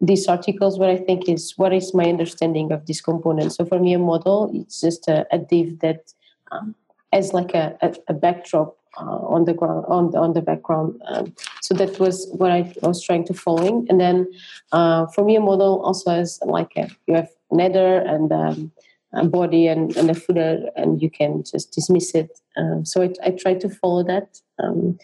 these 0.00 0.26
articles, 0.28 0.78
what 0.78 0.88
I 0.88 0.96
think 0.96 1.28
is 1.28 1.52
what 1.58 1.74
is 1.74 1.92
my 1.92 2.04
understanding 2.04 2.72
of 2.72 2.86
this 2.86 3.02
component. 3.02 3.52
So 3.52 3.66
for 3.66 3.78
me, 3.78 3.92
a 3.92 3.98
modal 3.98 4.50
it's 4.54 4.80
just 4.80 5.08
a, 5.08 5.26
a 5.30 5.38
div 5.38 5.80
that 5.80 6.14
um, 6.52 6.74
as 7.12 7.32
like 7.32 7.54
a, 7.54 7.76
a, 7.82 7.94
a 8.08 8.14
backdrop 8.14 8.76
uh, 8.96 9.04
on 9.04 9.44
the 9.44 9.54
ground 9.54 9.84
on 9.88 10.10
the, 10.10 10.18
on 10.18 10.32
the 10.32 10.42
background. 10.42 11.00
Um, 11.06 11.34
so 11.60 11.74
that 11.74 11.98
was 11.98 12.28
what 12.32 12.50
I 12.50 12.72
was 12.82 13.02
trying 13.02 13.24
to 13.26 13.34
following. 13.34 13.86
And 13.88 14.00
then 14.00 14.26
uh, 14.72 15.06
for 15.06 15.24
me, 15.24 15.36
a 15.36 15.40
modal 15.40 15.82
also 15.84 16.10
has 16.10 16.38
like 16.42 16.72
a, 16.76 16.88
you 17.06 17.14
have 17.14 17.28
nether 17.50 17.98
and 17.98 18.32
um, 18.32 18.72
a 19.12 19.24
body 19.24 19.66
and, 19.66 19.96
and 19.96 20.10
a 20.10 20.14
footer, 20.14 20.70
and 20.76 21.02
you 21.02 21.10
can 21.10 21.42
just 21.42 21.72
dismiss 21.72 22.14
it. 22.14 22.40
Um, 22.56 22.84
so 22.84 23.02
I, 23.02 23.12
I 23.24 23.30
tried 23.30 23.60
to 23.60 23.68
follow 23.68 24.02
that. 24.04 24.40
Um, 24.58 24.98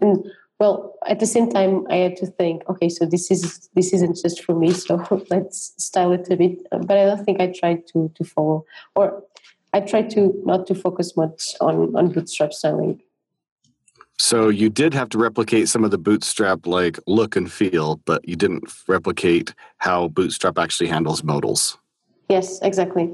and 0.00 0.24
well, 0.58 0.94
at 1.08 1.18
the 1.18 1.26
same 1.26 1.50
time, 1.50 1.86
I 1.90 1.96
had 1.96 2.16
to 2.18 2.26
think, 2.26 2.62
okay, 2.68 2.88
so 2.88 3.04
this 3.04 3.32
is 3.32 3.68
this 3.74 3.92
isn't 3.92 4.16
just 4.22 4.44
for 4.44 4.54
me. 4.54 4.72
So 4.86 5.24
let's 5.30 5.74
style 5.76 6.12
it 6.12 6.28
a 6.30 6.36
bit. 6.36 6.58
But 6.70 6.96
I 6.98 7.06
don't 7.06 7.24
think 7.24 7.40
I 7.40 7.48
tried 7.48 7.86
to 7.88 8.10
to 8.14 8.24
follow 8.24 8.64
or 8.94 9.24
I 9.72 9.80
try 9.80 10.02
to 10.02 10.32
not 10.44 10.66
to 10.66 10.74
focus 10.74 11.16
much 11.16 11.54
on 11.60 11.94
on 11.96 12.12
bootstrap 12.12 12.52
styling. 12.52 13.00
So 14.18 14.48
you 14.50 14.68
did 14.68 14.94
have 14.94 15.08
to 15.10 15.18
replicate 15.18 15.68
some 15.68 15.82
of 15.84 15.90
the 15.90 15.98
Bootstrap 15.98 16.66
like 16.66 16.98
look 17.08 17.34
and 17.34 17.50
feel, 17.50 17.96
but 18.04 18.26
you 18.28 18.36
didn't 18.36 18.70
replicate 18.86 19.52
how 19.78 20.08
Bootstrap 20.08 20.58
actually 20.58 20.88
handles 20.90 21.24
modals. 21.24 21.76
Yes, 22.28 22.60
exactly. 22.62 23.10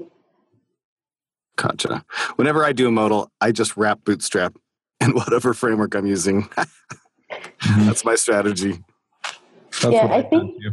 Gotcha. 1.56 2.04
Whenever 2.36 2.62
I 2.64 2.72
do 2.72 2.88
a 2.88 2.90
modal, 2.90 3.30
I 3.40 3.52
just 3.52 3.76
wrap 3.76 4.04
Bootstrap 4.04 4.56
in 5.00 5.12
whatever 5.12 5.54
framework 5.54 5.94
I'm 5.94 6.06
using. 6.06 6.48
That's 7.78 8.04
my 8.04 8.16
strategy. 8.16 8.82
That's 9.80 9.84
Yeah, 9.94 10.04
what 10.04 10.12
I 10.12 10.16
I've 10.18 10.28
think- 10.30 10.60
too. 10.60 10.70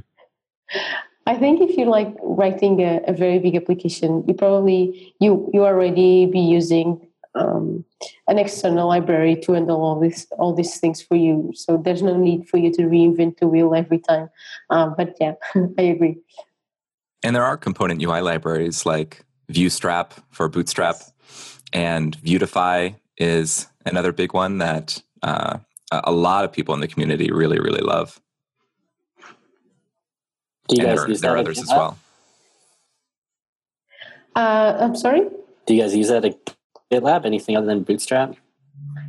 I 1.26 1.36
think 1.36 1.62
if 1.62 1.76
you're 1.76 1.88
like 1.88 2.16
writing 2.22 2.82
a, 2.82 3.02
a 3.08 3.14
very 3.14 3.40
big 3.40 3.56
application, 3.56 4.24
you 4.28 4.34
probably 4.34 5.16
you 5.20 5.50
you 5.54 5.64
already 5.64 6.28
be 6.28 6.40
using 6.40 7.08
um, 7.34 7.84
an 8.28 8.38
external 8.38 8.88
library 8.88 9.36
to 9.42 9.54
handle 9.54 9.82
all 9.82 10.00
this 10.00 10.28
all 10.38 10.54
these 10.54 10.80
things 10.80 11.02
for 11.02 11.16
you. 11.16 11.52
So 11.56 11.78
there's 11.78 12.02
no 12.02 12.16
need 12.16 12.48
for 12.48 12.58
you 12.58 12.72
to 12.74 12.84
reinvent 12.84 13.40
the 13.40 13.48
wheel 13.48 13.74
every 13.74 14.00
time. 14.00 14.30
Um, 14.70 14.96
but 14.98 15.16
yeah, 15.20 15.34
I 15.78 15.82
agree. 15.82 16.18
And 17.24 17.36
there 17.36 17.44
are 17.44 17.58
component 17.58 18.04
UI 18.04 18.22
libraries 18.22 18.86
like 18.86 19.26
VueStrap 19.52 20.12
for 20.30 20.48
Bootstrap, 20.48 20.98
and 21.74 22.16
Vuetify 22.22 22.96
is 23.18 23.68
another 23.86 24.12
big 24.12 24.34
one 24.34 24.60
that 24.60 25.02
uh, 25.24 25.58
a 25.92 26.12
lot 26.12 26.46
of 26.46 26.52
people 26.52 26.74
in 26.76 26.82
the 26.82 26.88
community 26.88 27.32
really, 27.32 27.60
really 27.60 27.82
love. 27.82 28.22
Do 30.68 30.76
you 30.76 30.88
and 30.88 30.90
guys 30.90 31.00
there, 31.00 31.10
use 31.10 31.22
there 31.22 31.32
are 31.32 31.36
that 31.36 31.40
at 31.40 31.46
others 31.46 31.60
as 31.60 31.70
GitLab? 31.70 31.78
well. 31.78 31.98
Uh, 34.36 34.78
I'm 34.80 34.96
sorry. 34.96 35.22
Do 35.66 35.74
you 35.74 35.82
guys 35.82 35.96
use 35.96 36.10
that 36.10 36.26
at 36.26 36.56
GitLab? 36.92 37.26
Anything 37.26 37.56
other 37.58 37.68
than 37.68 37.84
Bootstrap? 37.84 38.36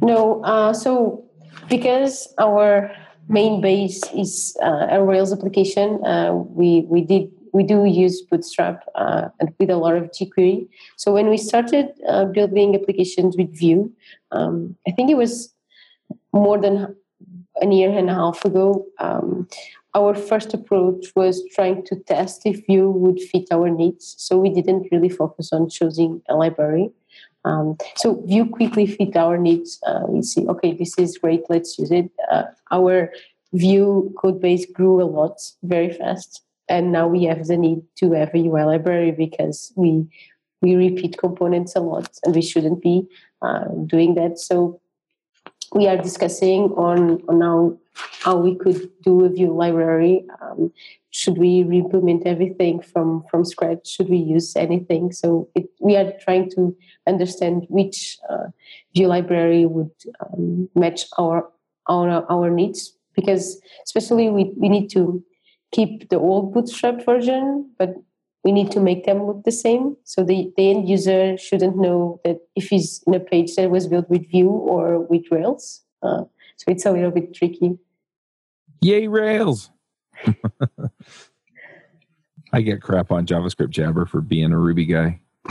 No, 0.03 0.43
uh, 0.45 0.73
so 0.73 1.25
because 1.69 2.33
our 2.39 2.93
main 3.29 3.61
base 3.61 4.03
is 4.15 4.57
uh, 4.63 4.87
a 4.91 5.03
Rails 5.03 5.33
application, 5.33 6.05
uh, 6.05 6.33
we 6.33 6.83
we 6.89 7.01
did 7.01 7.31
we 7.53 7.63
do 7.63 7.87
use 7.87 8.21
Bootstrap 8.21 8.85
uh, 8.95 9.29
and 9.41 9.55
with 9.59 9.71
a 9.71 9.77
lot 9.77 9.97
of 9.97 10.11
jQuery. 10.11 10.69
So 10.97 11.13
when 11.13 11.31
we 11.31 11.39
started 11.39 11.89
uh, 12.07 12.27
building 12.27 12.75
applications 12.75 13.37
with 13.37 13.57
Vue, 13.57 13.91
um, 14.31 14.77
I 14.87 14.91
think 14.91 15.11
it 15.11 15.17
was 15.17 15.55
more 16.33 16.59
than 16.59 16.95
a 17.63 17.67
year 17.67 17.91
and 17.91 18.11
a 18.11 18.15
half 18.15 18.45
ago, 18.45 18.87
um, 18.99 19.49
our 19.97 20.15
first 20.15 20.53
approach 20.53 21.07
was 21.17 21.43
trying 21.55 21.83
to 21.87 21.97
test 21.97 22.43
if 22.45 22.67
Vue 22.67 22.91
would 22.91 23.19
fit 23.19 23.47
our 23.51 23.71
needs. 23.71 24.15
So 24.19 24.39
we 24.39 24.51
didn't 24.51 24.89
really 24.93 25.09
focus 25.09 25.53
on 25.53 25.71
choosing 25.71 26.21
a 26.29 26.35
library. 26.35 26.91
Um, 27.47 27.77
so 27.95 28.23
Vue 28.27 28.47
quickly 28.47 28.87
fit 28.87 29.17
our 29.17 29.39
needs. 29.39 29.79
Uh, 29.87 30.03
we 30.09 30.23
see, 30.23 30.47
okay, 30.49 30.73
this 30.75 30.99
is 30.99 31.17
great, 31.17 31.45
let's 31.49 31.79
use 31.79 31.91
it. 31.91 32.11
Uh, 32.31 32.45
our 32.71 33.11
Vue 33.53 34.13
code 34.19 34.41
base 34.41 34.67
grew 34.67 35.01
a 35.01 35.09
lot 35.19 35.41
very 35.63 35.91
fast. 35.93 36.43
And 36.69 36.93
now 36.93 37.07
we 37.07 37.25
have 37.25 37.47
the 37.47 37.57
need 37.57 37.81
to 38.01 38.13
have 38.13 38.35
a 38.35 38.39
UI 38.39 38.65
library 38.65 39.13
because 39.13 39.73
we 39.77 40.07
we 40.63 40.75
repeat 40.75 41.19
components 41.19 41.77
a 41.77 41.81
lot 41.81 42.09
and 42.25 42.35
we 42.35 42.43
shouldn't 42.43 42.83
be 42.83 43.07
uh, 43.43 43.67
doing 43.87 44.15
that. 44.15 44.39
So 44.39 44.81
we 45.73 45.87
are 45.87 45.97
discussing 45.97 46.73
on, 46.77 47.23
on 47.29 47.41
how, 47.41 47.79
how 48.21 48.37
we 48.37 48.55
could 48.55 48.91
do 49.03 49.25
a 49.25 49.29
Vue 49.29 49.55
library. 49.55 50.25
Um, 50.41 50.73
should 51.11 51.39
we 51.39 51.63
re-implement 51.63 52.27
everything 52.27 52.81
from, 52.81 53.25
from 53.31 53.45
scratch? 53.45 53.89
Should 53.89 54.09
we 54.09 54.19
use 54.19 54.55
anything? 54.57 55.13
So 55.13 55.49
it, 55.55 55.69
we 55.81 55.97
are 55.97 56.13
trying 56.21 56.51
to 56.51 56.77
understand 57.07 57.67
which 57.69 58.19
uh, 58.29 58.49
Vue 58.95 59.07
library 59.07 59.67
would 59.67 59.93
um, 60.21 60.69
match 60.75 61.07
our, 61.19 61.49
our, 61.89 62.31
our 62.31 62.51
needs 62.51 62.93
because 63.15 63.61
especially 63.85 64.29
we, 64.29 64.53
we 64.57 64.69
need 64.69 64.91
to 64.91 65.25
keep 65.73 66.09
the 66.11 66.19
old 66.19 66.53
bootstrap 66.53 67.05
version, 67.05 67.71
but 67.79 67.95
we 68.47 68.53
need 68.53 68.71
to 68.71 68.79
make 68.79 69.05
them 69.07 69.27
look 69.27 69.43
the 69.43 69.51
same. 69.51 69.97
So 70.05 70.23
the, 70.23 70.53
the 70.57 70.71
end 70.71 70.89
user 70.89 71.37
shouldn't 71.37 71.77
know 71.77 72.21
that 72.23 72.39
if 72.55 72.69
he's 72.69 73.03
in 73.05 73.13
a 73.13 73.19
page 73.19 73.57
that 73.57 73.73
was 73.73 73.89
built 73.89 74.09
with 74.09 74.31
Vue 74.31 74.49
or 74.49 75.01
with 75.01 75.25
Rails. 75.33 75.83
Uh, 76.01 76.23
so 76.55 76.65
it's 76.69 76.87
a 76.87 76.93
little 76.93 77.11
bit 77.11 77.35
tricky. 77.35 77.77
Yay, 78.83 79.09
Rails! 79.09 79.71
I 82.53 82.61
get 82.61 82.81
crap 82.81 83.11
on 83.11 83.27
JavaScript 83.27 83.71
Jabber 83.71 84.07
for 84.07 84.21
being 84.21 84.53
a 84.53 84.59
Ruby 84.59 84.87
guy. 84.87 85.19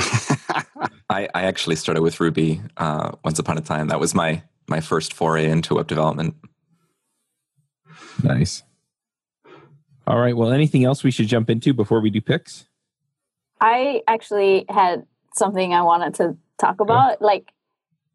I, 1.10 1.28
I 1.36 1.44
actually 1.44 1.76
started 1.76 2.02
with 2.02 2.22
Ruby 2.22 2.62
uh, 2.78 3.12
once 3.26 3.40
upon 3.40 3.58
a 3.58 3.62
time. 3.62 3.90
That 3.90 4.00
was 4.00 4.16
my 4.16 4.42
my 4.70 4.80
first 4.80 5.12
foray 5.14 5.50
into 5.50 5.76
web 5.76 5.88
development. 5.88 6.36
Nice. 8.24 8.64
All 10.08 10.18
right. 10.18 10.38
Well, 10.38 10.54
anything 10.54 10.86
else 10.86 11.04
we 11.04 11.12
should 11.12 11.28
jump 11.28 11.50
into 11.50 11.74
before 11.74 12.00
we 12.00 12.10
do 12.10 12.22
picks? 12.22 12.68
I 13.62 14.02
actually 14.08 14.66
had 14.70 15.06
something 15.34 15.74
I 15.74 15.82
wanted 15.82 16.14
to 16.16 16.38
talk 16.60 16.80
about. 16.80 17.22
Like, 17.22 17.52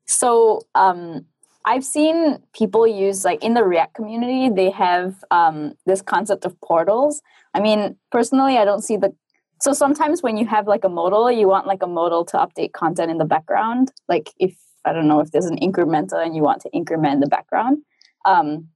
so 0.07 0.63
um, 0.75 1.27
I've 1.65 1.85
seen 1.85 2.39
people 2.53 2.87
use 2.87 3.25
like 3.25 3.43
in 3.45 3.55
the 3.55 3.65
React 3.65 3.95
community, 3.95 4.49
they 4.49 4.71
have 4.71 5.23
um, 5.31 5.75
this 5.87 6.03
concept 6.03 6.45
of 6.45 6.61
portals. 6.61 7.23
I 7.55 7.61
mean, 7.61 7.97
personally, 8.11 8.59
I 8.59 8.65
don't 8.65 8.83
see 8.83 8.97
the. 8.97 9.15
So 9.61 9.73
sometimes 9.75 10.23
when 10.23 10.39
you 10.39 10.47
have 10.47 10.67
like 10.67 10.85
a 10.85 10.89
modal, 10.89 11.31
you 11.31 11.47
want 11.47 11.67
like 11.67 11.83
a 11.83 11.87
modal 11.87 12.25
to 12.27 12.39
update 12.39 12.73
content 12.73 13.11
in 13.11 13.19
the 13.19 13.27
background. 13.27 13.93
Like 14.09 14.33
if 14.39 14.57
I 14.85 14.93
don't 14.93 15.09
know 15.09 15.21
if 15.21 15.31
there's 15.31 15.47
an 15.47 15.59
incrementer 15.59 16.25
and 16.25 16.35
you 16.35 16.43
want 16.43 16.63
to 16.63 16.71
increment 16.73 17.21
the 17.21 17.27
background. 17.27 17.83
Um, 18.25 18.69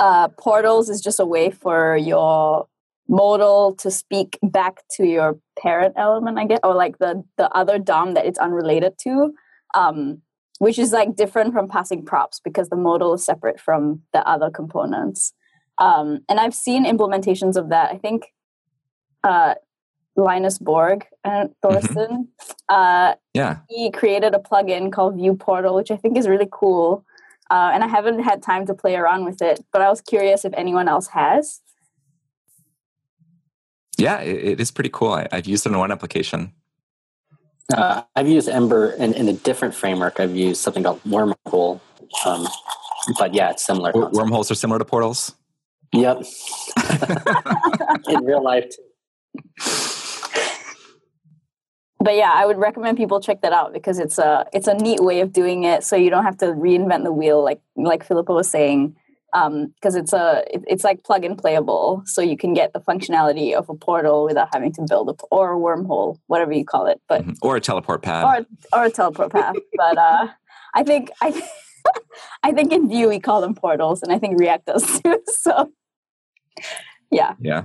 uh, 0.00 0.28
portals 0.28 0.88
is 0.88 1.00
just 1.00 1.20
a 1.20 1.26
way 1.26 1.50
for 1.50 1.96
your 1.96 2.66
modal 3.08 3.74
to 3.76 3.90
speak 3.90 4.38
back 4.42 4.82
to 4.96 5.04
your 5.04 5.38
parent 5.58 5.94
element, 5.96 6.38
I 6.38 6.46
guess, 6.46 6.60
or 6.62 6.74
like 6.74 6.98
the 6.98 7.24
the 7.36 7.50
other 7.50 7.78
DOM 7.78 8.14
that 8.14 8.26
it's 8.26 8.38
unrelated 8.38 8.94
to, 9.02 9.34
um, 9.74 10.22
which 10.58 10.78
is 10.78 10.92
like 10.92 11.16
different 11.16 11.52
from 11.52 11.68
passing 11.68 12.04
props 12.04 12.40
because 12.42 12.68
the 12.68 12.76
modal 12.76 13.14
is 13.14 13.24
separate 13.24 13.60
from 13.60 14.02
the 14.12 14.26
other 14.26 14.50
components. 14.50 15.32
Um, 15.78 16.20
and 16.28 16.38
I've 16.38 16.54
seen 16.54 16.84
implementations 16.84 17.56
of 17.56 17.70
that. 17.70 17.90
I 17.90 17.98
think 17.98 18.26
uh, 19.24 19.54
Linus 20.16 20.58
Borg 20.58 21.06
and 21.24 21.50
uh, 21.62 21.68
mm-hmm. 21.68 21.86
Thorsten, 21.94 22.28
uh, 22.68 23.14
yeah, 23.34 23.58
he 23.68 23.90
created 23.90 24.34
a 24.34 24.38
plugin 24.38 24.92
called 24.92 25.16
Vue 25.16 25.34
Portal, 25.34 25.74
which 25.74 25.90
I 25.90 25.96
think 25.96 26.16
is 26.16 26.28
really 26.28 26.48
cool. 26.50 27.04
Uh, 27.50 27.70
and 27.74 27.84
I 27.84 27.88
haven't 27.88 28.20
had 28.20 28.42
time 28.42 28.64
to 28.66 28.74
play 28.74 28.96
around 28.96 29.26
with 29.26 29.42
it, 29.42 29.62
but 29.72 29.82
I 29.82 29.90
was 29.90 30.00
curious 30.00 30.44
if 30.44 30.54
anyone 30.54 30.88
else 30.88 31.08
has. 31.08 31.60
Yeah, 34.02 34.20
it, 34.20 34.44
it 34.44 34.60
is 34.60 34.72
pretty 34.72 34.90
cool. 34.92 35.12
I, 35.12 35.28
have 35.30 35.46
used 35.46 35.64
it 35.64 35.68
in 35.70 35.78
one 35.78 35.92
application. 35.92 36.52
Uh, 37.72 38.02
I've 38.16 38.26
used 38.26 38.48
Ember 38.48 38.90
in, 38.94 39.14
in, 39.14 39.28
a 39.28 39.32
different 39.32 39.76
framework. 39.76 40.18
I've 40.18 40.34
used 40.34 40.60
something 40.60 40.82
called 40.82 41.00
Wormhole. 41.04 41.80
Um, 42.26 42.48
but 43.16 43.32
yeah, 43.32 43.50
it's 43.50 43.64
similar. 43.64 43.92
W- 43.92 44.10
wormholes 44.12 44.50
are 44.50 44.56
similar 44.56 44.80
to 44.80 44.84
portals? 44.84 45.36
Yep. 45.92 46.24
in 48.08 48.24
real 48.24 48.42
life, 48.42 48.68
too. 48.70 48.82
But 52.00 52.16
yeah, 52.16 52.32
I 52.34 52.44
would 52.44 52.58
recommend 52.58 52.96
people 52.96 53.20
check 53.20 53.42
that 53.42 53.52
out 53.52 53.72
because 53.72 54.00
it's 54.00 54.18
a 54.18 54.44
it's 54.52 54.66
a 54.66 54.74
neat 54.74 54.98
way 54.98 55.20
of 55.20 55.32
doing 55.32 55.62
it. 55.62 55.84
So 55.84 55.94
you 55.94 56.10
don't 56.10 56.24
have 56.24 56.38
to 56.38 56.46
reinvent 56.46 57.04
the 57.04 57.12
wheel, 57.12 57.44
like 57.44 57.60
like 57.76 58.04
Filipa 58.04 58.34
was 58.34 58.50
saying 58.50 58.96
because 59.32 59.94
um, 59.94 60.00
it's 60.00 60.12
a 60.12 60.44
it, 60.52 60.62
it's 60.66 60.84
like 60.84 61.04
plug 61.04 61.24
and 61.24 61.38
playable 61.38 62.02
so 62.04 62.20
you 62.20 62.36
can 62.36 62.52
get 62.52 62.72
the 62.74 62.80
functionality 62.80 63.54
of 63.54 63.68
a 63.70 63.74
portal 63.74 64.24
without 64.24 64.48
having 64.52 64.72
to 64.72 64.84
build 64.88 65.08
a 65.08 65.14
or 65.30 65.54
a 65.54 65.56
wormhole 65.56 66.18
whatever 66.26 66.52
you 66.52 66.64
call 66.64 66.86
it 66.86 67.00
but 67.08 67.22
mm-hmm. 67.22 67.32
or 67.40 67.56
a 67.56 67.60
teleport 67.60 68.02
path 68.02 68.46
or, 68.72 68.78
or 68.78 68.84
a 68.84 68.90
teleport 68.90 69.32
path 69.32 69.56
but 69.76 69.96
uh, 69.96 70.28
i 70.74 70.82
think 70.82 71.10
i 71.22 71.42
i 72.42 72.52
think 72.52 72.72
in 72.72 72.90
Vue 72.90 73.08
we 73.08 73.18
call 73.18 73.40
them 73.40 73.54
portals 73.54 74.02
and 74.02 74.12
i 74.12 74.18
think 74.18 74.38
react 74.38 74.66
does 74.66 75.00
too 75.02 75.18
so 75.26 75.72
yeah. 77.12 77.34
Yeah. 77.38 77.64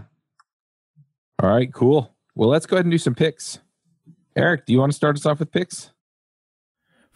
All 1.42 1.50
right 1.50 1.74
cool. 1.74 2.14
Well 2.36 2.50
let's 2.50 2.66
go 2.66 2.76
ahead 2.76 2.86
and 2.86 2.92
do 2.92 2.98
some 2.98 3.16
picks. 3.16 3.60
Erik 4.36 4.66
do 4.66 4.74
you 4.74 4.80
want 4.80 4.92
to 4.92 4.96
start 4.96 5.16
us 5.16 5.26
off 5.26 5.40
with 5.40 5.52
picks 5.52 5.92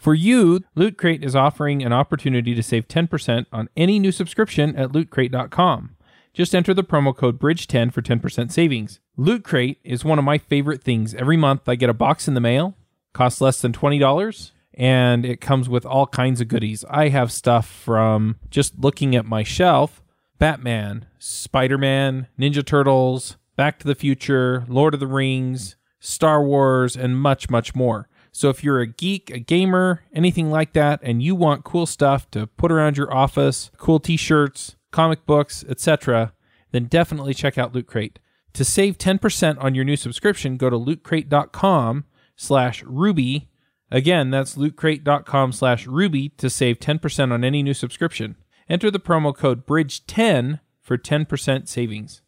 for 0.02 0.14
you, 0.14 0.64
Loot 0.74 0.98
Crate 0.98 1.22
is 1.22 1.36
offering 1.36 1.80
an 1.84 1.92
opportunity 1.92 2.56
to 2.56 2.62
save 2.62 2.88
10% 2.88 3.46
on 3.52 3.68
any 3.76 4.00
new 4.00 4.10
subscription 4.10 4.74
at 4.74 4.90
lootcrate.com. 4.90 5.94
Just 6.34 6.56
enter 6.56 6.74
the 6.74 6.82
promo 6.82 7.16
code 7.16 7.38
BRIDGE10 7.38 7.92
for 7.92 8.02
10% 8.02 8.50
savings. 8.50 8.98
Loot 9.16 9.44
Crate 9.44 9.78
is 9.84 10.04
one 10.04 10.18
of 10.18 10.24
my 10.24 10.38
favorite 10.38 10.82
things. 10.82 11.14
Every 11.14 11.36
month 11.36 11.68
I 11.68 11.76
get 11.76 11.88
a 11.88 11.94
box 11.94 12.26
in 12.26 12.34
the 12.34 12.40
mail, 12.40 12.74
costs 13.12 13.40
less 13.40 13.60
than 13.60 13.72
$20, 13.72 14.50
and 14.74 15.24
it 15.24 15.40
comes 15.40 15.68
with 15.68 15.86
all 15.86 16.08
kinds 16.08 16.40
of 16.40 16.48
goodies. 16.48 16.84
I 16.90 17.10
have 17.10 17.30
stuff 17.30 17.68
from 17.68 18.40
just 18.50 18.80
looking 18.80 19.14
at 19.14 19.24
my 19.24 19.44
shelf 19.44 20.02
Batman, 20.40 21.06
Spider 21.20 21.78
Man, 21.78 22.26
Ninja 22.36 22.66
Turtles, 22.66 23.36
Back 23.54 23.78
to 23.78 23.86
the 23.86 23.94
Future, 23.94 24.64
Lord 24.66 24.94
of 24.94 24.98
the 25.00 25.06
Rings, 25.06 25.76
Star 26.00 26.42
Wars, 26.42 26.96
and 26.96 27.16
much, 27.16 27.48
much 27.48 27.76
more. 27.76 28.08
So 28.32 28.48
if 28.48 28.64
you're 28.64 28.80
a 28.80 28.86
geek, 28.86 29.30
a 29.30 29.38
gamer, 29.38 30.04
anything 30.14 30.50
like 30.50 30.72
that, 30.72 31.00
and 31.02 31.22
you 31.22 31.34
want 31.34 31.64
cool 31.64 31.84
stuff 31.84 32.30
to 32.30 32.46
put 32.46 32.72
around 32.72 32.96
your 32.96 33.12
office, 33.12 33.70
cool 33.76 34.00
t-shirts, 34.00 34.76
comic 34.90 35.26
books, 35.26 35.64
etc., 35.68 36.32
then 36.72 36.86
definitely 36.86 37.34
check 37.34 37.58
out 37.58 37.74
Loot 37.74 37.86
Crate. 37.86 38.18
To 38.54 38.64
save 38.64 38.98
10% 38.98 39.62
on 39.62 39.74
your 39.74 39.84
new 39.84 39.96
subscription, 39.96 40.56
go 40.56 40.70
to 40.70 40.78
lootcrate.com 40.78 42.04
slash 42.36 42.82
ruby. 42.84 43.50
Again, 43.90 44.30
that's 44.30 44.56
lootcrate.com 44.56 45.52
slash 45.52 45.86
ruby 45.86 46.30
to 46.30 46.48
save 46.48 46.78
10% 46.78 47.32
on 47.32 47.44
any 47.44 47.62
new 47.62 47.74
subscription. 47.74 48.36
Enter 48.68 48.90
the 48.90 49.00
promo 49.00 49.36
code 49.36 49.66
BRIDGE10 49.66 50.60
for 50.80 50.96
10% 50.96 51.68
savings. 51.68 52.22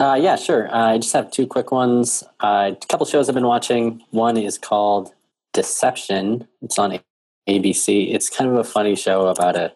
Uh, 0.00 0.14
yeah, 0.14 0.34
sure. 0.34 0.74
Uh, 0.74 0.92
I 0.92 0.98
just 0.98 1.12
have 1.12 1.30
two 1.30 1.46
quick 1.46 1.70
ones. 1.70 2.24
Uh, 2.42 2.72
a 2.72 2.86
couple 2.86 3.04
shows 3.04 3.28
I've 3.28 3.34
been 3.34 3.46
watching. 3.46 4.02
One 4.12 4.38
is 4.38 4.56
called 4.56 5.12
Deception. 5.52 6.48
It's 6.62 6.78
on 6.78 6.98
ABC. 7.46 8.14
It's 8.14 8.30
kind 8.30 8.48
of 8.50 8.56
a 8.56 8.64
funny 8.64 8.96
show 8.96 9.26
about 9.26 9.56
a 9.56 9.72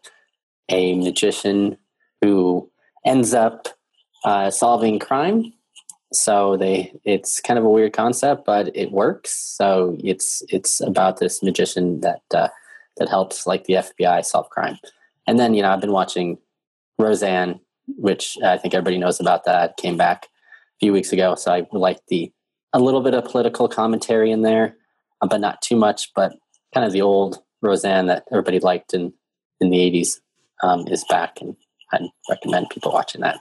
a 0.71 0.97
magician 0.97 1.77
who 2.23 2.71
ends 3.05 3.35
up 3.35 3.69
uh, 4.25 4.51
solving 4.51 4.99
crime. 4.99 5.53
So 6.11 6.57
they, 6.57 6.99
it's 7.05 7.41
kind 7.43 7.59
of 7.59 7.67
a 7.67 7.69
weird 7.69 7.93
concept, 7.93 8.47
but 8.47 8.75
it 8.75 8.93
works. 8.93 9.31
So 9.31 9.99
it's 10.03 10.43
it's 10.49 10.81
about 10.81 11.19
this 11.19 11.43
magician 11.43 12.01
that 12.01 12.23
uh, 12.33 12.49
that 12.97 13.11
helps 13.11 13.47
like 13.47 13.65
the 13.65 13.75
FBI 13.75 14.25
solve 14.25 14.49
crime. 14.49 14.79
And 15.27 15.39
then 15.39 15.53
you 15.53 15.61
know 15.61 15.71
I've 15.71 15.83
been 15.83 15.93
watching 15.93 16.39
Roseanne 16.99 17.61
which 17.87 18.37
I 18.45 18.57
think 18.59 18.75
everybody 18.75 18.99
knows 18.99 19.21
about 19.21 19.45
that, 19.45 19.77
came 19.77 19.97
back 19.97 20.25
a 20.25 20.79
few 20.81 20.93
weeks 20.93 21.13
ago. 21.13 21.35
So 21.35 21.53
I 21.53 21.67
like 21.73 22.01
the 22.09 22.33
a 22.73 22.81
little 22.81 23.03
bit 23.03 23.15
of 23.15 23.25
political 23.25 23.69
commentary 23.69 24.31
in 24.31 24.43
there, 24.43 24.77
uh, 25.21 25.29
but 25.29 25.41
not 25.41 25.63
too 25.63 25.77
much. 25.77 26.13
But 26.15 26.33
kind 26.73 26.87
of 26.87 26.93
the 26.93 27.03
old 27.03 27.39
Roseanne 27.63 28.07
that 28.07 28.25
everybody 28.33 28.61
liked 28.61 28.95
in 28.95 29.13
in 29.61 29.71
the 29.71 29.79
'80s 29.79 30.21
um, 30.63 30.87
is 30.89 31.05
back, 31.09 31.39
and 31.41 31.57
I'd 31.93 32.09
recommend 32.29 32.71
people 32.71 32.93
watching 32.93 33.21
that. 33.21 33.41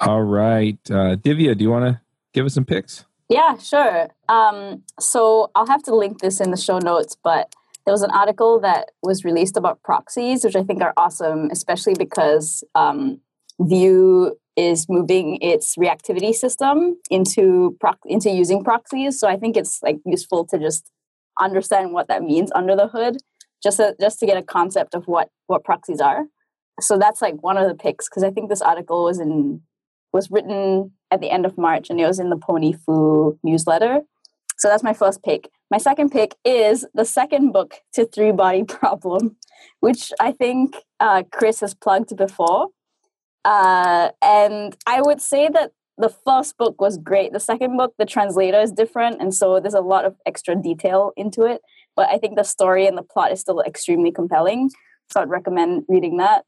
All 0.00 0.22
right, 0.22 0.78
uh, 0.90 1.16
Divya, 1.16 1.56
do 1.56 1.64
you 1.64 1.70
want 1.70 1.86
to 1.86 2.00
give 2.32 2.44
us 2.44 2.54
some 2.54 2.64
picks? 2.64 3.04
Yeah, 3.28 3.56
sure. 3.58 4.08
Um, 4.28 4.84
so 5.00 5.50
I'll 5.54 5.66
have 5.66 5.82
to 5.84 5.94
link 5.94 6.20
this 6.20 6.40
in 6.40 6.50
the 6.50 6.56
show 6.56 6.78
notes, 6.78 7.16
but 7.22 7.52
there 7.86 7.92
was 7.92 8.02
an 8.02 8.10
article 8.10 8.60
that 8.60 8.90
was 9.02 9.24
released 9.24 9.56
about 9.56 9.82
proxies, 9.84 10.44
which 10.44 10.56
I 10.56 10.64
think 10.64 10.82
are 10.82 10.92
awesome, 10.96 11.50
especially 11.52 11.94
because 11.94 12.64
um, 12.74 13.20
Vue 13.60 14.36
is 14.56 14.88
moving 14.88 15.38
its 15.40 15.76
reactivity 15.76 16.34
system 16.34 16.96
into 17.10 17.78
into 18.06 18.30
using 18.30 18.64
proxies. 18.64 19.20
So 19.20 19.28
I 19.28 19.36
think 19.36 19.56
it's 19.56 19.82
like 19.82 19.98
useful 20.04 20.44
to 20.46 20.58
just 20.58 20.90
understand 21.38 21.92
what 21.92 22.08
that 22.08 22.22
means 22.22 22.50
under 22.54 22.74
the 22.74 22.88
hood, 22.88 23.18
just 23.62 23.76
to, 23.76 23.94
just 24.00 24.18
to 24.18 24.26
get 24.26 24.36
a 24.36 24.42
concept 24.42 24.94
of 24.94 25.06
what 25.06 25.28
what 25.46 25.62
proxies 25.62 26.00
are. 26.00 26.24
So 26.80 26.98
that's 26.98 27.22
like 27.22 27.36
one 27.40 27.56
of 27.56 27.68
the 27.68 27.74
picks 27.74 28.08
because 28.08 28.24
I 28.24 28.30
think 28.30 28.48
this 28.48 28.62
article 28.62 29.04
was 29.04 29.20
in 29.20 29.62
was 30.12 30.30
written 30.30 30.92
at 31.12 31.20
the 31.20 31.30
end 31.30 31.46
of 31.46 31.56
March 31.56 31.88
and 31.88 32.00
it 32.00 32.06
was 32.06 32.18
in 32.18 32.30
the 32.30 32.36
Pony 32.36 32.72
Foo 32.72 33.38
newsletter. 33.44 34.00
So 34.56 34.68
that's 34.68 34.82
my 34.82 34.92
first 34.92 35.22
pick. 35.22 35.50
My 35.70 35.78
second 35.78 36.10
pick 36.10 36.36
is 36.44 36.86
the 36.94 37.04
second 37.04 37.52
book 37.52 37.74
to 37.94 38.06
Three 38.06 38.32
Body 38.32 38.64
Problem, 38.68 39.36
which 39.80 40.12
I 40.20 40.32
think 40.32 40.76
uh, 41.00 41.24
Chris 41.32 41.60
has 41.60 41.74
plugged 41.74 42.16
before. 42.16 42.68
Uh, 43.44 44.10
and 44.22 44.76
I 44.86 45.02
would 45.02 45.20
say 45.20 45.48
that 45.48 45.72
the 45.98 46.08
first 46.08 46.56
book 46.58 46.80
was 46.80 46.98
great. 46.98 47.32
The 47.32 47.40
second 47.40 47.76
book, 47.76 47.94
the 47.98 48.04
translator 48.04 48.60
is 48.60 48.72
different, 48.72 49.20
and 49.20 49.34
so 49.34 49.60
there's 49.60 49.74
a 49.74 49.80
lot 49.80 50.04
of 50.04 50.16
extra 50.26 50.54
detail 50.54 51.12
into 51.16 51.44
it. 51.44 51.62
But 51.94 52.08
I 52.10 52.18
think 52.18 52.36
the 52.36 52.42
story 52.42 52.86
and 52.86 52.98
the 52.98 53.02
plot 53.02 53.32
is 53.32 53.40
still 53.40 53.60
extremely 53.62 54.12
compelling. 54.12 54.70
So 55.10 55.20
I'd 55.20 55.30
recommend 55.30 55.84
reading 55.88 56.18
that. 56.18 56.44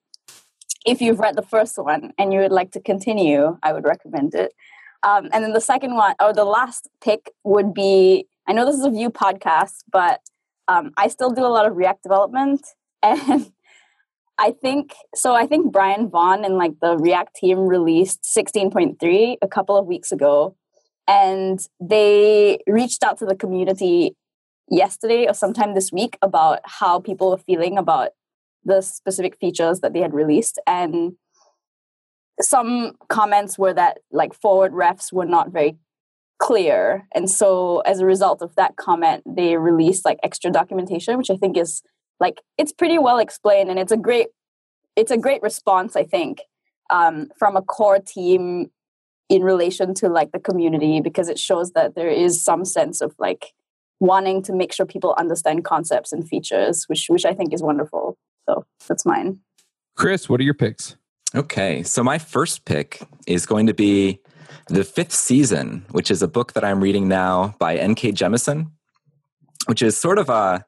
If 0.84 1.00
you've 1.00 1.18
read 1.18 1.36
the 1.36 1.42
first 1.42 1.78
one 1.78 2.12
and 2.18 2.32
you 2.32 2.40
would 2.40 2.52
like 2.52 2.72
to 2.72 2.80
continue, 2.80 3.58
I 3.62 3.72
would 3.72 3.84
recommend 3.84 4.34
it. 4.34 4.52
Um, 5.02 5.28
and 5.32 5.44
then 5.44 5.52
the 5.52 5.60
second 5.60 5.94
one, 5.94 6.14
or 6.20 6.32
the 6.32 6.44
last 6.44 6.88
pick, 7.00 7.30
would 7.44 7.72
be 7.72 8.26
I 8.48 8.52
know 8.52 8.64
this 8.64 8.76
is 8.76 8.84
a 8.84 8.90
Vue 8.90 9.10
podcast, 9.10 9.84
but 9.92 10.20
um, 10.68 10.92
I 10.96 11.08
still 11.08 11.30
do 11.30 11.44
a 11.44 11.52
lot 11.52 11.66
of 11.66 11.76
React 11.76 12.02
development. 12.02 12.66
And 13.00 13.52
I 14.38 14.50
think 14.50 14.92
so. 15.14 15.34
I 15.34 15.46
think 15.46 15.72
Brian 15.72 16.08
Vaughn 16.08 16.44
and 16.44 16.56
like 16.56 16.80
the 16.80 16.96
React 16.96 17.32
team 17.36 17.58
released 17.60 18.24
16.3 18.24 19.36
a 19.40 19.46
couple 19.46 19.76
of 19.76 19.86
weeks 19.86 20.10
ago, 20.10 20.56
and 21.06 21.60
they 21.80 22.58
reached 22.66 23.04
out 23.04 23.18
to 23.18 23.24
the 23.24 23.36
community 23.36 24.16
yesterday 24.68 25.28
or 25.28 25.34
sometime 25.34 25.74
this 25.74 25.92
week 25.92 26.18
about 26.22 26.58
how 26.64 26.98
people 26.98 27.30
were 27.30 27.38
feeling 27.38 27.78
about 27.78 28.10
the 28.64 28.80
specific 28.80 29.36
features 29.38 29.78
that 29.78 29.92
they 29.92 30.00
had 30.00 30.12
released. 30.12 30.60
And 30.66 31.12
some 32.40 32.92
comments 33.08 33.58
were 33.58 33.74
that 33.74 33.98
like 34.12 34.34
forward 34.34 34.72
refs 34.72 35.12
were 35.12 35.26
not 35.26 35.50
very 35.50 35.76
clear. 36.38 37.06
And 37.14 37.28
so 37.28 37.80
as 37.80 38.00
a 38.00 38.06
result 38.06 38.42
of 38.42 38.54
that 38.56 38.76
comment, 38.76 39.24
they 39.26 39.56
released 39.56 40.04
like 40.04 40.18
extra 40.22 40.50
documentation, 40.50 41.18
which 41.18 41.30
I 41.30 41.36
think 41.36 41.56
is 41.56 41.82
like 42.20 42.42
it's 42.56 42.72
pretty 42.72 42.98
well 42.98 43.18
explained 43.18 43.70
and 43.70 43.78
it's 43.78 43.92
a 43.92 43.96
great 43.96 44.28
it's 44.96 45.10
a 45.10 45.16
great 45.16 45.42
response 45.42 45.96
i 45.96 46.04
think 46.04 46.42
um, 46.90 47.28
from 47.38 47.54
a 47.54 47.60
core 47.62 47.98
team 47.98 48.70
in 49.28 49.42
relation 49.42 49.92
to 49.92 50.08
like 50.08 50.32
the 50.32 50.38
community 50.38 51.02
because 51.02 51.28
it 51.28 51.38
shows 51.38 51.72
that 51.72 51.94
there 51.94 52.08
is 52.08 52.42
some 52.42 52.64
sense 52.64 53.02
of 53.02 53.14
like 53.18 53.52
wanting 54.00 54.42
to 54.42 54.54
make 54.54 54.72
sure 54.72 54.86
people 54.86 55.14
understand 55.18 55.64
concepts 55.64 56.12
and 56.12 56.26
features 56.26 56.84
which 56.88 57.06
which 57.08 57.24
i 57.24 57.34
think 57.34 57.52
is 57.52 57.62
wonderful. 57.62 58.16
So 58.48 58.64
that's 58.86 59.04
mine. 59.04 59.40
Chris 59.96 60.28
what 60.28 60.40
are 60.40 60.44
your 60.44 60.54
picks 60.54 60.96
okay 61.34 61.82
so 61.82 62.02
my 62.02 62.18
first 62.18 62.64
pick 62.64 63.02
is 63.26 63.46
going 63.46 63.66
to 63.66 63.74
be 63.74 64.20
the 64.68 64.84
fifth 64.84 65.12
season 65.12 65.84
which 65.90 66.10
is 66.10 66.22
a 66.22 66.28
book 66.28 66.52
that 66.52 66.64
i'm 66.64 66.80
reading 66.80 67.08
now 67.08 67.54
by 67.58 67.76
N.K. 67.76 68.12
Jemisin 68.12 68.70
which 69.68 69.82
is 69.82 69.96
sort 69.96 70.18
of 70.18 70.30
a, 70.30 70.64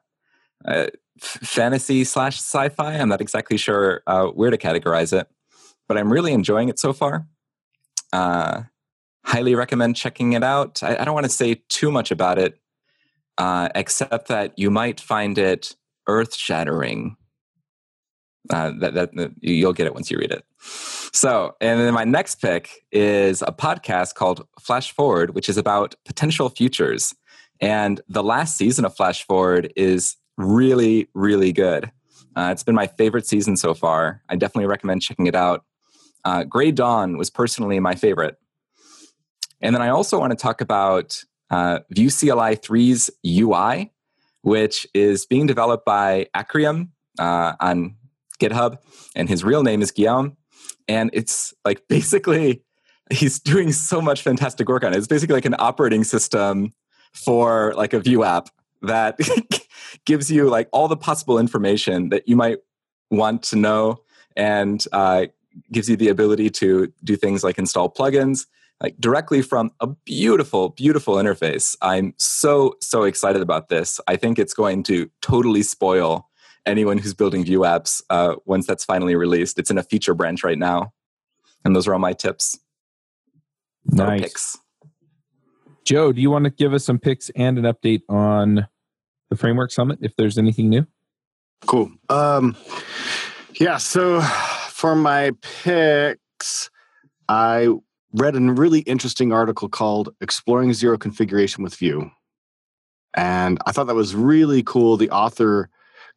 a 0.65 0.89
fantasy 1.19 2.03
slash 2.03 2.37
sci-fi. 2.37 2.93
I'm 2.93 3.09
not 3.09 3.19
exactly 3.19 3.57
sure 3.57 4.01
uh, 4.07 4.27
where 4.27 4.51
to 4.51 4.57
categorize 4.57 5.17
it, 5.17 5.27
but 5.87 5.97
I'm 5.97 6.13
really 6.13 6.33
enjoying 6.33 6.69
it 6.69 6.79
so 6.79 6.93
far. 6.93 7.27
Uh, 8.13 8.63
highly 9.25 9.55
recommend 9.55 9.95
checking 9.95 10.33
it 10.33 10.43
out. 10.43 10.83
I, 10.83 10.97
I 10.97 11.03
don't 11.03 11.15
want 11.15 11.25
to 11.25 11.31
say 11.31 11.63
too 11.67 11.91
much 11.91 12.11
about 12.11 12.37
it, 12.37 12.59
uh, 13.37 13.69
except 13.73 14.27
that 14.27 14.57
you 14.57 14.69
might 14.69 14.99
find 14.99 15.37
it 15.37 15.75
earth-shattering. 16.07 17.17
Uh, 18.49 18.71
that, 18.79 18.93
that, 18.95 19.31
you'll 19.41 19.73
get 19.73 19.85
it 19.85 19.93
once 19.93 20.09
you 20.09 20.17
read 20.17 20.31
it. 20.31 20.43
So, 21.13 21.55
and 21.61 21.79
then 21.79 21.93
my 21.93 22.03
next 22.03 22.41
pick 22.41 22.83
is 22.91 23.41
a 23.43 23.51
podcast 23.51 24.15
called 24.15 24.47
Flash 24.59 24.91
Forward, 24.91 25.35
which 25.35 25.47
is 25.47 25.57
about 25.57 25.95
potential 26.05 26.49
futures. 26.49 27.13
And 27.59 28.01
the 28.09 28.23
last 28.23 28.57
season 28.57 28.83
of 28.85 28.95
Flash 28.95 29.25
Forward 29.25 29.71
is 29.75 30.17
really, 30.37 31.07
really 31.13 31.53
good. 31.53 31.91
Uh, 32.35 32.49
it's 32.51 32.63
been 32.63 32.75
my 32.75 32.87
favorite 32.87 33.27
season 33.27 33.57
so 33.57 33.73
far. 33.73 34.21
I 34.29 34.35
definitely 34.35 34.67
recommend 34.67 35.01
checking 35.01 35.27
it 35.27 35.35
out. 35.35 35.63
Uh, 36.23 36.43
Gray 36.43 36.71
Dawn 36.71 37.17
was 37.17 37.29
personally 37.29 37.79
my 37.79 37.95
favorite. 37.95 38.37
And 39.61 39.75
then 39.75 39.81
I 39.81 39.89
also 39.89 40.19
want 40.19 40.31
to 40.31 40.37
talk 40.37 40.61
about 40.61 41.23
uh, 41.49 41.79
Vue 41.89 42.09
CLI 42.09 42.55
3's 42.55 43.09
UI, 43.25 43.91
which 44.41 44.87
is 44.93 45.25
being 45.25 45.45
developed 45.45 45.85
by 45.85 46.27
Akryum 46.35 46.89
uh, 47.19 47.53
on 47.59 47.95
GitHub. 48.41 48.77
And 49.15 49.29
his 49.29 49.43
real 49.43 49.63
name 49.63 49.81
is 49.81 49.91
Guillaume. 49.91 50.37
And 50.87 51.09
it's 51.13 51.53
like 51.63 51.83
basically, 51.89 52.63
he's 53.11 53.39
doing 53.39 53.71
so 53.71 54.01
much 54.01 54.21
fantastic 54.21 54.67
work 54.67 54.83
on 54.83 54.93
it. 54.93 54.97
It's 54.97 55.07
basically 55.07 55.35
like 55.35 55.45
an 55.45 55.55
operating 55.59 56.03
system 56.03 56.73
for 57.13 57.73
like 57.75 57.93
a 57.93 57.99
Vue 57.99 58.23
app 58.23 58.49
that 58.81 59.19
gives 60.05 60.31
you 60.31 60.49
like 60.49 60.67
all 60.71 60.87
the 60.87 60.97
possible 60.97 61.37
information 61.37 62.09
that 62.09 62.27
you 62.27 62.35
might 62.35 62.59
want 63.09 63.43
to 63.43 63.55
know 63.55 63.99
and 64.35 64.85
uh, 64.91 65.25
gives 65.71 65.89
you 65.89 65.95
the 65.95 66.07
ability 66.07 66.49
to 66.49 66.91
do 67.03 67.15
things 67.15 67.43
like 67.43 67.57
install 67.57 67.91
plugins 67.91 68.45
like 68.81 68.95
directly 68.99 69.41
from 69.41 69.71
a 69.79 69.87
beautiful 69.87 70.69
beautiful 70.69 71.15
interface 71.15 71.75
i'm 71.81 72.13
so 72.17 72.75
so 72.79 73.03
excited 73.03 73.41
about 73.41 73.69
this 73.69 73.99
i 74.07 74.15
think 74.15 74.39
it's 74.39 74.53
going 74.53 74.81
to 74.81 75.09
totally 75.21 75.61
spoil 75.61 76.29
anyone 76.65 76.97
who's 76.97 77.13
building 77.13 77.43
Vue 77.43 77.59
apps 77.59 78.01
uh, 78.09 78.35
once 78.45 78.67
that's 78.67 78.85
finally 78.85 79.15
released 79.15 79.59
it's 79.59 79.71
in 79.71 79.77
a 79.77 79.83
feature 79.83 80.13
branch 80.13 80.43
right 80.43 80.59
now 80.59 80.91
and 81.65 81.75
those 81.75 81.87
are 81.87 81.93
all 81.93 81.99
my 81.99 82.13
tips 82.13 82.59
nice 83.85 84.21
picks. 84.21 84.57
joe 85.85 86.11
do 86.11 86.21
you 86.21 86.29
want 86.29 86.45
to 86.45 86.51
give 86.51 86.73
us 86.73 86.85
some 86.85 86.99
picks 86.99 87.29
and 87.35 87.57
an 87.57 87.63
update 87.63 88.01
on 88.09 88.67
the 89.31 89.37
Framework 89.37 89.71
Summit 89.71 89.97
if 90.01 90.15
there's 90.17 90.37
anything 90.37 90.69
new? 90.69 90.85
Cool. 91.65 91.91
Um, 92.09 92.55
yeah, 93.59 93.77
so 93.77 94.21
for 94.69 94.95
my 94.95 95.31
picks, 95.63 96.69
I 97.27 97.69
read 98.13 98.35
a 98.35 98.39
really 98.39 98.81
interesting 98.81 99.31
article 99.31 99.69
called 99.69 100.09
Exploring 100.21 100.73
Zero 100.73 100.97
Configuration 100.97 101.63
with 101.63 101.75
Vue. 101.75 102.11
And 103.15 103.57
I 103.65 103.71
thought 103.71 103.87
that 103.87 103.95
was 103.95 104.13
really 104.13 104.63
cool. 104.63 104.97
The 104.97 105.09
author 105.09 105.69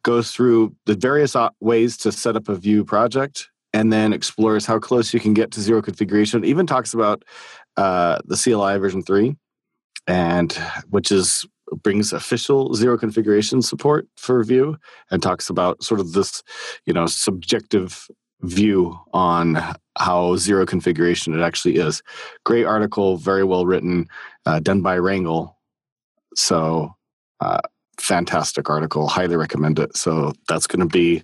goes 0.05 0.31
through 0.31 0.73
the 0.85 0.95
various 0.95 1.35
ways 1.59 1.97
to 1.97 2.11
set 2.11 2.35
up 2.35 2.47
a 2.47 2.55
Vue 2.55 2.85
project 2.85 3.49
and 3.73 3.91
then 3.91 4.13
explores 4.13 4.65
how 4.65 4.77
close 4.77 5.13
you 5.13 5.19
can 5.19 5.33
get 5.33 5.49
to 5.51 5.59
zero 5.59 5.81
configuration. 5.81 6.43
It 6.43 6.47
even 6.47 6.67
talks 6.67 6.93
about 6.93 7.25
uh, 7.75 8.19
the 8.23 8.37
CLI 8.37 8.77
version 8.77 9.01
3 9.01 9.35
and 10.07 10.53
which 10.91 11.11
is 11.11 11.45
brings 11.81 12.13
official 12.13 12.75
zero 12.75 12.95
configuration 12.95 13.63
support 13.63 14.07
for 14.15 14.43
Vue 14.43 14.77
and 15.09 15.23
talks 15.23 15.49
about 15.49 15.83
sort 15.83 15.99
of 15.99 16.13
this, 16.13 16.43
you 16.85 16.93
know, 16.93 17.07
subjective 17.07 18.07
view 18.41 18.95
on 19.11 19.57
how 19.97 20.35
zero 20.35 20.67
configuration 20.67 21.33
it 21.33 21.43
actually 21.43 21.77
is. 21.77 22.03
Great 22.43 22.65
article, 22.65 23.17
very 23.17 23.43
well 23.43 23.65
written, 23.65 24.07
uh, 24.45 24.59
done 24.59 24.83
by 24.83 24.99
Wrangle. 24.99 25.57
So, 26.35 26.95
uh, 27.39 27.61
fantastic 27.99 28.69
article. 28.69 29.07
Highly 29.07 29.35
recommend 29.35 29.79
it. 29.79 29.95
So 29.97 30.33
that's 30.47 30.67
going 30.67 30.81
to 30.81 30.85
be 30.85 31.23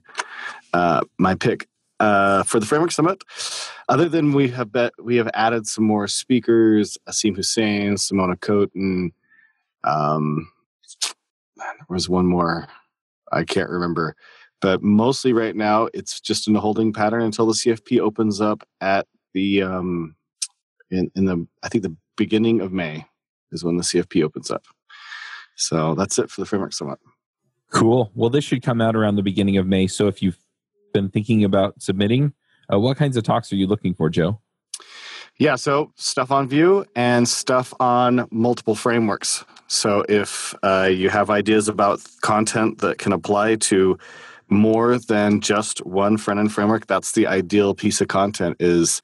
uh, 0.73 1.01
my 1.17 1.35
pick. 1.35 1.67
Uh, 1.99 2.41
for 2.41 2.59
the 2.59 2.65
framework 2.65 2.91
summit. 2.91 3.23
Other 3.87 4.09
than 4.09 4.33
we 4.33 4.47
have 4.47 4.71
bet, 4.71 4.91
we 4.99 5.17
have 5.17 5.29
added 5.35 5.67
some 5.67 5.83
more 5.83 6.07
speakers: 6.07 6.97
Asim 7.07 7.35
Hussain, 7.35 7.93
Simona 7.93 8.35
Cotin, 8.41 9.11
um, 9.83 10.51
there 11.55 11.85
was 11.89 12.09
one 12.09 12.25
more. 12.25 12.67
I 13.31 13.43
can't 13.43 13.69
remember. 13.69 14.15
But 14.61 14.83
mostly 14.83 15.33
right 15.33 15.55
now, 15.55 15.89
it's 15.93 16.19
just 16.19 16.47
in 16.47 16.55
a 16.55 16.59
holding 16.59 16.93
pattern 16.93 17.23
until 17.23 17.47
the 17.47 17.53
CFP 17.53 17.99
opens 17.99 18.41
up 18.41 18.67
at 18.79 19.07
the 19.33 19.63
um, 19.63 20.15
in 20.91 21.11
in 21.15 21.25
the 21.25 21.47
I 21.63 21.69
think 21.69 21.83
the 21.83 21.95
beginning 22.15 22.61
of 22.61 22.71
May 22.71 23.05
is 23.51 23.63
when 23.63 23.77
the 23.77 23.83
CFP 23.83 24.23
opens 24.23 24.51
up. 24.51 24.65
So 25.61 25.95
that's 25.95 26.17
it 26.17 26.29
for 26.29 26.41
the 26.41 26.45
framework 26.45 26.73
summit. 26.73 26.99
Cool. 27.69 28.11
Well, 28.15 28.29
this 28.29 28.43
should 28.43 28.63
come 28.63 28.81
out 28.81 28.95
around 28.95 29.15
the 29.15 29.23
beginning 29.23 29.57
of 29.57 29.65
May. 29.65 29.87
So 29.87 30.07
if 30.07 30.21
you've 30.21 30.39
been 30.93 31.09
thinking 31.09 31.43
about 31.43 31.81
submitting, 31.81 32.33
uh, 32.71 32.79
what 32.79 32.97
kinds 32.97 33.15
of 33.15 33.23
talks 33.23 33.51
are 33.53 33.55
you 33.55 33.67
looking 33.67 33.93
for, 33.93 34.09
Joe? 34.09 34.41
Yeah, 35.37 35.55
so 35.55 35.91
stuff 35.95 36.31
on 36.31 36.49
Vue 36.49 36.85
and 36.95 37.27
stuff 37.27 37.73
on 37.79 38.27
multiple 38.31 38.75
frameworks. 38.75 39.45
So 39.67 40.05
if 40.09 40.53
uh, 40.63 40.89
you 40.91 41.09
have 41.09 41.29
ideas 41.29 41.69
about 41.69 42.01
content 42.21 42.79
that 42.79 42.97
can 42.97 43.13
apply 43.13 43.55
to 43.55 43.97
more 44.49 44.99
than 44.99 45.39
just 45.39 45.85
one 45.85 46.17
front 46.17 46.39
end 46.41 46.51
framework, 46.51 46.87
that's 46.87 47.13
the 47.13 47.25
ideal 47.25 47.73
piece 47.73 48.01
of 48.01 48.09
content 48.09 48.57
is 48.59 49.01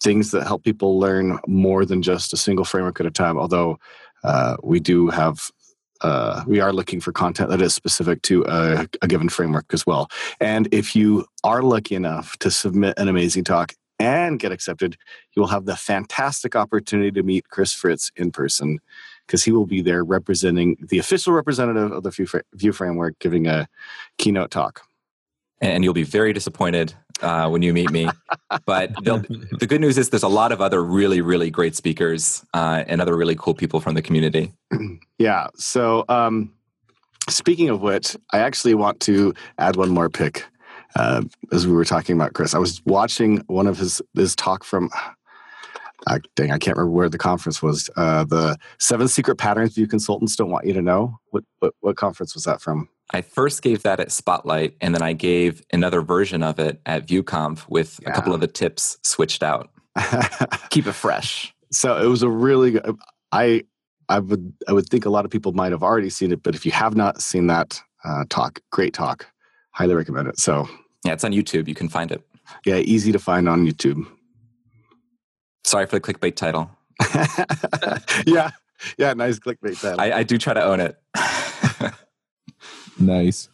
things 0.00 0.30
that 0.30 0.46
help 0.46 0.62
people 0.62 0.98
learn 0.98 1.38
more 1.48 1.84
than 1.84 2.02
just 2.02 2.32
a 2.32 2.36
single 2.36 2.64
framework 2.64 3.00
at 3.00 3.06
a 3.06 3.10
time. 3.10 3.36
Although 3.36 3.78
uh, 4.22 4.56
we 4.62 4.78
do 4.78 5.08
have 5.08 5.50
uh, 6.00 6.44
we 6.46 6.60
are 6.60 6.72
looking 6.72 7.00
for 7.00 7.12
content 7.12 7.50
that 7.50 7.62
is 7.62 7.74
specific 7.74 8.22
to 8.22 8.44
a, 8.48 8.86
a, 9.02 9.08
given 9.08 9.28
framework 9.28 9.66
as 9.72 9.86
well. 9.86 10.08
And 10.40 10.68
if 10.72 10.94
you 10.94 11.26
are 11.44 11.62
lucky 11.62 11.94
enough 11.94 12.36
to 12.38 12.50
submit 12.50 12.98
an 12.98 13.08
amazing 13.08 13.44
talk 13.44 13.74
and 13.98 14.38
get 14.38 14.52
accepted, 14.52 14.96
you 15.34 15.40
will 15.40 15.48
have 15.48 15.64
the 15.64 15.76
fantastic 15.76 16.54
opportunity 16.54 17.10
to 17.12 17.22
meet 17.22 17.48
Chris 17.48 17.72
Fritz 17.72 18.10
in 18.16 18.30
person 18.30 18.78
because 19.26 19.42
he 19.44 19.52
will 19.52 19.66
be 19.66 19.82
there 19.82 20.04
representing 20.04 20.76
the 20.88 20.98
official 20.98 21.32
representative 21.32 21.92
of 21.92 22.02
the 22.02 22.44
Vue 22.54 22.72
framework 22.72 23.18
giving 23.18 23.46
a 23.46 23.66
keynote 24.18 24.50
talk. 24.50 24.82
And 25.60 25.82
you'll 25.82 25.94
be 25.94 26.02
very 26.02 26.32
disappointed 26.32 26.94
uh, 27.22 27.48
when 27.48 27.62
you 27.62 27.72
meet 27.72 27.90
me. 27.90 28.08
but 28.64 28.92
the 29.04 29.66
good 29.66 29.80
news 29.80 29.98
is 29.98 30.10
there's 30.10 30.22
a 30.22 30.28
lot 30.28 30.52
of 30.52 30.60
other 30.60 30.82
really, 30.82 31.20
really 31.20 31.50
great 31.50 31.74
speakers 31.74 32.44
uh, 32.54 32.84
and 32.86 33.00
other 33.00 33.16
really 33.16 33.36
cool 33.36 33.54
people 33.54 33.80
from 33.80 33.94
the 33.94 34.02
community. 34.02 34.52
yeah. 35.18 35.48
So, 35.56 36.04
um, 36.08 36.52
speaking 37.28 37.68
of 37.68 37.80
which, 37.80 38.16
I 38.32 38.38
actually 38.38 38.74
want 38.74 39.00
to 39.00 39.34
add 39.58 39.76
one 39.76 39.90
more 39.90 40.08
pick. 40.08 40.44
Uh, 40.94 41.22
as 41.52 41.66
we 41.66 41.72
were 41.74 41.84
talking 41.84 42.16
about 42.16 42.32
Chris, 42.32 42.54
I 42.54 42.58
was 42.58 42.80
watching 42.86 43.38
one 43.48 43.66
of 43.66 43.78
his 43.78 44.00
his 44.14 44.34
talk 44.34 44.64
from 44.64 44.88
uh, 46.06 46.18
dang, 46.36 46.52
I 46.52 46.58
can't 46.58 46.76
remember 46.76 46.94
where 46.94 47.08
the 47.08 47.18
conference 47.18 47.62
was. 47.62 47.90
Uh, 47.96 48.24
the 48.24 48.56
Seven 48.78 49.08
Secret 49.08 49.36
Patterns 49.36 49.74
Vue 49.74 49.86
Consultants 49.86 50.36
Don't 50.36 50.50
Want 50.50 50.66
You 50.66 50.72
to 50.74 50.82
Know. 50.82 51.18
What, 51.30 51.44
what, 51.58 51.74
what 51.80 51.96
conference 51.96 52.34
was 52.34 52.44
that 52.44 52.60
from? 52.60 52.88
I 53.12 53.22
first 53.22 53.62
gave 53.62 53.82
that 53.82 54.00
at 54.00 54.10
Spotlight, 54.10 54.76
and 54.80 54.94
then 54.94 55.02
I 55.02 55.12
gave 55.12 55.62
another 55.72 56.02
version 56.02 56.42
of 56.42 56.58
it 56.58 56.80
at 56.86 57.06
VueConf 57.06 57.68
with 57.68 58.00
yeah. 58.02 58.10
a 58.10 58.14
couple 58.14 58.34
of 58.34 58.40
the 58.40 58.48
tips 58.48 58.98
switched 59.02 59.42
out. 59.42 59.70
Keep 60.70 60.86
it 60.86 60.92
fresh. 60.92 61.54
So 61.70 61.96
it 61.96 62.06
was 62.06 62.22
a 62.22 62.28
really 62.28 62.72
good. 62.72 62.96
I 63.32 63.64
I 64.08 64.18
would 64.18 64.52
I 64.68 64.72
would 64.72 64.88
think 64.88 65.04
a 65.04 65.10
lot 65.10 65.24
of 65.24 65.30
people 65.30 65.52
might 65.52 65.72
have 65.72 65.82
already 65.82 66.10
seen 66.10 66.32
it, 66.32 66.42
but 66.42 66.54
if 66.54 66.66
you 66.66 66.72
have 66.72 66.96
not 66.96 67.22
seen 67.22 67.46
that 67.46 67.80
uh, 68.04 68.24
talk, 68.28 68.60
great 68.70 68.94
talk, 68.94 69.26
highly 69.72 69.94
recommend 69.94 70.28
it. 70.28 70.38
So 70.38 70.68
yeah, 71.04 71.12
it's 71.12 71.24
on 71.24 71.32
YouTube. 71.32 71.68
You 71.68 71.74
can 71.74 71.88
find 71.88 72.10
it. 72.10 72.26
Yeah, 72.64 72.76
easy 72.76 73.12
to 73.12 73.18
find 73.18 73.48
on 73.48 73.66
YouTube. 73.66 74.06
Sorry 75.64 75.86
for 75.86 75.98
the 75.98 76.00
clickbait 76.00 76.36
title. 76.36 76.70
yeah, 78.26 78.50
yeah, 78.98 79.12
nice 79.14 79.38
clickbait 79.38 79.80
title. 79.80 80.00
I, 80.00 80.18
I 80.18 80.22
do 80.22 80.38
try 80.38 80.54
to 80.54 80.62
own 80.62 80.80
it. 80.80 80.96
nice. 82.98 83.48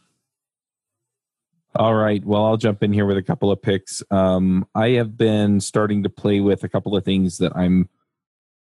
All 1.74 1.95
right. 1.95 2.22
Well, 2.24 2.45
I'll 2.45 2.59
jump 2.59 2.82
in 2.82 2.93
here 2.93 3.07
with 3.07 3.16
a 3.16 3.22
couple 3.22 3.51
of 3.51 3.62
picks. 3.62 4.03
Um, 4.11 4.66
I 4.74 4.90
have 4.90 5.16
been 5.16 5.59
starting 5.61 6.03
to 6.03 6.11
play 6.11 6.40
with 6.40 6.64
a 6.64 6.68
couple 6.68 6.95
of 6.95 7.05
things 7.05 7.38
that 7.38 7.57
I'm 7.57 7.88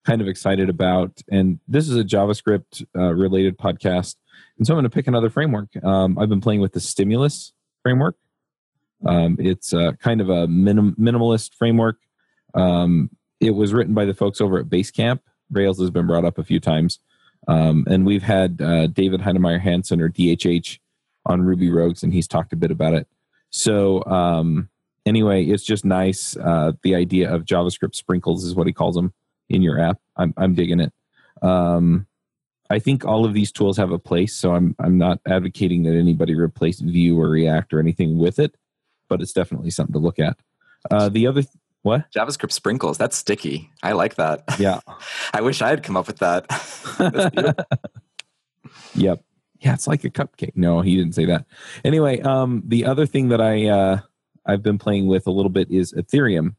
kind 0.05 0.21
of 0.21 0.27
excited 0.27 0.69
about, 0.69 1.21
and 1.29 1.59
this 1.67 1.89
is 1.89 1.97
a 1.97 2.03
JavaScript 2.03 2.85
uh, 2.97 3.13
related 3.13 3.57
podcast. 3.57 4.15
And 4.57 4.65
so 4.65 4.73
I'm 4.73 4.77
going 4.77 4.89
to 4.89 4.89
pick 4.89 5.07
another 5.07 5.29
framework. 5.29 5.69
Um, 5.83 6.17
I've 6.17 6.29
been 6.29 6.41
playing 6.41 6.61
with 6.61 6.71
the 6.71 6.79
Stimulus 6.79 7.51
framework. 7.83 8.15
Um, 9.05 9.35
it's 9.39 9.73
kind 9.99 10.21
of 10.21 10.29
a 10.29 10.47
minim- 10.47 10.95
minimalist 10.95 11.55
framework. 11.55 11.97
Um, 12.53 13.09
it 13.39 13.51
was 13.51 13.73
written 13.73 13.93
by 13.93 14.05
the 14.05 14.13
folks 14.13 14.39
over 14.39 14.59
at 14.59 14.67
Basecamp. 14.67 15.19
Rails 15.51 15.79
has 15.79 15.89
been 15.89 16.07
brought 16.07 16.25
up 16.25 16.37
a 16.37 16.43
few 16.43 16.59
times. 16.59 16.99
Um, 17.47 17.85
and 17.89 18.05
we've 18.05 18.23
had 18.23 18.61
uh, 18.61 18.87
David 18.87 19.21
Heinemeier 19.21 19.59
Hansson 19.59 20.01
or 20.01 20.09
DHH 20.09 20.79
on 21.25 21.41
Ruby 21.41 21.71
Rogues, 21.71 22.03
and 22.03 22.13
he's 22.13 22.27
talked 22.27 22.53
a 22.53 22.55
bit 22.57 22.71
about 22.71 22.93
it. 22.93 23.07
So, 23.49 24.03
um, 24.05 24.69
anyway, 25.05 25.45
it's 25.45 25.63
just 25.63 25.83
nice. 25.85 26.37
Uh, 26.37 26.73
the 26.83 26.95
idea 26.95 27.33
of 27.33 27.45
JavaScript 27.45 27.95
sprinkles 27.95 28.43
is 28.43 28.55
what 28.55 28.67
he 28.67 28.73
calls 28.73 28.95
them 28.95 29.13
in 29.49 29.61
your 29.61 29.79
app. 29.79 29.99
I'm, 30.15 30.33
I'm 30.37 30.55
digging 30.55 30.79
it. 30.79 30.93
Um, 31.41 32.07
I 32.69 32.79
think 32.79 33.03
all 33.03 33.25
of 33.25 33.33
these 33.33 33.51
tools 33.51 33.75
have 33.77 33.91
a 33.91 33.99
place, 33.99 34.33
so 34.33 34.55
I'm 34.55 34.75
I'm 34.79 34.97
not 34.97 35.19
advocating 35.27 35.83
that 35.83 35.95
anybody 35.95 36.35
replace 36.35 36.79
Vue 36.79 37.19
or 37.19 37.29
React 37.29 37.73
or 37.73 37.79
anything 37.81 38.17
with 38.17 38.39
it, 38.39 38.55
but 39.09 39.21
it's 39.21 39.33
definitely 39.33 39.71
something 39.71 39.91
to 39.91 39.99
look 39.99 40.19
at. 40.19 40.37
Uh, 40.89 41.09
the 41.09 41.27
other 41.27 41.43
what? 41.83 42.11
JavaScript 42.11 42.51
sprinkles. 42.51 42.97
That's 42.97 43.17
sticky. 43.17 43.71
I 43.81 43.93
like 43.93 44.15
that. 44.15 44.43
Yeah. 44.59 44.81
I 45.33 45.41
wish 45.41 45.61
I 45.61 45.69
had 45.69 45.83
come 45.83 45.97
up 45.97 46.07
with 46.07 46.19
that. 46.19 46.45
yep. 48.95 49.23
Yeah, 49.59 49.73
it's 49.73 49.87
like 49.87 50.03
a 50.03 50.09
cupcake. 50.09 50.53
No, 50.55 50.81
he 50.81 50.95
didn't 50.95 51.13
say 51.13 51.25
that. 51.25 51.45
Anyway, 51.83 52.19
um, 52.21 52.63
the 52.65 52.85
other 52.85 53.05
thing 53.05 53.29
that 53.29 53.41
I 53.41 53.67
uh, 53.67 53.99
I've 54.45 54.63
been 54.63 54.79
playing 54.79 55.07
with 55.07 55.27
a 55.27 55.31
little 55.31 55.51
bit 55.51 55.69
is 55.69 55.93
Ethereum, 55.93 56.55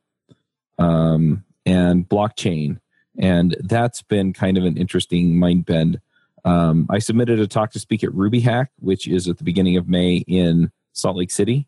um, 0.78 1.42
and 1.66 2.08
blockchain, 2.08 2.78
and 3.18 3.56
that's 3.60 4.02
been 4.02 4.32
kind 4.32 4.56
of 4.56 4.64
an 4.64 4.76
interesting 4.76 5.36
mind 5.36 5.66
bend. 5.66 6.00
Um, 6.44 6.86
I 6.90 7.00
submitted 7.00 7.40
a 7.40 7.48
talk 7.48 7.72
to 7.72 7.80
speak 7.80 8.04
at 8.04 8.14
Ruby 8.14 8.38
Hack, 8.38 8.70
which 8.78 9.08
is 9.08 9.28
at 9.28 9.38
the 9.38 9.44
beginning 9.44 9.76
of 9.76 9.88
May 9.88 10.18
in 10.28 10.70
Salt 10.92 11.16
Lake 11.16 11.32
City, 11.32 11.66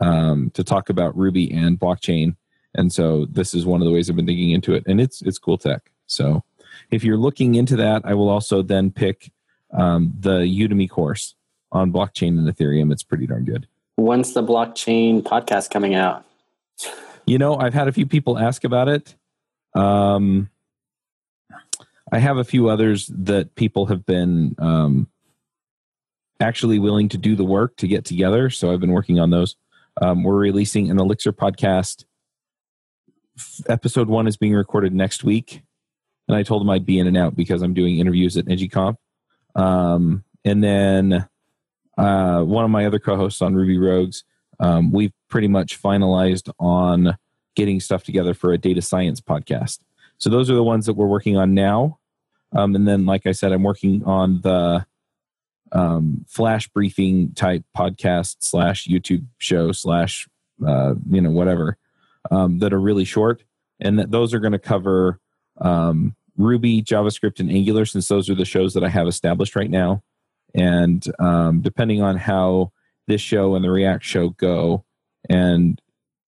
um, 0.00 0.50
to 0.52 0.62
talk 0.62 0.90
about 0.90 1.16
Ruby 1.16 1.50
and 1.50 1.80
blockchain 1.80 2.36
and 2.74 2.92
so 2.92 3.26
this 3.26 3.54
is 3.54 3.66
one 3.66 3.80
of 3.80 3.86
the 3.86 3.92
ways 3.92 4.08
I've 4.08 4.16
been 4.16 4.26
digging 4.26 4.50
into 4.50 4.74
it, 4.74 4.84
and 4.86 5.00
it's 5.00 5.22
it's 5.22 5.38
cool 5.38 5.58
tech. 5.58 5.90
So 6.06 6.42
if 6.90 7.04
you're 7.04 7.16
looking 7.16 7.54
into 7.54 7.76
that, 7.76 8.02
I 8.04 8.14
will 8.14 8.28
also 8.28 8.62
then 8.62 8.90
pick 8.90 9.30
um, 9.72 10.14
the 10.18 10.40
Udemy 10.40 10.88
course 10.88 11.34
on 11.72 11.92
blockchain 11.92 12.38
and 12.38 12.48
Ethereum. 12.48 12.92
It's 12.92 13.02
pretty 13.02 13.26
darn 13.26 13.44
good. 13.44 13.66
When's 13.96 14.32
the 14.32 14.42
blockchain 14.42 15.22
podcast 15.22 15.70
coming 15.70 15.94
out? 15.94 16.24
You 17.26 17.38
know, 17.38 17.56
I've 17.56 17.74
had 17.74 17.88
a 17.88 17.92
few 17.92 18.06
people 18.06 18.38
ask 18.38 18.64
about 18.64 18.88
it. 18.88 19.14
Um, 19.74 20.48
I 22.10 22.18
have 22.18 22.38
a 22.38 22.44
few 22.44 22.68
others 22.68 23.08
that 23.08 23.54
people 23.54 23.86
have 23.86 24.06
been 24.06 24.54
um, 24.58 25.08
actually 26.40 26.78
willing 26.78 27.08
to 27.10 27.18
do 27.18 27.36
the 27.36 27.44
work 27.44 27.76
to 27.76 27.88
get 27.88 28.04
together. 28.04 28.48
So 28.48 28.72
I've 28.72 28.80
been 28.80 28.92
working 28.92 29.18
on 29.18 29.30
those. 29.30 29.56
Um, 30.00 30.22
we're 30.22 30.38
releasing 30.38 30.90
an 30.90 30.98
Elixir 30.98 31.32
podcast 31.32 32.04
episode 33.68 34.08
one 34.08 34.26
is 34.26 34.36
being 34.36 34.54
recorded 34.54 34.94
next 34.94 35.24
week, 35.24 35.62
and 36.26 36.36
I 36.36 36.42
told 36.42 36.62
him 36.62 36.70
I'd 36.70 36.86
be 36.86 36.98
in 36.98 37.06
and 37.06 37.16
out 37.16 37.36
because 37.36 37.62
I'm 37.62 37.74
doing 37.74 37.98
interviews 37.98 38.36
at 38.36 38.46
EduConf. 38.46 38.96
Um, 39.54 40.24
and 40.44 40.62
then 40.62 41.28
uh, 41.96 42.42
one 42.42 42.64
of 42.64 42.70
my 42.70 42.86
other 42.86 42.98
co-hosts 42.98 43.42
on 43.42 43.54
Ruby 43.54 43.78
Rogues, 43.78 44.24
um, 44.60 44.92
we've 44.92 45.12
pretty 45.28 45.48
much 45.48 45.80
finalized 45.80 46.50
on 46.58 47.16
getting 47.56 47.80
stuff 47.80 48.04
together 48.04 48.34
for 48.34 48.52
a 48.52 48.58
data 48.58 48.82
science 48.82 49.20
podcast. 49.20 49.80
So 50.18 50.30
those 50.30 50.50
are 50.50 50.54
the 50.54 50.62
ones 50.62 50.86
that 50.86 50.94
we're 50.94 51.06
working 51.06 51.36
on 51.36 51.54
now. 51.54 51.98
Um, 52.52 52.74
and 52.74 52.86
then, 52.86 53.04
like 53.04 53.26
I 53.26 53.32
said, 53.32 53.52
I'm 53.52 53.62
working 53.62 54.04
on 54.04 54.40
the 54.40 54.86
um, 55.72 56.24
flash 56.28 56.68
briefing 56.68 57.32
type 57.34 57.62
podcast 57.76 58.36
slash 58.40 58.86
YouTube 58.86 59.26
show 59.38 59.72
slash 59.72 60.28
uh, 60.66 60.94
you 61.10 61.20
know 61.20 61.30
whatever 61.30 61.76
um, 62.30 62.58
that 62.58 62.72
are 62.72 62.80
really 62.80 63.04
short, 63.04 63.44
and 63.80 63.98
that 63.98 64.10
those 64.10 64.34
are 64.34 64.40
going 64.40 64.52
to 64.52 64.58
cover 64.58 65.20
um, 65.60 66.14
Ruby, 66.36 66.82
JavaScript, 66.82 67.40
and 67.40 67.50
Angular, 67.50 67.84
since 67.84 68.08
those 68.08 68.30
are 68.30 68.34
the 68.34 68.44
shows 68.44 68.74
that 68.74 68.84
I 68.84 68.88
have 68.88 69.08
established 69.08 69.56
right 69.56 69.70
now. 69.70 70.02
And 70.54 71.04
um, 71.18 71.60
depending 71.60 72.02
on 72.02 72.16
how 72.16 72.72
this 73.06 73.20
show 73.20 73.54
and 73.54 73.64
the 73.64 73.70
React 73.70 74.04
show 74.04 74.28
go, 74.30 74.84
and 75.28 75.80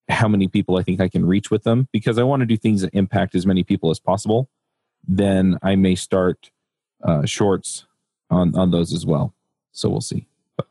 how 0.09 0.27
many 0.27 0.49
people 0.49 0.77
I 0.77 0.83
think 0.83 1.01
I 1.01 1.09
can 1.09 1.25
reach 1.25 1.51
with 1.51 1.63
them, 1.63 1.89
because 1.93 2.19
I 2.19 2.25
want 2.25 2.41
to 2.41 2.47
do 2.47 2.57
things 2.57 2.83
that 2.83 2.91
impact 2.93 3.35
as 3.35 3.47
many 3.47 3.63
people 3.63 3.91
as 3.91 4.01
possible, 4.01 4.49
then 5.07 5.59
I 5.63 5.77
may 5.77 5.95
start 5.95 6.51
uh, 7.03 7.25
shorts 7.25 7.87
on 8.29 8.55
on 8.57 8.71
those 8.71 8.93
as 8.93 9.07
well. 9.07 9.33
So 9.73 9.89
we'll 9.89 10.01
see. 10.01 10.27
But 10.57 10.67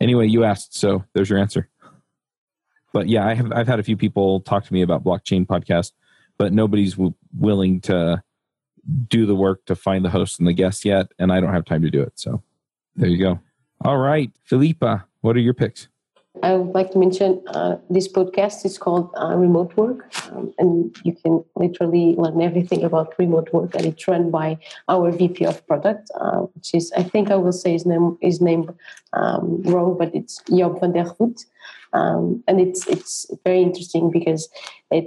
anyway, 0.00 0.26
you 0.26 0.44
asked, 0.44 0.74
so 0.74 1.04
there's 1.12 1.28
your 1.28 1.38
answer 1.38 1.68
but 2.92 3.08
yeah, 3.08 3.26
I 3.26 3.34
have 3.34 3.52
I've 3.52 3.68
had 3.68 3.80
a 3.80 3.82
few 3.82 3.96
people 3.96 4.40
talk 4.40 4.64
to 4.64 4.72
me 4.72 4.82
about 4.82 5.04
blockchain 5.04 5.46
podcast, 5.46 5.92
but 6.36 6.52
nobody's 6.52 6.94
w- 6.94 7.14
willing 7.38 7.80
to 7.82 8.22
do 9.08 9.26
the 9.26 9.34
work 9.34 9.64
to 9.66 9.76
find 9.76 10.04
the 10.04 10.10
host 10.10 10.38
and 10.38 10.48
the 10.48 10.52
guests 10.52 10.84
yet, 10.84 11.12
and 11.18 11.32
I 11.32 11.40
don't 11.40 11.52
have 11.52 11.64
time 11.64 11.82
to 11.82 11.90
do 11.90 12.02
it. 12.02 12.12
So 12.16 12.42
there 12.96 13.08
you 13.08 13.18
go. 13.18 13.40
All 13.84 13.98
right, 13.98 14.30
Filipa, 14.50 15.04
what 15.20 15.36
are 15.36 15.40
your 15.40 15.54
picks? 15.54 15.88
I 16.42 16.54
would 16.54 16.74
like 16.74 16.92
to 16.92 16.98
mention 16.98 17.42
uh, 17.48 17.78
this 17.90 18.06
podcast 18.06 18.64
is 18.64 18.78
called 18.78 19.10
uh, 19.20 19.34
Remote 19.36 19.76
Work, 19.76 20.12
um, 20.30 20.52
and 20.58 20.96
you 21.02 21.12
can 21.12 21.44
literally 21.56 22.14
learn 22.16 22.40
everything 22.40 22.84
about 22.84 23.18
remote 23.18 23.52
work. 23.52 23.74
And 23.74 23.86
it's 23.86 24.06
run 24.06 24.30
by 24.30 24.58
our 24.88 25.10
VP 25.10 25.46
of 25.46 25.66
Product, 25.66 26.10
uh, 26.20 26.40
which 26.54 26.74
is 26.74 26.92
I 26.96 27.02
think 27.02 27.30
I 27.30 27.36
will 27.36 27.52
say 27.52 27.72
his 27.72 27.86
name 27.86 28.18
his 28.20 28.40
name 28.40 28.70
um, 29.14 29.62
wrong, 29.62 29.96
but 29.98 30.14
it's 30.14 30.40
Job 30.48 30.80
van 30.80 30.92
der 30.92 31.04
Voort 31.04 31.44
um, 31.92 32.42
and 32.46 32.60
it's 32.60 32.86
it's 32.86 33.26
very 33.44 33.62
interesting 33.62 34.10
because 34.10 34.48
it 34.90 35.06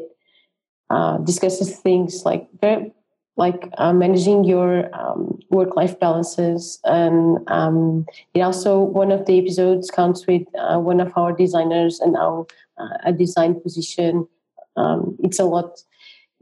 uh, 0.89 1.17
discusses 1.19 1.77
things 1.77 2.23
like 2.25 2.47
very 2.59 2.91
like 3.38 3.69
uh, 3.77 3.93
managing 3.93 4.43
your 4.43 4.93
um, 4.93 5.39
work-life 5.49 5.99
balances. 5.99 6.79
And 6.84 7.39
um, 7.47 8.05
it 8.34 8.41
also 8.41 8.79
one 8.79 9.11
of 9.11 9.25
the 9.25 9.39
episodes 9.39 9.89
counts 9.89 10.27
with 10.27 10.43
uh, 10.59 10.79
one 10.79 10.99
of 10.99 11.13
our 11.15 11.32
designers 11.32 11.99
and 12.01 12.15
our 12.17 12.45
uh, 12.77 12.97
a 13.05 13.13
design 13.13 13.59
position. 13.59 14.27
Um, 14.75 15.17
it's 15.23 15.39
a 15.39 15.45
lot 15.45 15.82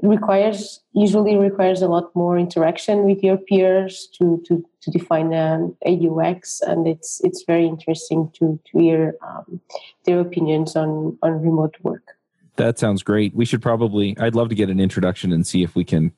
requires 0.01 0.81
usually 0.93 1.35
requires 1.35 1.81
a 1.81 1.87
lot 1.87 2.13
more 2.15 2.37
interaction 2.37 3.03
with 3.03 3.23
your 3.23 3.37
peers 3.37 4.07
to 4.17 4.41
to, 4.45 4.63
to 4.81 4.91
define 4.91 5.33
um, 5.33 5.75
a, 5.85 6.07
UX 6.07 6.61
and 6.61 6.87
it's 6.87 7.21
it's 7.23 7.43
very 7.45 7.65
interesting 7.65 8.31
to 8.35 8.59
to 8.71 8.79
hear 8.79 9.15
um, 9.21 9.61
their 10.05 10.19
opinions 10.19 10.75
on 10.75 11.17
on 11.21 11.41
remote 11.41 11.75
work 11.83 12.17
that 12.55 12.77
sounds 12.77 13.03
great 13.03 13.33
we 13.35 13.45
should 13.45 13.61
probably 13.61 14.17
i'd 14.19 14.35
love 14.35 14.49
to 14.49 14.55
get 14.55 14.69
an 14.69 14.79
introduction 14.79 15.31
and 15.31 15.47
see 15.47 15.63
if 15.63 15.75
we 15.75 15.83
can 15.83 16.11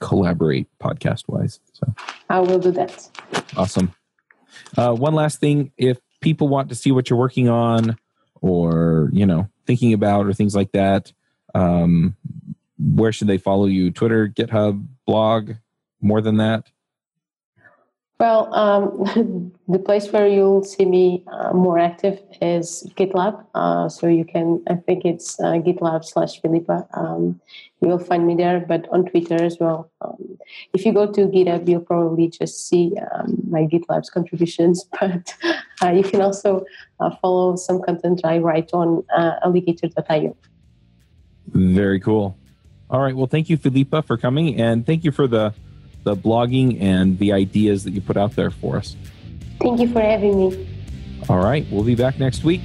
collaborate 0.00 0.66
podcast 0.78 1.24
wise. 1.28 1.60
So 1.72 1.92
I 2.28 2.40
will 2.40 2.58
do 2.58 2.70
that. 2.72 3.08
Awesome. 3.56 3.92
Uh, 4.76 4.94
one 4.94 5.14
last 5.14 5.40
thing: 5.40 5.72
if 5.76 5.98
people 6.20 6.48
want 6.48 6.68
to 6.70 6.74
see 6.74 6.92
what 6.92 7.10
you're 7.10 7.18
working 7.18 7.48
on, 7.48 7.96
or 8.40 9.10
you 9.12 9.26
know, 9.26 9.48
thinking 9.66 9.92
about, 9.92 10.26
or 10.26 10.32
things 10.32 10.54
like 10.54 10.72
that, 10.72 11.12
um, 11.54 12.16
where 12.78 13.12
should 13.12 13.28
they 13.28 13.38
follow 13.38 13.66
you? 13.66 13.90
Twitter, 13.90 14.28
GitHub, 14.28 14.86
blog. 15.06 15.52
More 16.00 16.20
than 16.20 16.36
that. 16.36 16.70
Well, 18.20 18.52
um, 18.52 19.52
the 19.68 19.78
place 19.78 20.10
where 20.10 20.26
you'll 20.26 20.64
see 20.64 20.84
me 20.84 21.24
uh, 21.30 21.52
more 21.52 21.78
active 21.78 22.20
is 22.42 22.90
GitLab. 22.96 23.44
Uh, 23.54 23.88
so 23.88 24.08
you 24.08 24.24
can, 24.24 24.62
I 24.68 24.74
think 24.74 25.04
it's 25.04 25.38
uh, 25.38 25.52
GitLab 25.64 26.04
slash 26.04 26.40
Filipa. 26.40 26.88
Um, 26.98 27.40
you 27.80 27.86
will 27.86 28.00
find 28.00 28.26
me 28.26 28.34
there, 28.34 28.58
but 28.58 28.88
on 28.90 29.04
Twitter 29.04 29.40
as 29.40 29.58
well. 29.60 29.92
Um, 30.00 30.36
if 30.74 30.84
you 30.84 30.92
go 30.92 31.06
to 31.06 31.28
GitHub, 31.28 31.68
you'll 31.68 31.80
probably 31.80 32.28
just 32.28 32.68
see 32.68 32.92
um, 33.12 33.38
my 33.48 33.62
GitLab's 33.66 34.10
contributions, 34.10 34.84
but 35.00 35.32
uh, 35.82 35.90
you 35.90 36.02
can 36.02 36.20
also 36.20 36.64
uh, 36.98 37.14
follow 37.22 37.54
some 37.54 37.80
content 37.82 38.22
I 38.24 38.38
write 38.38 38.70
on 38.72 39.04
uh, 39.16 39.36
alligator.io. 39.44 40.36
Very 41.52 42.00
cool. 42.00 42.36
All 42.90 43.00
right. 43.00 43.14
Well, 43.14 43.26
thank 43.26 43.50
you, 43.50 43.58
Filipa, 43.58 44.04
for 44.04 44.16
coming, 44.16 44.60
and 44.60 44.86
thank 44.86 45.04
you 45.04 45.10
for 45.10 45.26
the 45.26 45.54
the 46.04 46.16
blogging 46.16 46.80
and 46.80 47.18
the 47.18 47.32
ideas 47.32 47.84
that 47.84 47.90
you 47.90 48.00
put 48.00 48.16
out 48.16 48.34
there 48.34 48.50
for 48.50 48.76
us. 48.76 48.96
Thank 49.60 49.80
you 49.80 49.88
for 49.88 50.00
having 50.00 50.38
me. 50.38 50.68
All 51.28 51.38
right, 51.38 51.66
we'll 51.70 51.84
be 51.84 51.96
back 51.96 52.18
next 52.18 52.44
week. 52.44 52.62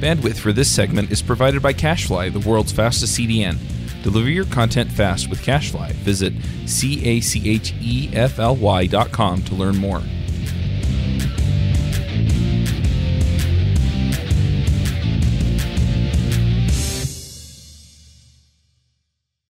Bandwidth 0.00 0.38
for 0.38 0.52
this 0.52 0.70
segment 0.70 1.10
is 1.10 1.22
provided 1.22 1.62
by 1.62 1.72
CacheFly, 1.72 2.32
the 2.32 2.48
world's 2.48 2.72
fastest 2.72 3.18
CDN. 3.18 3.58
Deliver 4.02 4.30
your 4.30 4.46
content 4.46 4.90
fast 4.90 5.28
with 5.28 5.40
CacheFly. 5.42 5.92
Visit 5.92 6.32
C 6.66 7.04
A 7.06 7.20
C 7.20 7.48
H 7.48 7.74
E 7.80 8.10
F 8.12 8.38
L 8.38 8.56
Y 8.56 8.86
dot 8.86 9.12
com 9.12 9.42
to 9.42 9.54
learn 9.54 9.76
more. 9.76 10.02